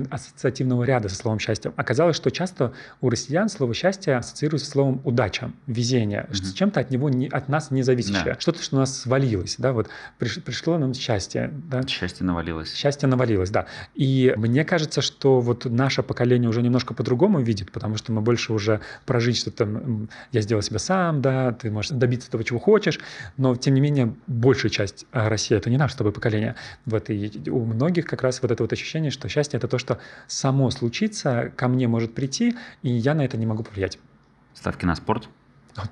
ассоциативного 0.10 0.84
ряда 0.84 1.08
со 1.08 1.16
словом 1.16 1.40
«счастье», 1.40 1.72
оказалось, 1.78 2.18
что 2.18 2.30
часто 2.30 2.74
у 3.00 3.10
россиян 3.10 3.48
слово 3.48 3.74
«счастье» 3.74 4.18
ассоциируется 4.18 4.68
с 4.68 4.72
словом 4.72 5.02
«удача», 5.06 5.52
«везение», 5.66 6.28
mm-hmm. 6.30 6.44
с 6.44 6.54
чем-то 6.54 6.82
от 6.82 6.92
него, 6.92 7.10
не, 7.10 7.28
от 7.28 7.48
нас 7.48 7.72
не 7.72 7.84
зависящее, 7.84 8.34
да. 8.34 8.40
что-то, 8.40 8.62
что 8.62 8.76
у 8.76 8.80
нас 8.80 9.00
свалилось, 9.00 9.56
да, 9.58 9.72
вот 9.72 9.88
приш, 10.20 10.44
пришло 10.44 10.78
нам 10.78 10.94
счастье. 10.94 11.52
Да? 11.70 11.88
Счастье 11.88 12.26
навалилось. 12.26 12.76
Счастье 12.76 13.08
навалилось, 13.08 13.50
да. 13.50 13.68
И 13.96 14.34
мне 14.36 14.66
кажется, 14.66 15.02
что 15.02 15.40
вот 15.40 15.64
наше 15.64 16.04
поколение 16.04 16.50
уже 16.50 16.62
немножко 16.62 16.94
по-другому 16.94 17.40
видит, 17.40 17.72
потому 17.72 17.96
что 17.96 18.12
мы 18.12 18.20
больше 18.20 18.52
уже 18.52 18.82
прожить 19.06 19.38
что-то, 19.38 19.70
я 20.34 20.42
сделал 20.42 20.62
себя 20.62 20.80
сам, 20.80 21.22
да, 21.22 21.54
ты 21.54 21.72
можешь 21.72 21.92
добиться 21.92 22.30
того, 22.30 22.44
чего 22.44 22.60
хочешь, 22.60 23.00
но 23.38 23.56
тем 23.56 23.74
не 23.74 23.80
менее 23.80 24.14
большая 24.28 24.70
часть 24.70 24.81
часть 24.82 25.06
а 25.12 25.30
России, 25.30 25.56
это 25.56 25.70
не 25.70 25.78
наше 25.78 25.94
с 25.94 25.98
тобой 25.98 26.12
поколение. 26.12 26.56
Вот, 26.86 27.10
и 27.10 27.50
у 27.50 27.66
многих 27.66 28.06
как 28.06 28.24
раз 28.24 28.42
вот 28.42 28.52
это 28.52 28.64
вот 28.64 28.74
ощущение, 28.74 29.12
что 29.12 29.30
счастье– 29.30 29.58
это 29.60 29.68
то, 29.68 29.78
что 29.78 30.00
само 30.28 30.70
случится, 30.72 31.52
ко 31.56 31.68
мне 31.68 31.88
может 31.88 32.14
прийти, 32.16 32.56
и 32.82 32.90
я 32.90 33.14
на 33.14 33.24
это 33.24 33.38
не 33.38 33.46
могу 33.46 33.64
повлиять. 33.64 34.00
Ставки 34.54 34.86
на 34.86 34.96
спорт– 34.96 35.30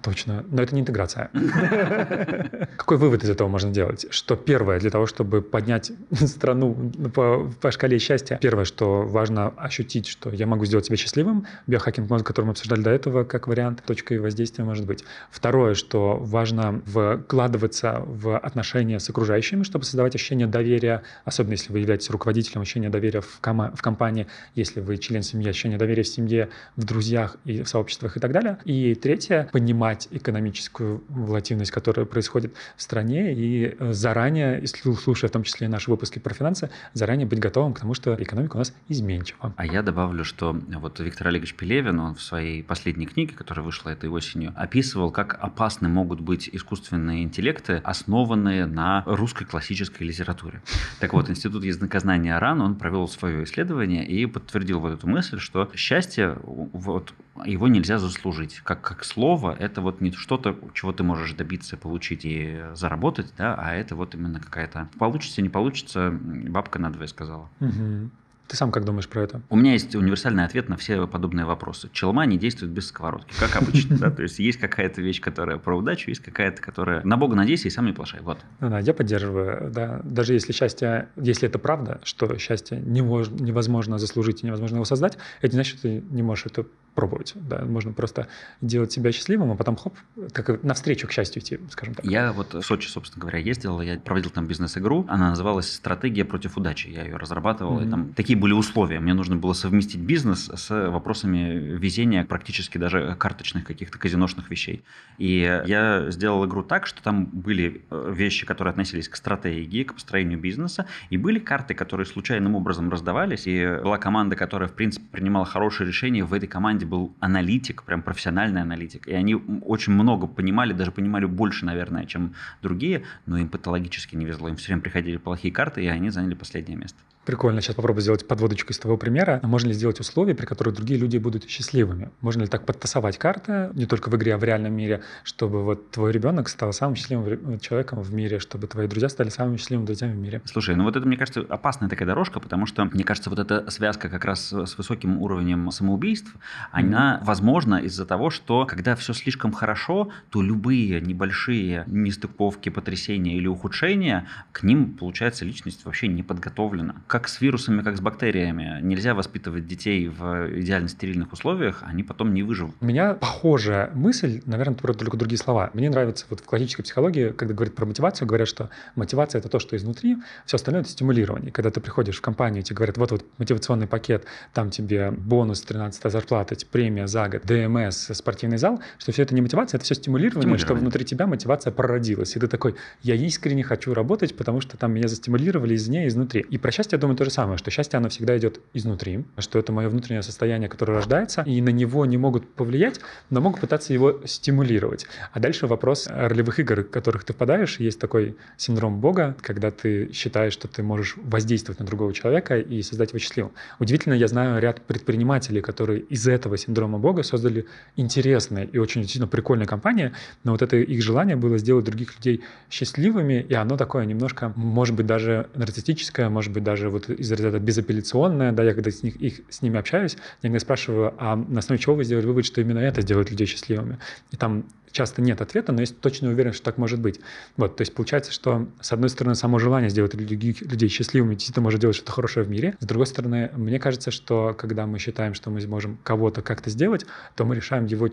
Точно, 0.02 0.46
но 0.52 0.62
это 0.62 0.76
не 0.76 0.82
интеграция. 0.82 1.30
Какой 2.78 2.98
вывод 2.98 3.24
из 3.24 3.30
этого 3.30 3.48
можно 3.48 3.72
делать? 3.72 4.08
Что 4.10 4.36
первое, 4.36 4.80
для 4.80 4.90
того, 4.90 5.06
чтобы 5.06 5.42
поднять 5.42 5.92
страну 6.12 6.92
по, 7.14 7.50
по 7.62 7.72
шкале 7.72 7.98
счастья, 8.00 8.38
первое, 8.42 8.66
что 8.66 9.04
важно 9.04 9.48
ощутить, 9.50 10.08
что 10.08 10.30
я 10.32 10.46
могу 10.48 10.66
сделать 10.66 10.86
себя 10.86 10.98
счастливым, 10.98 11.46
биохакинг 11.68 12.10
мозга, 12.10 12.26
который 12.26 12.46
мы 12.46 12.52
обсуждали 12.52 12.82
до 12.82 12.90
этого, 12.90 13.24
как 13.24 13.48
вариант, 13.48 13.84
точкой 13.86 14.20
воздействия 14.20 14.64
может 14.64 14.86
быть. 14.86 15.06
Второе, 15.32 15.76
что 15.76 16.18
важно 16.18 16.82
вкладываться 16.86 18.04
в 18.06 18.38
отношения 18.38 19.00
с 19.00 19.10
окружающими, 19.10 19.64
чтобы 19.64 19.86
создавать 19.86 20.16
ощущение 20.16 20.48
доверия, 20.48 21.04
особенно 21.24 21.54
если 21.54 21.72
вы 21.72 21.80
являетесь 21.80 22.10
руководителем, 22.10 22.62
ощущение 22.62 22.90
доверия 22.90 23.22
в, 23.22 23.40
кома- 23.42 23.74
в 23.76 23.82
компании, 23.82 24.28
если 24.56 24.82
вы 24.82 24.98
член 24.98 25.24
семьи, 25.24 25.50
ощущение 25.50 25.78
доверия 25.78 26.04
в 26.04 26.08
семье, 26.08 26.50
в 26.76 26.84
друзьях 26.84 27.38
и 27.46 27.64
в 27.64 27.70
сообществах 27.70 28.18
и 28.18 28.20
так 28.20 28.32
далее. 28.32 28.58
И 28.66 28.96
третье, 28.96 29.50
понимание 29.54 29.69
понимать 29.70 30.08
экономическую 30.10 31.04
волатильность, 31.10 31.70
которая 31.70 32.08
происходит 32.08 32.56
в 32.76 32.82
стране, 32.82 33.34
и 33.36 33.76
э, 33.78 33.94
заранее, 33.94 34.66
слушая 34.66 35.30
в 35.30 35.34
том 35.34 35.44
числе 35.44 35.68
наши 35.68 35.92
выпуски 35.92 36.18
про 36.18 36.34
финансы, 36.34 36.72
заранее 36.94 37.28
быть 37.28 37.38
готовым 37.38 37.76
к 37.76 37.80
тому, 37.80 37.94
что 37.94 38.16
экономика 38.16 38.56
у 38.56 38.60
нас 38.60 38.74
изменчива. 38.88 39.54
А 39.56 39.66
я 39.68 39.84
добавлю, 39.84 40.24
что 40.26 40.54
вот 40.54 41.00
Виктор 41.00 41.28
Олегович 41.28 41.54
Пелевин, 41.54 42.00
он 42.00 42.16
в 42.16 42.22
своей 42.22 42.64
последней 42.64 43.06
книге, 43.06 43.36
которая 43.36 43.64
вышла 43.64 43.92
этой 43.92 44.10
осенью, 44.10 44.54
описывал, 44.56 45.12
как 45.12 45.38
опасны 45.40 45.88
могут 45.88 46.20
быть 46.20 46.50
искусственные 46.52 47.24
интеллекты, 47.24 47.76
основанные 47.84 48.66
на 48.66 49.04
русской 49.06 49.46
классической 49.46 50.08
литературе. 50.08 50.64
Так 51.00 51.14
вот, 51.14 51.30
Институт 51.30 51.64
языкознания 51.64 52.40
РАН, 52.40 52.62
он 52.62 52.76
провел 52.76 53.08
свое 53.08 53.44
исследование 53.44 54.04
и 54.04 54.26
подтвердил 54.26 54.80
вот 54.80 54.94
эту 54.94 55.08
мысль, 55.08 55.38
что 55.38 55.70
счастье, 55.76 56.38
вот, 56.42 57.14
его 57.46 57.68
нельзя 57.68 58.00
заслужить. 58.00 58.62
Как, 58.64 58.82
как 58.82 59.04
слово, 59.04 59.56
это 59.58 59.82
вот 59.82 60.02
не 60.02 60.12
что-то, 60.12 60.58
чего 60.74 60.92
ты 60.92 61.04
можешь 61.04 61.34
добиться, 61.34 61.78
получить 61.78 62.26
и 62.26 62.62
заработать, 62.74 63.34
да, 63.38 63.56
а 63.56 63.74
это 63.74 63.96
вот 63.96 64.16
именно 64.16 64.40
какая-то... 64.40 64.90
Получится, 64.98 65.42
не 65.42 65.50
получится, 65.50 66.12
бабка 66.12 66.80
надвое 66.80 67.08
сказала. 67.08 67.50
Угу. 67.60 68.10
Ты 68.50 68.58
сам 68.58 68.72
как 68.72 68.84
думаешь 68.84 69.08
про 69.08 69.22
это? 69.22 69.44
У 69.50 69.56
меня 69.56 69.74
есть 69.74 69.96
универсальный 69.96 70.44
ответ 70.44 70.70
на 70.70 70.76
все 70.76 71.06
подобные 71.06 71.46
вопросы. 71.46 71.88
Челма 71.94 72.26
не 72.26 72.36
действует 72.36 72.72
без 72.72 72.88
сковородки, 72.88 73.32
как 73.40 73.56
обычно. 73.62 73.96
Да? 74.00 74.10
То 74.10 74.24
есть 74.24 74.40
есть 74.40 74.60
какая-то 74.60 75.04
вещь, 75.04 75.22
которая 75.22 75.58
про 75.58 75.78
удачу, 75.78 76.10
есть 76.10 76.22
какая-то, 76.22 76.60
которая 76.60 77.04
на 77.04 77.16
Бога 77.16 77.36
надейся 77.36 77.68
и 77.68 77.72
сам 77.72 77.86
не 77.86 77.94
плашай. 77.94 78.22
Вот. 78.22 78.40
Ну, 78.60 78.72
да, 78.72 78.80
я 78.80 78.96
поддерживаю. 78.96 79.70
Да. 79.70 80.02
Даже 80.04 80.34
если 80.34 80.52
счастье, 80.52 81.10
если 81.16 81.48
это 81.48 81.60
правда, 81.60 82.02
что 82.04 82.40
счастье 82.40 82.80
невозможно 82.80 84.00
заслужить 84.00 84.42
и 84.42 84.48
невозможно 84.48 84.78
его 84.78 84.86
создать, 84.86 85.20
это 85.42 85.54
значит, 85.54 85.78
что 85.78 85.84
ты 85.84 86.04
не 86.10 86.24
можешь 86.24 86.48
это 86.48 86.66
пробовать. 87.00 87.32
Да. 87.36 87.64
Можно 87.64 87.94
просто 87.94 88.28
делать 88.60 88.92
себя 88.92 89.14
счастливым, 89.14 89.52
а 89.52 89.56
потом 89.56 89.78
хоп, 89.78 89.96
как 90.34 90.62
навстречу 90.64 91.08
к 91.08 91.14
счастью 91.14 91.42
идти, 91.42 91.58
скажем 91.70 91.96
так. 91.96 92.04
Я 92.04 92.34
вот 92.34 92.54
в 92.54 92.62
Сочи, 92.62 92.90
собственно 92.90 93.22
говоря, 93.22 93.40
ездил, 93.40 93.80
я 93.80 93.98
проводил 93.98 94.32
там 94.32 94.48
бизнес-игру. 94.48 95.06
Она 95.08 95.30
называлась 95.30 95.74
«Стратегия 95.74 96.26
против 96.26 96.58
удачи». 96.58 96.88
Я 96.88 97.06
ее 97.06 97.16
разрабатывал, 97.16 97.80
mm-hmm. 97.80 97.88
и 97.88 97.90
там 97.90 98.14
такие 98.14 98.38
были 98.38 98.52
условия. 98.52 99.00
Мне 99.00 99.14
нужно 99.14 99.38
было 99.38 99.54
совместить 99.54 100.02
бизнес 100.02 100.52
с 100.54 100.90
вопросами 100.90 101.78
везения 101.78 102.26
практически 102.26 102.78
даже 102.78 103.16
карточных 103.18 103.64
каких-то 103.64 103.98
казиношных 103.98 104.50
вещей. 104.50 104.84
И 105.18 105.62
я 105.66 106.08
сделал 106.10 106.46
игру 106.46 106.64
так, 106.64 106.86
что 106.86 107.02
там 107.02 107.28
были 107.28 107.86
э, 107.90 108.14
вещи, 108.14 108.46
которые 108.46 108.72
относились 108.72 109.08
к 109.08 109.16
стратегии, 109.16 109.84
к 109.84 109.94
построению 109.94 110.38
бизнеса, 110.38 110.86
и 111.10 111.16
были 111.16 111.40
карты, 111.40 111.74
которые 111.76 112.06
случайным 112.06 112.56
образом 112.56 112.90
раздавались, 112.90 113.48
и 113.48 113.80
была 113.82 113.98
команда, 113.98 114.36
которая, 114.36 114.68
в 114.68 114.74
принципе, 114.74 115.06
принимала 115.10 115.46
хорошие 115.46 115.88
решения. 115.88 116.26
В 116.26 116.34
этой 116.34 116.48
команде 116.48 116.89
был 116.90 117.16
аналитик, 117.20 117.84
прям 117.84 118.02
профессиональный 118.02 118.62
аналитик, 118.62 119.08
и 119.08 119.14
они 119.14 119.36
очень 119.36 119.94
много 119.94 120.28
понимали, 120.28 120.74
даже 120.74 120.92
понимали 120.92 121.26
больше, 121.26 121.66
наверное, 121.66 122.06
чем 122.06 122.34
другие, 122.62 123.04
но 123.26 123.38
им 123.38 123.48
патологически 123.48 124.16
не 124.16 124.26
везло. 124.26 124.50
Им 124.50 124.56
все 124.56 124.68
время 124.68 124.82
приходили 124.82 125.18
плохие 125.18 125.54
карты, 125.54 125.84
и 125.84 125.88
они 125.88 126.10
заняли 126.10 126.34
последнее 126.34 126.78
место. 126.78 127.00
Прикольно. 127.30 127.62
Сейчас 127.62 127.76
попробую 127.76 128.02
сделать 128.02 128.28
подводочку 128.28 128.72
из 128.72 128.80
твоего 128.80 128.98
примера. 128.98 129.40
А 129.44 129.48
можно 129.48 129.68
ли 129.68 129.74
сделать 129.76 130.00
условия, 130.00 130.34
при 130.34 130.48
которых 130.48 130.74
другие 130.74 131.00
люди 131.00 131.20
будут 131.20 131.48
счастливыми? 131.48 132.10
Можно 132.22 132.42
ли 132.42 132.48
так 132.48 132.66
подтасовать 132.66 133.20
карты, 133.20 133.70
не 133.76 133.86
только 133.86 134.10
в 134.10 134.16
игре, 134.16 134.34
а 134.34 134.40
в 134.40 134.44
реальном 134.44 134.74
мире, 134.74 135.04
чтобы 135.24 135.64
вот 135.64 135.92
твой 135.92 136.12
ребенок 136.12 136.50
стал 136.50 136.74
самым 136.74 136.96
счастливым 136.96 137.60
человеком 137.60 138.02
в 138.02 138.12
мире, 138.12 138.40
чтобы 138.40 138.66
твои 138.66 138.88
друзья 138.88 139.10
стали 139.10 139.30
самыми 139.30 139.58
счастливыми 139.58 139.86
друзьями 139.86 140.14
в 140.14 140.18
мире? 140.18 140.42
Слушай, 140.46 140.76
ну 140.76 140.86
вот 140.86 140.96
это, 140.96 141.06
мне 141.06 141.18
кажется, 141.18 141.46
опасная 141.48 141.88
такая 141.88 142.08
дорожка, 142.08 142.40
потому 142.40 142.66
что, 142.66 142.86
мне 142.86 143.04
кажется, 143.04 143.30
вот 143.30 143.38
эта 143.38 143.70
связка 143.70 144.10
как 144.10 144.26
раз 144.26 144.52
с 144.52 144.76
высоким 144.80 145.22
уровнем 145.22 145.70
самоубийств, 145.70 146.34
она 146.72 147.20
mm-hmm. 147.22 147.26
возможна 147.26 147.76
из-за 147.76 148.08
того, 148.08 148.32
что 148.32 148.66
когда 148.66 148.96
все 148.96 149.14
слишком 149.14 149.52
хорошо, 149.52 150.10
то 150.32 150.42
любые 150.42 151.00
небольшие 151.00 151.84
нестыковки, 151.86 152.70
потрясения 152.70 153.38
или 153.38 153.46
ухудшения, 153.46 154.26
к 154.52 154.64
ним, 154.64 154.94
получается, 154.94 155.46
личность 155.46 155.86
вообще 155.86 156.08
не 156.08 156.24
подготовлена. 156.24 156.96
Как 157.06 157.19
как 157.20 157.28
с 157.28 157.42
вирусами, 157.42 157.82
как 157.82 157.98
с 157.98 158.00
бактериями. 158.00 158.80
Нельзя 158.82 159.14
воспитывать 159.14 159.68
детей 159.68 160.08
в 160.08 160.62
идеально 160.62 160.88
стерильных 160.88 161.34
условиях, 161.34 161.84
они 161.86 162.04
потом 162.04 162.34
не 162.34 162.44
выживут. 162.44 162.76
У 162.80 162.86
меня 162.86 163.14
похожая 163.14 163.92
мысль, 163.94 164.42
наверное, 164.46 164.76
только 164.76 165.18
другие 165.18 165.38
слова. 165.38 165.70
Мне 165.74 165.90
нравится 165.90 166.26
вот 166.30 166.40
в 166.40 166.46
классической 166.46 166.84
психологии, 166.84 167.30
когда 167.30 167.54
говорят 167.54 167.76
про 167.76 167.86
мотивацию, 167.86 168.26
говорят, 168.26 168.48
что 168.48 168.70
мотивация– 168.96 169.40
это 169.40 169.50
то, 169.50 169.60
что 169.60 169.76
изнутри, 169.76 170.18
все 170.46 170.56
остальное– 170.56 170.82
это 170.84 170.92
стимулирование. 170.92 171.52
Когда 171.52 171.72
ты 171.72 171.82
приходишь 171.82 172.18
в 172.18 172.22
компанию, 172.22 172.64
тебе 172.64 172.78
говорят, 172.78 172.98
вот 172.98 173.12
вот 173.12 173.26
мотивационный 173.38 173.88
пакет, 173.88 174.26
там 174.54 174.70
тебе 174.70 175.12
бонус, 175.12 175.62
13 175.62 176.12
зарплата, 176.12 176.56
премия 176.72 177.08
за 177.08 177.28
год, 177.28 177.42
ДМС, 177.44 178.12
спортивный 178.14 178.58
зал, 178.58 178.82
что 178.98 179.12
все 179.12 179.24
это 179.24 179.36
не 179.36 179.42
мотивация, 179.42 179.78
это 179.78 179.86
все 179.86 179.96
стимулирование, 179.96 180.42
стимулирование, 180.42 180.66
что 180.66 180.76
внутри 180.76 181.04
тебя 181.04 181.28
мотивация 181.28 181.72
прородилась. 181.72 182.36
И 182.36 182.40
ты 182.40 182.48
такой, 182.48 182.76
я 183.02 183.16
искренне 183.16 183.64
хочу 183.64 183.94
работать, 183.94 184.38
потому 184.38 184.62
что 184.62 184.78
там 184.78 184.94
меня 184.94 185.08
застимулировали 185.08 185.76
извне, 185.76 186.08
изнутри. 186.08 186.42
И 186.42 186.58
про 186.58 186.72
счастье 186.72 186.98
думаю 187.00 187.18
то 187.18 187.26
же 187.26 187.32
самое, 187.32 187.58
что 187.58 187.72
счастье, 187.72 187.98
оно 187.98 188.10
всегда 188.10 188.38
идет 188.38 188.60
изнутри, 188.74 189.26
что 189.38 189.60
это 189.60 189.72
мое 189.72 189.90
внутреннее 189.90 190.24
состояние, 190.24 190.70
которое 190.70 190.94
рождается, 190.94 191.42
и 191.42 191.62
на 191.62 191.70
него 191.70 192.06
не 192.06 192.18
могут 192.18 192.48
повлиять, 192.54 193.00
но 193.30 193.42
могут 193.42 193.62
пытаться 193.62 193.94
его 193.94 194.22
стимулировать. 194.26 195.08
А 195.34 195.40
дальше 195.40 195.68
вопрос 195.68 196.08
ролевых 196.08 196.60
игр, 196.60 196.82
в 196.82 196.90
которых 196.90 197.24
ты 197.24 197.34
впадаешь. 197.34 197.80
Есть 197.80 198.00
такой 198.00 198.38
синдром 198.58 199.00
Бога, 199.00 199.36
когда 199.42 199.72
ты 199.72 200.12
считаешь, 200.14 200.54
что 200.54 200.68
ты 200.68 200.84
можешь 200.84 201.16
воздействовать 201.18 201.80
на 201.80 201.86
другого 201.86 202.14
человека 202.14 202.60
и 202.60 202.82
создать 202.82 203.10
его 203.10 203.20
счастливым. 203.20 203.52
Удивительно, 203.80 204.14
я 204.14 204.28
знаю 204.28 204.62
ряд 204.62 204.82
предпринимателей, 204.82 205.62
которые 205.62 206.02
из 206.02 206.28
этого 206.28 206.58
синдрома 206.58 207.00
Бога 207.00 207.24
создали 207.24 207.66
интересные 207.96 208.68
и 208.68 208.78
очень 208.78 209.02
действительно 209.02 209.28
прикольные 209.28 209.68
компании, 209.68 210.14
но 210.44 210.52
вот 210.52 210.62
это 210.62 210.78
их 210.78 211.02
желание 211.02 211.36
было 211.36 211.58
сделать 211.58 211.86
других 211.86 212.16
людей 212.16 212.44
счастливыми, 212.70 213.46
и 213.48 213.54
оно 213.54 213.78
такое 213.78 214.06
немножко, 214.06 214.54
может 214.56 214.96
быть, 214.96 215.06
даже 215.06 215.50
нарциссическое, 215.56 216.30
может 216.30 216.54
быть, 216.54 216.64
даже 216.64 216.89
вот 216.90 217.10
из 217.10 217.32
разряда 217.32 217.60
безапелляционное, 217.60 218.52
да, 218.52 218.64
я 218.64 218.74
когда 218.74 218.92
с, 218.92 219.04
них, 219.04 219.16
их, 219.18 219.42
с 219.50 219.62
ними 219.62 219.80
общаюсь, 219.80 220.18
я 220.42 220.50
иногда 220.50 220.60
спрашиваю, 220.60 221.14
а 221.18 221.36
на 221.36 221.60
основе 221.60 221.80
чего 221.80 221.96
вы 221.96 222.04
сделали 222.04 222.26
вывод, 222.26 222.46
что 222.46 222.62
именно 222.62 222.80
это 222.80 223.02
сделает 223.02 223.32
людей 223.32 223.48
счастливыми? 223.48 223.98
И 224.32 224.38
там 224.38 224.66
часто 224.92 225.22
нет 225.22 225.42
ответа, 225.42 225.72
но 225.72 225.82
есть 225.82 226.00
точно 226.00 226.30
уверен, 226.30 226.54
что 226.54 226.64
так 226.64 226.78
может 226.78 227.00
быть. 227.00 227.20
Вот, 227.58 227.76
то 227.76 227.82
есть 227.82 227.94
получается, 227.94 228.32
что 228.32 228.68
с 228.82 228.92
одной 228.92 229.10
стороны 229.10 229.36
само 229.36 229.60
желание 229.60 229.90
сделать 229.90 230.16
других 230.16 230.62
людей 230.62 230.90
счастливыми 230.90 231.36
действительно 231.36 231.64
может 231.64 231.80
делать 231.80 231.96
что-то 231.96 232.12
хорошее 232.12 232.46
в 232.46 232.50
мире. 232.50 232.76
С 232.80 232.86
другой 232.86 233.08
стороны, 233.08 233.52
мне 233.56 233.80
кажется, 233.80 234.12
что 234.12 234.56
когда 234.58 234.88
мы 234.88 235.00
считаем, 235.00 235.34
что 235.34 235.50
мы 235.50 235.66
можем 235.68 235.98
кого-то 236.04 236.42
как-то 236.42 236.70
сделать, 236.70 237.06
то 237.36 237.46
мы 237.46 237.56
решаем 237.56 237.86
его 237.86 238.10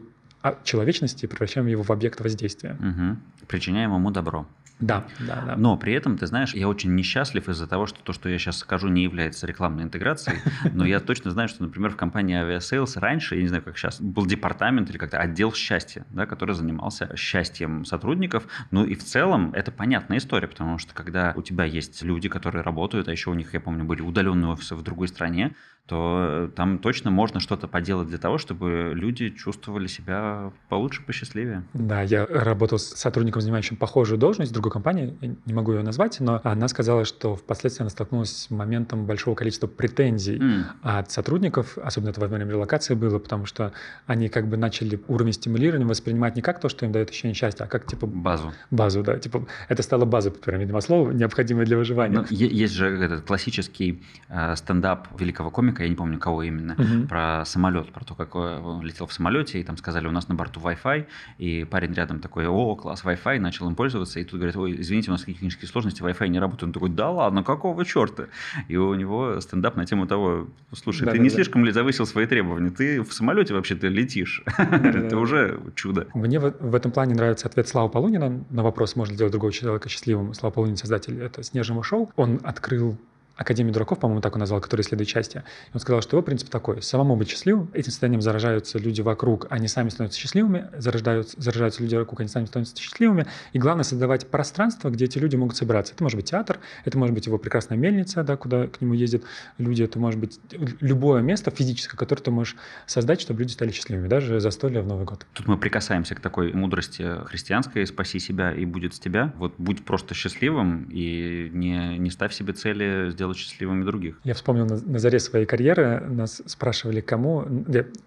человечности 0.65 1.25
и 1.25 1.29
превращаем 1.29 1.67
его 1.67 1.83
в 1.83 1.91
объект 1.91 2.21
воздействия. 2.21 2.77
Угу. 2.79 3.47
Причиняем 3.49 3.95
ему 3.95 4.11
добро. 4.11 4.47
Да, 4.79 5.07
да, 5.21 5.43
да. 5.47 5.57
Но 5.57 5.77
при 5.79 5.95
этом, 5.95 6.19
ты 6.19 6.27
знаешь, 6.27 6.55
я 6.55 6.69
очень 6.69 6.95
несчастлив 6.95 7.49
из-за 7.49 7.67
того, 7.67 7.87
что 7.87 8.01
то, 8.03 8.13
что 8.13 8.29
я 8.29 8.39
сейчас 8.39 8.59
скажу, 8.59 8.89
не 8.89 9.05
является 9.05 9.47
рекламной 9.47 9.85
интеграцией. 9.85 10.39
Но 10.75 10.85
я 10.85 11.01
точно 11.01 11.31
знаю, 11.31 11.49
что, 11.49 11.63
например, 11.63 11.91
в 11.91 11.97
компании 11.97 12.37
Aviasales 12.37 12.99
раньше, 12.99 13.37
я 13.37 13.43
не 13.43 13.49
знаю, 13.49 13.63
как 13.63 13.79
сейчас, 13.79 14.01
был 14.01 14.27
департамент 14.27 14.91
или 14.91 14.99
как-то 14.99 15.19
отдел 15.19 15.55
счастья, 15.55 16.05
да, 16.11 16.27
который 16.27 16.55
занимался 16.55 17.15
счастьем 17.17 17.85
сотрудников. 17.87 18.47
Ну 18.71 18.85
и 18.85 18.95
в 18.95 19.03
целом 19.03 19.53
это 19.55 19.73
понятная 19.73 20.19
история, 20.19 20.47
потому 20.47 20.77
что 20.79 20.93
когда 20.93 21.33
у 21.37 21.43
тебя 21.43 21.65
есть 21.65 22.03
люди, 22.03 22.29
которые 22.29 22.63
работают, 22.63 23.09
а 23.09 23.13
еще 23.13 23.31
у 23.31 23.35
них, 23.35 23.55
я 23.55 23.61
помню, 23.61 23.85
были 23.85 24.03
удаленные 24.03 24.51
офисы 24.51 24.75
в 24.75 24.83
другой 24.83 25.09
стране, 25.09 25.55
то 25.87 26.51
там 26.57 26.79
точно 26.79 27.11
можно 27.11 27.39
что-то 27.39 27.69
поделать 27.69 28.09
для 28.09 28.19
того, 28.19 28.39
чтобы 28.39 28.93
люди 28.95 29.31
чувствовали 29.31 29.87
себя 29.87 30.53
получше, 30.69 31.03
посчастливее. 31.03 31.63
Да, 31.75 32.03
я 32.03 32.27
работал 32.27 32.79
с 32.79 32.87
сотрудником, 32.87 33.41
занимающим 33.41 33.77
похожую 33.77 34.19
должность 34.19 34.51
в 34.51 34.55
другой 34.55 34.73
компании, 34.73 35.17
я 35.21 35.37
не 35.45 35.55
могу 35.55 35.73
ее 35.73 35.83
назвать, 35.83 36.19
но 36.21 36.41
она 36.43 36.67
сказала, 36.69 37.05
что 37.05 37.37
впоследствии 37.37 37.83
она 37.83 37.91
столкнулась 37.91 38.37
с 38.37 38.51
моментом 38.51 39.07
большого 39.07 39.37
количества 39.37 39.69
претензий 39.69 40.39
mm. 40.39 40.65
от 40.83 41.11
сотрудников, 41.13 41.79
особенно 41.79 42.11
это 42.11 42.21
во 42.21 42.27
время 42.27 42.51
релокации 42.51 42.95
было, 42.95 43.19
потому 43.19 43.47
что 43.47 43.73
они 44.07 44.29
как 44.29 44.49
бы 44.49 44.57
начали 44.57 45.01
уровень 45.07 45.33
стимулирования 45.33 45.87
воспринимать 45.87 46.35
не 46.35 46.43
как 46.43 46.61
то, 46.61 46.69
что 46.69 46.85
им 46.85 46.93
дает 46.93 47.11
ощущение 47.11 47.35
счастья, 47.35 47.65
а 47.65 47.67
как 47.69 47.87
типа... 47.87 48.07
Базу. 48.07 48.53
Базу, 48.71 49.03
да. 49.03 49.19
Типа, 49.19 49.47
это 49.69 49.83
стало 49.83 50.05
базой 50.05 50.33
по 50.33 50.39
пирамиде 50.39 50.73
Маслоу, 50.73 51.13
необходимой 51.13 51.65
для 51.65 51.77
выживания. 51.77 52.15
Но 52.15 52.27
есть 52.31 52.75
же 52.75 52.89
этот 52.89 53.25
классический 53.25 54.03
э, 54.29 54.57
стендап 54.57 55.09
великого 55.21 55.51
комика, 55.51 55.76
комика, 55.77 55.83
я 55.85 55.89
не 55.89 55.95
помню, 55.95 56.19
кого 56.19 56.43
именно, 56.43 56.75
угу. 56.75 57.07
про 57.09 57.45
самолет, 57.45 57.93
про 57.93 58.05
то, 58.05 58.15
как 58.15 58.35
он 58.35 58.83
летел 58.83 59.07
в 59.07 59.13
самолете, 59.13 59.61
и 59.61 59.65
там 59.65 59.77
сказали, 59.77 60.07
у 60.07 60.11
нас 60.11 60.29
на 60.29 60.35
борту 60.35 60.61
Wi-Fi, 60.61 61.07
и 61.39 61.65
парень 61.65 61.93
рядом 61.93 62.21
такой, 62.21 62.47
о, 62.47 62.75
класс 62.77 63.05
Wi-Fi, 63.05 63.39
начал 63.41 63.69
им 63.69 63.75
пользоваться, 63.75 64.21
и 64.21 64.25
тут 64.25 64.35
говорит, 64.35 64.57
ой, 64.57 64.81
извините, 64.81 65.11
у 65.11 65.13
нас 65.13 65.21
какие 65.21 65.35
технические 65.35 65.69
сложности, 65.69 66.03
Wi-Fi 66.03 66.29
не 66.29 66.39
работает. 66.39 66.65
Он 66.65 66.73
такой, 66.73 66.91
да 66.91 67.11
ладно, 67.11 67.43
какого 67.43 67.85
черта? 67.85 68.27
И 68.69 68.77
у 68.77 68.95
него 68.95 69.41
стендап 69.41 69.77
на 69.77 69.87
тему 69.87 70.07
того, 70.07 70.49
слушай, 70.73 71.05
да, 71.05 71.13
ты 71.13 71.19
да, 71.19 71.23
не 71.23 71.29
да. 71.29 71.35
слишком 71.35 71.65
ли 71.65 71.73
завысил 71.73 72.07
свои 72.07 72.27
требования? 72.27 72.71
Ты 72.71 73.03
в 73.03 73.13
самолете 73.13 73.55
вообще-то 73.55 73.89
летишь. 73.89 74.43
Это 74.57 75.19
уже 75.19 75.61
чудо. 75.75 76.07
Мне 76.15 76.39
в 76.41 76.75
этом 76.75 76.93
плане 76.93 77.15
нравится 77.15 77.49
ответ 77.49 77.69
Слава 77.69 77.89
Полунина 77.89 78.45
на 78.51 78.63
вопрос, 78.63 78.97
можно 78.97 79.13
ли 79.13 79.17
сделать 79.17 79.33
другого 79.33 79.53
человека 79.53 79.89
счастливым. 79.89 80.35
Слава 80.35 80.53
Полунин, 80.53 80.77
создатель 80.77 81.21
это 81.21 81.43
«Снежного 81.43 81.83
шоу». 81.83 82.11
Он 82.17 82.41
открыл 82.43 82.99
Академию 83.37 83.73
дураков, 83.73 83.99
по-моему, 84.01 84.21
так 84.21 84.35
он 84.35 84.41
назвал, 84.41 84.61
который 84.61 84.81
исследует 84.81 85.09
счастье. 85.09 85.45
И 85.69 85.71
он 85.75 85.81
сказал, 85.81 86.01
что 86.01 86.17
его 86.17 86.23
принцип 86.23 86.49
такой. 86.49 86.83
Самому 86.83 87.17
быть 87.17 87.29
счастливым, 87.29 87.71
этим 87.75 87.91
состоянием 87.91 88.23
заражаются 88.23 88.79
люди 88.79 89.03
вокруг, 89.03 89.47
они 89.51 89.69
сами 89.69 89.91
становятся 89.91 90.19
счастливыми, 90.19 90.69
заражаются, 90.77 91.41
заражаются 91.41 91.83
люди 91.83 91.97
вокруг, 91.97 92.21
они 92.21 92.29
сами 92.29 92.47
становятся 92.47 92.81
счастливыми. 92.81 93.27
И 93.53 93.59
главное 93.59 93.85
создавать 93.85 94.27
пространство, 94.29 94.91
где 94.91 95.05
эти 95.05 95.19
люди 95.19 95.37
могут 95.37 95.57
собраться. 95.57 95.93
Это 95.93 96.03
может 96.03 96.17
быть 96.17 96.31
театр, 96.31 96.59
это 96.85 96.99
может 96.99 97.15
быть 97.15 97.27
его 97.27 97.39
прекрасная 97.39 97.77
мельница, 97.77 98.23
да, 98.23 98.37
куда 98.37 98.69
к 98.69 98.81
нему 98.81 98.95
ездят 98.95 99.23
люди, 99.59 99.83
это 99.83 99.99
может 99.99 100.19
быть 100.19 100.41
любое 100.81 101.21
место 101.23 101.51
физическое, 101.51 101.97
которое 101.97 102.23
ты 102.23 102.31
можешь 102.31 102.57
создать, 102.87 103.21
чтобы 103.21 103.41
люди 103.41 103.53
стали 103.53 103.71
счастливыми, 103.71 104.09
даже 104.09 104.41
застолье 104.41 104.81
в 104.81 104.87
Новый 104.87 105.05
год. 105.05 105.27
Тут 105.35 105.47
мы 105.47 105.59
прикасаемся 105.59 106.15
к 106.15 106.21
такой 106.21 106.53
мудрости 106.53 107.07
христианской 107.27 107.87
«спаси 107.87 108.19
себя 108.19 108.53
и 108.53 108.65
будет 108.65 108.95
с 108.95 108.99
тебя». 108.99 109.33
Вот 109.37 109.55
будь 109.59 109.85
просто 109.85 110.15
счастливым 110.15 110.89
и 110.91 111.51
не, 111.53 111.99
не 111.99 112.11
ставь 112.11 112.33
себе 112.33 112.53
цели 112.53 113.11
сделать 113.11 113.26
сделать 113.27 113.39
счастливыми 113.39 113.85
других. 113.85 114.19
Я 114.25 114.35
вспомнил 114.35 114.67
на, 114.67 114.77
на 114.77 114.99
заре 114.99 115.19
своей 115.19 115.47
карьеры, 115.47 116.01
нас 116.01 116.43
спрашивали, 116.47 117.01
кому... 117.01 117.45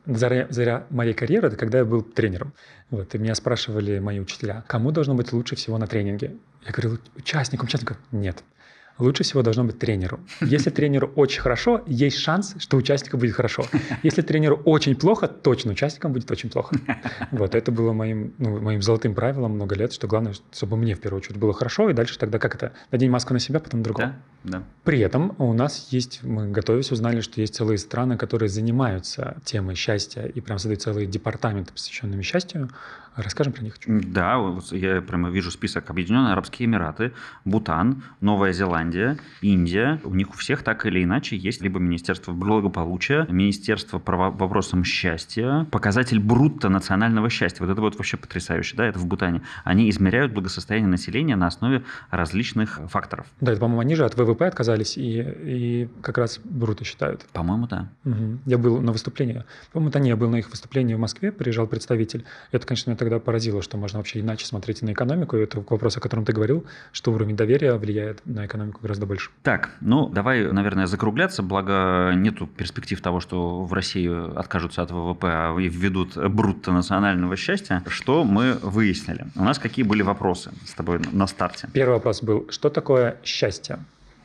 На 0.06 0.18
заре, 0.18 0.48
заря 0.50 0.86
моей 0.90 1.14
карьеры, 1.14 1.48
это 1.48 1.58
когда 1.58 1.80
я 1.80 1.86
был 1.86 2.02
тренером. 2.02 2.54
Вот, 2.90 3.14
и 3.14 3.18
меня 3.18 3.36
спрашивали 3.36 4.00
мои 4.00 4.20
учителя, 4.20 4.64
кому 4.68 4.92
должно 4.92 5.16
быть 5.16 5.32
лучше 5.34 5.56
всего 5.56 5.78
на 5.78 5.88
тренинге? 5.88 6.36
Я 6.66 6.72
говорил, 6.72 7.00
участникам, 7.16 7.68
участникам. 7.68 7.98
Нет 8.12 8.44
лучше 9.00 9.24
всего 9.24 9.42
должно 9.42 9.64
быть 9.64 9.80
тренеру. 9.80 10.20
Если 10.42 10.70
тренеру 10.70 11.12
очень 11.16 11.42
хорошо, 11.42 11.82
есть 11.88 12.18
шанс, 12.18 12.56
что 12.60 12.78
участнику 12.78 13.18
будет 13.18 13.36
хорошо. 13.36 13.66
Если 14.04 14.22
тренеру 14.22 14.62
очень 14.66 14.96
плохо, 14.96 15.28
точно 15.28 15.72
участникам 15.72 16.14
будет 16.14 16.30
очень 16.32 16.50
плохо. 16.50 16.76
Вот 17.32 17.56
это 17.56 17.72
было 17.72 17.94
моим, 17.94 18.34
ну, 18.38 18.60
моим 18.60 18.82
золотым 18.82 19.16
правилом 19.16 19.54
много 19.54 19.76
лет, 19.76 19.94
что 19.94 20.08
главное, 20.08 20.34
чтобы 20.52 20.78
мне 20.78 20.96
в 20.96 21.00
первую 21.00 21.22
очередь 21.22 21.38
было 21.38 21.54
хорошо, 21.54 21.90
и 21.90 21.94
дальше 21.94 22.18
тогда 22.20 22.40
как 22.40 22.56
это? 22.56 22.74
Надень 22.92 23.10
маску 23.10 23.34
на 23.34 23.40
себя, 23.40 23.60
потом 23.60 23.84
другого. 23.84 24.16
Да, 24.44 24.60
да. 24.60 24.64
При 24.84 25.00
этом 25.00 25.36
у 25.38 25.54
нас 25.54 25.88
есть, 25.92 26.24
мы 26.24 26.50
готовясь, 26.50 26.92
узнали, 26.92 27.22
что 27.22 27.42
есть 27.42 27.56
целые 27.56 27.78
страны, 27.78 28.18
которые 28.18 28.50
занимаются 28.50 29.38
темой 29.46 29.76
счастья 29.76 30.24
и 30.24 30.42
прям 30.42 30.60
создают 30.60 30.82
целые 30.82 31.08
департаменты, 31.08 31.74
посвященными 31.74 32.22
счастью. 32.22 32.70
Расскажем 33.16 33.54
про 33.54 33.64
них. 33.64 33.76
Да, 33.86 34.38
вот 34.38 34.72
я 34.72 35.02
прямо 35.02 35.30
вижу 35.30 35.52
список. 35.52 35.90
Объединенные 35.90 36.34
Арабские 36.34 36.68
Эмираты, 36.68 37.14
Бутан, 37.46 38.04
Новая 38.22 38.54
Зеландия, 38.54 39.18
Индия. 39.42 40.00
У 40.04 40.16
них 40.16 40.30
у 40.30 40.34
всех 40.34 40.64
так 40.64 40.86
или 40.86 41.04
иначе 41.04 41.36
есть 41.36 41.62
либо 41.62 41.80
Министерство 41.80 42.32
благополучия, 42.32 43.26
Министерство 43.30 44.00
по 44.00 44.30
вопросам 44.30 44.84
счастья, 44.84 45.68
показатель 45.72 46.20
брутто 46.20 46.70
национального 46.70 47.30
счастья. 47.30 47.64
Вот 47.64 47.72
это 47.72 47.82
вот 47.82 47.96
вообще 47.96 48.18
потрясающе, 48.18 48.76
да, 48.78 48.86
это 48.86 49.00
в 49.00 49.06
Бутане. 49.06 49.42
Они 49.64 49.90
измеряют 49.90 50.34
благосостояние 50.34 50.90
населения 50.90 51.36
на 51.36 51.48
основе 51.48 51.84
различных 52.12 52.80
факторов. 52.90 53.28
Да, 53.42 53.52
это, 53.52 53.60
по-моему, 53.60 53.82
они 53.82 53.96
же 53.96 54.06
от 54.06 54.16
ВВП 54.16 54.48
отказались 54.48 54.98
и, 54.98 55.20
и 55.22 55.90
как 56.02 56.18
раз 56.18 56.40
бруто 56.44 56.84
считают. 56.84 57.26
По-моему, 57.34 57.68
да. 57.68 57.90
Угу. 58.06 58.40
Я 58.46 58.58
был 58.58 58.82
на 58.82 58.92
выступлении. 58.92 59.44
По-моему, 59.72 59.90
это 59.90 60.00
не, 60.00 60.10
я 60.10 60.16
был 60.16 60.30
на 60.30 60.38
их 60.38 60.50
выступлении 60.50 60.94
в 60.94 61.00
Москве, 61.00 61.32
приезжал 61.32 61.68
представитель. 61.68 62.26
Это, 62.52 62.66
конечно, 62.66 62.92
тогда 63.00 63.20
поразило, 63.20 63.62
что 63.62 63.78
можно 63.78 64.00
вообще 64.00 64.20
иначе 64.20 64.46
смотреть 64.46 64.82
на 64.82 64.92
экономику. 64.92 65.38
И 65.38 65.42
это 65.42 65.64
вопрос, 65.68 65.98
о 65.98 66.00
котором 66.00 66.26
ты 66.26 66.34
говорил, 66.34 66.66
что 66.92 67.12
уровень 67.12 67.36
доверия 67.36 67.74
влияет 67.76 68.22
на 68.26 68.46
экономику 68.46 68.82
гораздо 68.82 69.06
больше. 69.06 69.32
Так, 69.44 69.72
ну 69.82 70.10
давай, 70.10 70.52
наверное, 70.52 70.86
закругляться, 70.86 71.42
благо 71.42 72.14
нету 72.16 72.46
перспектив 72.46 73.02
того, 73.02 73.20
что 73.20 73.64
в 73.64 73.74
России 73.74 74.10
откажутся 74.38 74.82
от 74.82 74.92
ВВП, 74.92 75.28
а 75.28 75.56
введут 75.58 76.16
брутто 76.18 76.72
национального 76.72 77.36
счастья. 77.36 77.84
Что 77.88 78.24
мы 78.24 78.58
выяснили? 78.62 79.26
У 79.36 79.44
нас 79.44 79.58
какие 79.58 79.86
были 79.86 80.02
вопросы 80.02 80.52
с 80.66 80.74
тобой 80.74 81.00
на 81.12 81.28
старте? 81.28 81.70
Первый 81.74 81.94
вопрос 81.94 82.22
был, 82.22 82.48
что 82.50 82.70
такое 82.70 83.18
счастье? 83.24 83.80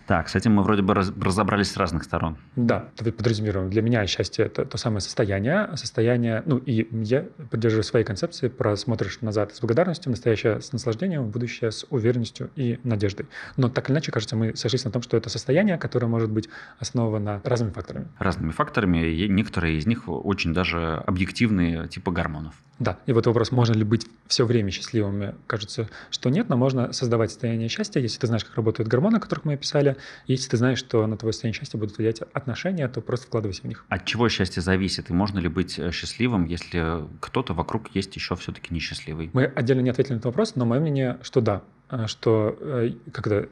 Так, 0.06 0.28
с 0.28 0.34
этим 0.34 0.52
мы 0.54 0.62
вроде 0.62 0.82
бы 0.82 0.94
разобрались 0.94 1.70
с 1.72 1.76
разных 1.76 2.04
сторон. 2.04 2.36
Да, 2.56 2.88
подразумеваем. 2.96 3.70
Для 3.70 3.82
меня 3.82 4.06
счастье– 4.06 4.44
это 4.46 4.64
то 4.64 4.76
самое 4.76 5.00
состояние. 5.00 5.70
Состояние, 5.76 6.42
ну, 6.44 6.58
и 6.58 6.86
я 7.04 7.26
поддерживаю 7.50 7.84
свои 7.84 8.04
концепции 8.04 8.48
про 8.48 8.76
смотришь 8.76 9.20
назад 9.22 9.54
с 9.54 9.60
благодарностью, 9.60 10.10
настоящее 10.10 10.60
с 10.60 10.72
наслаждением, 10.72 11.30
будущее 11.30 11.70
с 11.70 11.86
уверенностью 11.90 12.50
и 12.56 12.78
надеждой. 12.84 13.26
Но 13.56 13.68
так 13.68 13.88
или 13.88 13.94
иначе, 13.94 14.12
кажется, 14.12 14.36
мы 14.36 14.54
сошлись 14.56 14.84
на 14.84 14.90
том, 14.90 15.02
что 15.02 15.16
это 15.16 15.30
состояние, 15.30 15.78
которое 15.78 16.06
может 16.06 16.30
быть 16.30 16.48
основано 16.78 17.40
разными 17.44 17.70
факторами. 17.70 18.08
Разными 18.18 18.50
факторами, 18.50 19.06
и 19.06 19.28
некоторые 19.28 19.78
из 19.78 19.86
них 19.86 20.02
очень 20.06 20.52
даже 20.52 21.02
объективные, 21.06 21.88
типа 21.88 22.10
гормонов. 22.10 22.54
Да, 22.78 22.98
и 23.06 23.12
вот 23.12 23.26
вопрос, 23.26 23.52
можно 23.52 23.74
ли 23.74 23.84
быть 23.84 24.06
все 24.26 24.44
время 24.44 24.70
счастливыми, 24.70 25.36
кажется, 25.46 25.88
что 26.10 26.28
нет, 26.28 26.48
но 26.48 26.56
можно 26.56 26.92
создавать 26.92 27.30
состояние 27.30 27.68
счастья, 27.68 28.00
если 28.00 28.18
ты 28.18 28.26
знаешь, 28.26 28.44
как 28.44 28.56
работают 28.56 28.88
гормоны, 28.88 29.18
о 29.18 29.20
которых 29.20 29.44
мы 29.44 29.54
описали, 29.54 29.93
если 30.26 30.48
ты 30.50 30.56
знаешь, 30.56 30.78
что 30.78 31.06
на 31.06 31.16
твое 31.16 31.32
состояние 31.32 31.58
счастья 31.58 31.78
будут 31.78 31.98
влиять 31.98 32.20
отношения, 32.32 32.88
то 32.88 33.00
просто 33.00 33.26
вкладывайся 33.26 33.62
в 33.62 33.64
них. 33.64 33.84
От 33.88 34.04
чего 34.04 34.28
счастье 34.28 34.62
зависит? 34.62 35.10
И 35.10 35.12
можно 35.12 35.38
ли 35.38 35.48
быть 35.48 35.78
э, 35.78 35.90
счастливым, 35.90 36.46
если 36.46 37.04
кто-то 37.20 37.54
вокруг 37.54 37.94
есть 37.94 38.14
еще 38.16 38.36
все-таки 38.36 38.72
несчастливый? 38.74 39.30
Мы 39.32 39.44
отдельно 39.44 39.80
не 39.80 39.90
ответили 39.90 40.14
на 40.14 40.18
этот 40.18 40.26
вопрос, 40.26 40.56
но 40.56 40.64
мое 40.64 40.80
мнение, 40.80 41.18
что 41.22 41.40
да, 41.40 41.62
э, 41.90 42.06
что 42.06 42.56
э, 42.60 42.90
когда 43.12 43.46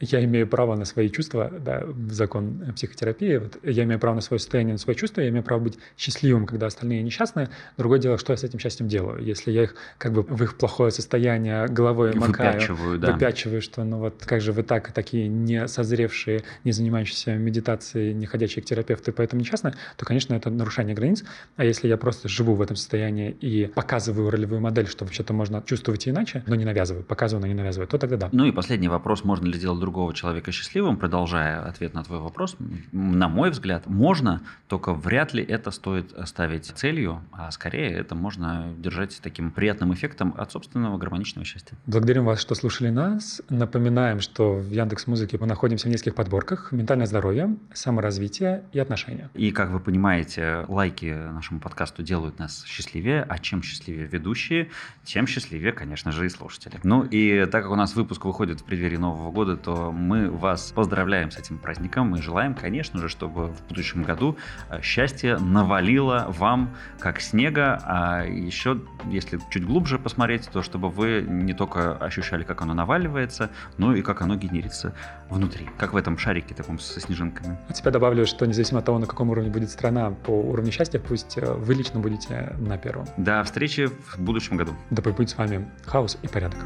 я 0.00 0.24
имею 0.24 0.46
право 0.46 0.74
на 0.76 0.84
свои 0.84 1.08
чувства, 1.08 1.50
да, 1.50 1.84
закон 2.10 2.72
психотерапии, 2.74 3.36
вот, 3.36 3.58
я 3.62 3.84
имею 3.84 3.98
право 3.98 4.14
на 4.14 4.20
свое 4.20 4.38
состояние, 4.38 4.74
на 4.74 4.78
свои 4.78 4.94
чувства, 4.96 5.20
я 5.20 5.28
имею 5.28 5.42
право 5.42 5.60
быть 5.60 5.78
счастливым, 5.96 6.46
когда 6.46 6.66
остальные 6.66 7.02
несчастные. 7.02 7.48
Другое 7.76 7.98
дело, 7.98 8.18
что 8.18 8.32
я 8.32 8.36
с 8.36 8.44
этим 8.44 8.58
счастьем 8.58 8.88
делаю. 8.88 9.22
Если 9.22 9.50
я 9.50 9.64
их 9.64 9.74
как 9.98 10.12
бы 10.12 10.22
в 10.22 10.42
их 10.42 10.56
плохое 10.56 10.90
состояние 10.90 11.66
головой 11.68 12.14
макаю, 12.14 12.54
выпячиваю, 12.54 12.98
да. 12.98 13.12
выпячиваю, 13.12 13.62
что 13.62 13.84
ну 13.84 13.98
вот 13.98 14.24
как 14.24 14.40
же 14.40 14.52
вы 14.52 14.62
так, 14.62 14.92
такие 14.92 15.28
не 15.28 15.68
созревшие, 15.68 16.42
не 16.64 16.72
занимающиеся 16.72 17.36
медитацией, 17.36 18.14
не 18.14 18.26
ходячие 18.26 18.62
к 18.62 18.66
терапевту, 18.66 19.12
поэтому 19.12 19.40
несчастные, 19.40 19.74
то, 19.96 20.04
конечно, 20.04 20.34
это 20.34 20.50
нарушение 20.50 20.94
границ. 20.94 21.24
А 21.56 21.64
если 21.64 21.88
я 21.88 21.96
просто 21.96 22.28
живу 22.28 22.54
в 22.54 22.62
этом 22.62 22.76
состоянии 22.76 23.30
и 23.30 23.66
показываю 23.66 24.30
ролевую 24.30 24.60
модель, 24.60 24.86
что 24.86 25.04
вообще-то 25.04 25.32
можно 25.32 25.62
чувствовать 25.66 26.08
иначе, 26.08 26.42
но 26.46 26.54
не 26.54 26.64
навязываю, 26.64 27.04
показываю, 27.04 27.42
но 27.42 27.46
не 27.46 27.54
навязываю, 27.54 27.88
то 27.88 27.98
тогда 27.98 28.16
да. 28.16 28.28
Ну 28.32 28.46
и 28.46 28.52
последний 28.52 28.88
вопрос, 28.88 29.24
можно 29.24 29.46
ли 29.46 29.54
сделать 29.54 29.78
другого 29.84 30.14
человека 30.14 30.50
счастливым, 30.50 30.96
продолжая 30.96 31.62
ответ 31.62 31.92
на 31.92 32.02
твой 32.02 32.18
вопрос, 32.20 32.56
на 32.92 33.28
мой 33.28 33.50
взгляд, 33.50 33.86
можно, 33.86 34.40
только 34.66 34.94
вряд 34.94 35.34
ли 35.34 35.44
это 35.44 35.70
стоит 35.70 36.14
ставить 36.24 36.64
целью, 36.64 37.22
а 37.32 37.50
скорее 37.50 37.90
это 37.90 38.14
можно 38.14 38.72
держать 38.78 39.20
таким 39.22 39.50
приятным 39.50 39.92
эффектом 39.92 40.34
от 40.38 40.52
собственного 40.52 40.96
гармоничного 40.96 41.44
счастья. 41.44 41.76
Благодарим 41.86 42.24
вас, 42.24 42.40
что 42.40 42.54
слушали 42.54 42.88
нас. 42.88 43.42
Напоминаем, 43.50 44.20
что 44.20 44.54
в 44.54 44.70
Яндекс 44.70 45.06
Музыке 45.06 45.36
мы 45.38 45.46
находимся 45.46 45.88
в 45.88 45.90
нескольких 45.90 46.14
подборках 46.14 46.72
«Ментальное 46.72 47.06
здоровье», 47.06 47.56
«Саморазвитие» 47.74 48.64
и 48.72 48.78
«Отношения». 48.78 49.28
И, 49.34 49.50
как 49.50 49.70
вы 49.70 49.80
понимаете, 49.80 50.64
лайки 50.68 51.12
нашему 51.12 51.60
подкасту 51.60 52.02
делают 52.02 52.38
нас 52.38 52.64
счастливее, 52.64 53.22
а 53.28 53.38
чем 53.38 53.62
счастливее 53.62 54.06
ведущие, 54.06 54.70
тем 55.04 55.26
счастливее, 55.26 55.72
конечно 55.72 56.10
же, 56.12 56.24
и 56.24 56.28
слушатели. 56.30 56.80
Ну 56.82 57.04
и 57.04 57.44
так 57.44 57.64
как 57.64 57.72
у 57.72 57.76
нас 57.76 57.94
выпуск 57.96 58.24
выходит 58.24 58.60
в 58.60 58.64
преддверии 58.64 58.96
Нового 58.96 59.30
года, 59.30 59.56
то 59.56 59.73
мы 59.92 60.30
вас 60.30 60.72
поздравляем 60.72 61.30
с 61.30 61.38
этим 61.38 61.58
праздником 61.58 62.14
и 62.16 62.20
желаем, 62.20 62.54
конечно 62.54 63.00
же, 63.00 63.08
чтобы 63.08 63.48
в 63.48 63.62
будущем 63.68 64.02
году 64.02 64.36
э, 64.70 64.80
счастье 64.82 65.36
навалило 65.38 66.26
вам 66.28 66.74
как 66.98 67.20
снега, 67.20 67.80
а 67.84 68.24
еще, 68.24 68.80
если 69.06 69.38
чуть 69.50 69.64
глубже 69.64 69.98
посмотреть, 69.98 70.48
то 70.52 70.62
чтобы 70.62 70.88
вы 70.88 71.24
не 71.28 71.54
только 71.54 71.96
ощущали, 71.96 72.44
как 72.44 72.62
оно 72.62 72.74
наваливается, 72.74 73.50
но 73.78 73.94
и 73.94 74.02
как 74.02 74.22
оно 74.22 74.36
генерится 74.36 74.94
внутри, 75.30 75.68
как 75.78 75.92
в 75.92 75.96
этом 75.96 76.18
шарике 76.18 76.54
таком 76.54 76.78
со 76.78 77.00
снежинками. 77.00 77.58
От 77.68 77.76
себя 77.76 77.90
добавлю, 77.90 78.26
что 78.26 78.46
независимо 78.46 78.80
от 78.80 78.84
того, 78.84 78.98
на 78.98 79.06
каком 79.06 79.30
уровне 79.30 79.50
будет 79.50 79.70
страна 79.70 80.10
по 80.10 80.30
уровню 80.30 80.72
счастья, 80.72 80.98
пусть 80.98 81.38
э, 81.38 81.52
вы 81.52 81.74
лично 81.74 82.00
будете 82.00 82.54
на 82.58 82.78
первом. 82.78 83.06
До 83.16 83.42
встречи 83.44 83.86
в 83.86 84.18
будущем 84.18 84.56
году. 84.56 84.72
Да 84.90 85.02
будет 85.02 85.30
с 85.30 85.36
вами 85.36 85.68
хаос 85.84 86.18
и 86.22 86.28
порядок. 86.28 86.58